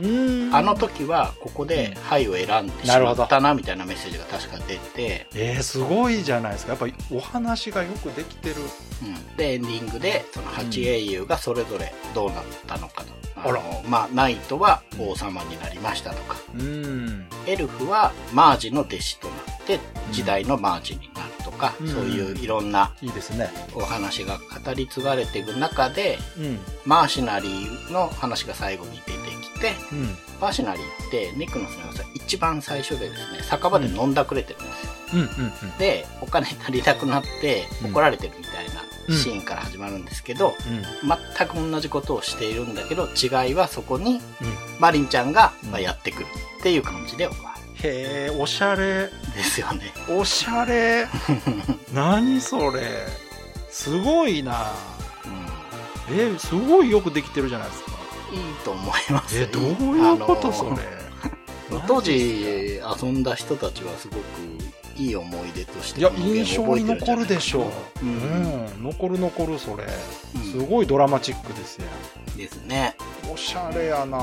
[0.53, 6.73] あの時は、ここで、はいを選んでしまったな、みたいなメッセージが確か出て、えー、すごいじゃないですか。
[6.73, 8.57] やっぱりお話がよくできてる。
[9.03, 9.37] うん。
[9.37, 13.15] で、エンディングで、その8英雄がそれぞれどうなったのかと。
[13.37, 17.27] あらのまあ、ナイトは王様になりましたとか、うーん。
[17.47, 19.81] エルフはマージの弟子となって、
[20.13, 23.51] 時代のマージになるとか、うんそういういろんないいですね。
[23.75, 26.59] お話が語り継がれていく中で、うん。
[26.85, 29.19] マーシナリーの話が最後に出て
[29.55, 30.17] きて、うん。
[30.41, 34.93] マーシナリーってネクノスの良さ一番最初でですね、酒場で飲んだくれてるんですよ。
[35.15, 35.21] うん。
[35.21, 35.79] うん。
[35.79, 40.55] で、お金足りなくなってうん怒られてるみたいなうんシーンから始まるんですけど、
[41.03, 41.09] うん。
[41.37, 44.21] 全く同じことをしているんだけど、違いはそこにうん。
[44.81, 46.27] マリンちゃんがうんまあやってくる
[46.61, 47.54] っていう感じで終わ
[47.85, 49.03] へえ、おしゃれ。
[49.05, 49.13] る。
[49.37, 49.93] ですよね。
[50.09, 51.07] おしゃれ。
[51.93, 52.81] 何それ。
[53.71, 54.73] すごいな。
[56.09, 57.93] うんえー、すごいよくできてるじゃないですか。
[58.33, 61.05] いいと思いますえ、どういうことあのそれ。
[61.87, 64.21] 当時遊んだ人たちはすごく
[64.97, 68.05] いい思い出としていや、印象に残るでしょう。
[68.05, 69.85] ううんん、残る残る、それ。
[70.37, 71.85] うんすごいドラマチックですよ。
[72.37, 72.97] ですね。
[73.33, 74.19] おしゃれやな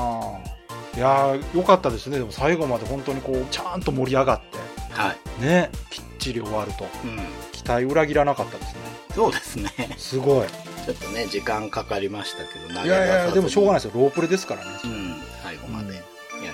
[0.96, 2.18] いやー、よかったですね。
[2.18, 4.58] でも最後まで本当にこう、ちゃんと盛り上がって、
[4.90, 5.42] はい。
[5.42, 6.84] ね、きっちり終わると。
[7.04, 7.18] うん。
[7.52, 8.80] 期待裏切らなかったですね。
[9.14, 9.70] そうですね。
[9.96, 10.48] すごい。
[10.84, 13.84] ちょっとね、時間かかりましたけど、いやいやいや、でもしょうがないい。
[13.84, 14.00] ですよ。
[14.02, 14.70] ロープレですからね。
[14.84, 15.16] うん。
[15.42, 16.02] 最後までや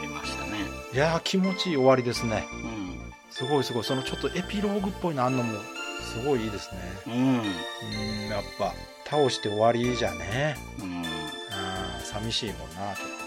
[0.01, 0.59] りましたね。
[0.93, 2.47] いやー、気持ちいい終わりですね。
[2.53, 3.13] うん。
[3.31, 3.85] すごいすごい。
[3.85, 5.59] そのちょっとエピローグっぽいのあんのも、
[6.03, 6.79] すごいいいですね。
[7.07, 7.15] うん。
[7.15, 8.73] うん、やっぱ、
[9.09, 10.57] 倒して終わりじゃね。
[10.81, 11.03] うん。
[11.51, 13.18] あー寂しいもんな、ちょっとな。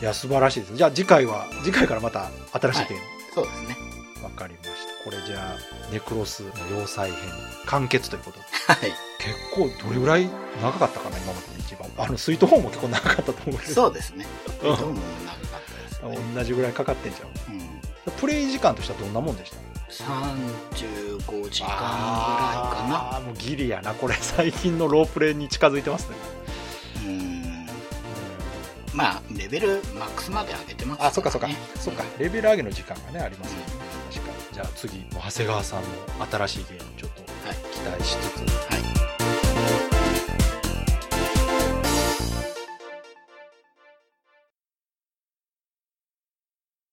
[0.00, 0.76] いや、素晴らしいです。
[0.76, 3.00] じゃあ次回は、次回からまた新しいゲーム。
[3.34, 3.76] そうですね。
[4.22, 5.04] わかりました。
[5.04, 7.18] これじゃあ、ネクロスの要塞編、
[7.66, 8.44] 完結ということで。
[8.66, 8.92] はい。
[9.18, 10.28] 結構、どれぐらい
[10.62, 11.88] 長かったかな、今までで一番。
[11.98, 13.74] あの、スイートホームも結構長かったと思うけど。
[13.74, 14.26] そうですね。
[14.62, 15.60] うんどうも長かっ
[16.00, 16.18] たですね。
[16.34, 17.54] 同じぐらいかかってんじゃん。
[17.54, 17.70] うん。
[18.18, 19.56] プレイ時間としてはどんなもんでした
[19.90, 23.92] ？35時間ぐらいかああー、もうギリやな。
[23.94, 26.16] これ、最近のロープレイに近づいてますね。
[28.94, 31.10] まあ、レベルマックスまで上げてますからね。
[31.10, 31.48] あ、そっかそっか。
[31.76, 32.04] そっか。
[32.18, 33.66] レベル上げの時間がね、ありますよね。
[34.12, 34.54] 確かに。
[34.54, 35.88] じゃあ次、もう長谷川さんの
[36.30, 37.56] 新しいゲーム、ちょっとはい。
[37.72, 38.38] 期待しつつ。
[38.40, 38.80] はい。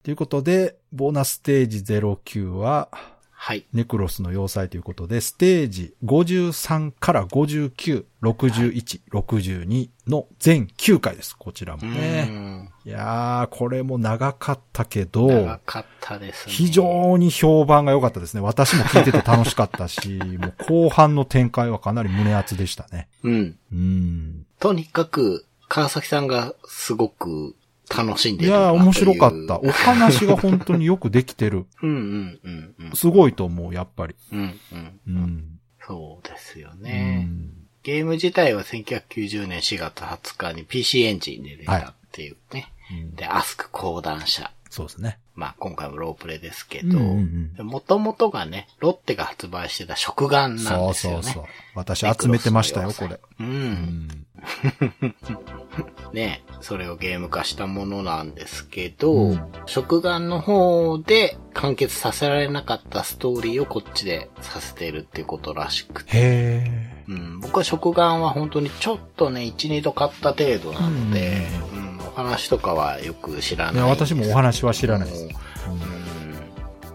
[0.03, 2.89] ということで、ボーナスステージ09は、
[3.39, 3.65] はい。
[3.71, 11.37] ネクロスの要塞ということで、ステージ53から59、61、62の全9回です。
[11.37, 12.27] こちらもね。
[12.29, 16.53] うんいやー、これも長かったけど、長かったですね。
[16.53, 18.41] 非常に評判が良かったですね。
[18.41, 23.07] 私も聞いてて楽しかったし、 もう後半の展開はかなり胸熱でしたね。
[23.23, 23.57] うん。
[23.71, 24.45] うん。
[24.59, 27.55] とにかく、川崎さんがすごく
[27.89, 28.59] 楽しんでいるいう。
[28.59, 29.59] やー、面白かった。
[29.59, 31.65] お話が本当によくできてる。
[31.81, 32.95] うんうんうんうん。
[32.95, 34.15] すごいと思う、やっぱり。
[34.31, 34.99] うんうん。
[35.07, 35.59] うん。
[35.85, 37.21] そうですようね。
[37.21, 37.51] ん
[37.83, 42.71] ゲーム自体は1990年4月20日に PC エンジンで出たっていうね。
[42.91, 44.51] うんで、アスク講談社。
[44.69, 45.19] そうですね。
[45.37, 51.23] まあ今回もロープレイですけうんど、もともとがね、ロッテが発売してた食玩なんそうですよね。
[51.23, 51.43] そうそう。
[51.75, 53.13] 私集めてましたよ、これ。
[53.13, 53.21] う。
[53.39, 54.25] うんん。
[56.11, 71.76] ね、それをゲーム化したものなんですけど、うん食玩の方で完結させられなかったストーリーをこっちでさせてるっていうことらしくて、へうん、僕は食玩は本当にちょっとね、1、2度買った程度なので、うんお
[72.17, 73.67] 話とかはよく知らえ。
[73.67, 73.77] ないい。
[73.77, 75.23] や、私もお話は知らないです。
[75.23, 75.97] うん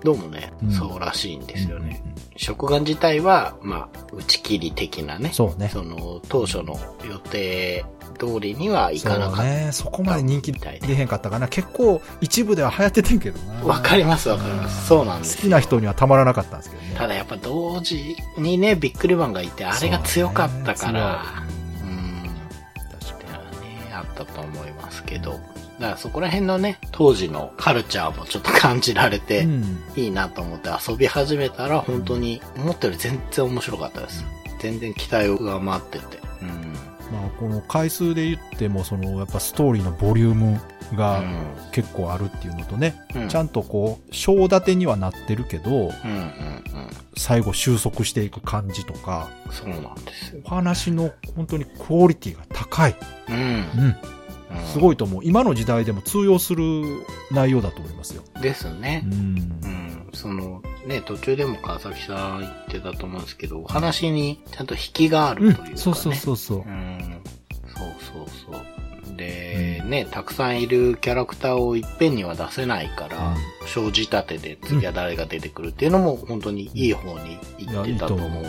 [0.03, 2.03] どうもね、うんそうらしいんですよね。
[2.37, 5.31] 食玩自体は、まあ、打ち切り的なね。
[5.33, 5.69] そうね。
[5.69, 6.77] その、当初の
[7.09, 7.85] 予定
[8.19, 9.43] 通りにはいそかなかった。
[9.43, 9.69] うね。
[9.71, 11.47] そこまで人気出へんかったかな。
[11.47, 13.65] 結構一部では流行っててんけどな。
[13.65, 14.89] わかりますわかります。
[14.89, 16.95] そうなんですよ好きな人にはたまらなかったんですけどね。
[16.97, 21.23] ただやっぱ同時にね、ビックリマンがいて、あれが強かったから、
[24.13, 25.41] ったと思いますけど。
[25.79, 29.47] だからそこら辺のね、当時のカルチャーもちょっと感じられて。
[29.97, 34.25] いいなと思って遊び始めたら、本当に思ったより全然面白かったです。
[34.61, 36.19] 全然期待を上回ってて。
[36.43, 36.72] うん。
[37.13, 40.61] まあ、この回数で言っても、その、やっぱストーリーのボリューム
[40.97, 41.23] が
[41.71, 45.95] 結構あるっていうのとね、うんちゃんとこう、章立てにはなってるけど、うんうんうん。
[47.17, 50.41] 最後収束していく感じとか、そうなんですよ。
[50.45, 52.97] お話の本当にクオリティが高い。
[53.29, 53.37] うん。
[53.37, 53.97] うん。
[54.67, 54.95] すごい。
[54.95, 55.23] いと思う。
[55.25, 56.65] 今の時代でも通用する
[57.31, 58.23] 内容だと思いますよ。
[58.41, 59.09] ですねう。
[59.09, 59.67] んう。
[59.67, 60.09] ん。
[60.13, 65.77] その、ね、途中でも川崎さん言ってたと思うんですけど、お話にちゃんと引きがあうんるというかね。
[65.77, 66.61] そうそうそうそうう。
[66.63, 67.23] ん。
[67.67, 69.17] そうそうそう。
[69.17, 73.37] で、ね、たくさんいるキャラクターをいっぺんには出せないから、
[73.67, 78.43] 生じ立てで次は誰が出てくるっていうのも本当にいい方に行ってたと思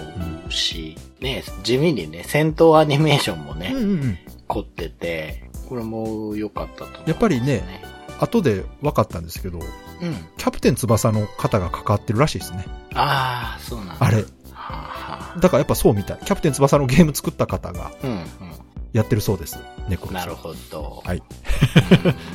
[0.48, 4.18] うし、ね、地味にね、戦闘アニメーションもね、うんうんうん。
[4.48, 7.84] 凝ってて、これも良かったと思います、やっぱりね、
[8.24, 9.66] 後で分かったんですけど、うん。
[10.38, 12.66] キャプテン翼の方が関わってるらしいですね。
[12.94, 13.96] ああ、そうなんだ。
[14.00, 14.18] あれ。
[14.18, 14.24] は
[14.54, 16.20] あ、はだからやっぱそうみたい。
[16.24, 17.92] キャプテン翼のゲーム作った方が
[18.94, 19.60] やってるそうです。
[19.90, 20.14] ネクうん。
[20.14, 21.02] なるほど。
[21.06, 21.18] はい。
[21.18, 21.24] うん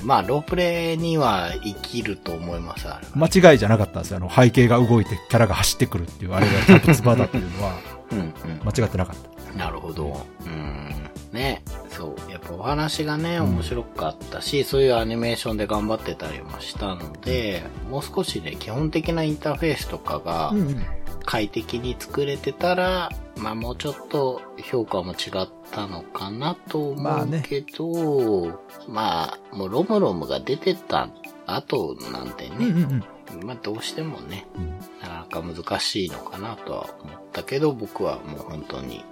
[0.06, 3.28] まあ、ロープレイには生きると思います、あれは。
[3.28, 4.18] 間違いじゃなかったんですよ。
[4.18, 7.74] あの、背景が動いてキャラが走ってくるっていう、あれがキャプツバだっていうのは、
[8.12, 8.32] うん、うん。
[8.64, 9.58] 間違ってなかった。
[9.58, 10.26] なるほど。
[10.44, 11.07] うん。
[11.32, 11.62] ね。
[11.90, 12.30] そう。
[12.30, 20.84] やっぱお話がね、うん面白かったし、そういうアニメーションで頑張ってたりもしたので、もう少しね、基本的なインターフェースとかがうんうん。
[21.24, 31.10] 快適に作れてたら、まあもうちょっと評価も違ったのかなと思うまあねけど、まあ、もうロムロムが出てた
[31.44, 33.46] 後なんてうんうんね、うん。
[33.46, 39.04] まあどうしてもね、うんなかなか難しいのかなとは思ったけど、僕はもう本当に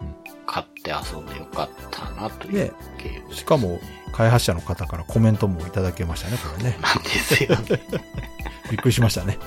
[0.47, 3.81] 買って遊んでよかったなというねゲームですねしかも、
[4.13, 6.79] 開発者の方からコメントもいただけましたね、これね。
[6.81, 7.83] なんですよね。
[8.71, 9.39] びっくりしましたね。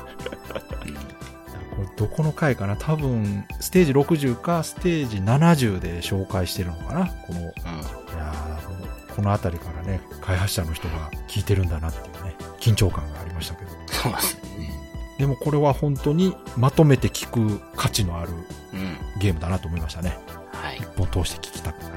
[1.76, 2.76] これどこの回かな？
[2.76, 7.08] 多分、ステージ60かステージ70で紹介してるのかな？
[7.08, 7.50] この、いうん。
[7.50, 13.72] やーもうこの辺りからね、開発者の人が聞いてるんだなっていうね、緊張感がありましたけど。
[13.88, 14.70] そうですね。
[15.18, 19.20] でもこれは本当にまとめて聞く価値のあるうん。
[19.20, 20.18] ゲームだなと思いましたね。
[20.62, 20.86] はい一。
[20.98, 21.96] 本通して聞きたくなる。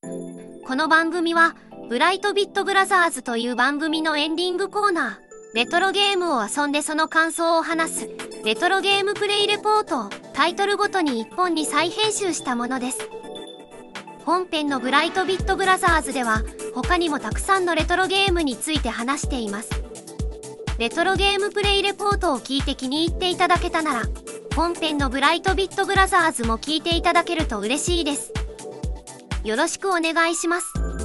[0.00, 0.64] うん。
[0.66, 1.54] この番組は、
[1.88, 8.10] ブライトビットブラザーズという番組のエンディングコーナー、レトロゲームを遊んでその感想を話す、
[8.44, 13.08] レトロゲームプレイレポートをタイトルごとに1本に再編集したものです。
[14.24, 16.42] 本編のブライトビットブラザーズでは、
[16.74, 19.84] 他にもたくさんのレトロゲームについて話しています。
[20.78, 24.02] レトロゲームプレイレポートを聞いて気に入っていただけたなら、
[24.56, 28.32] 本編のブライトビットブラザーズも聞いていただけると嬉しいです。
[29.44, 31.03] よろしくお願いします。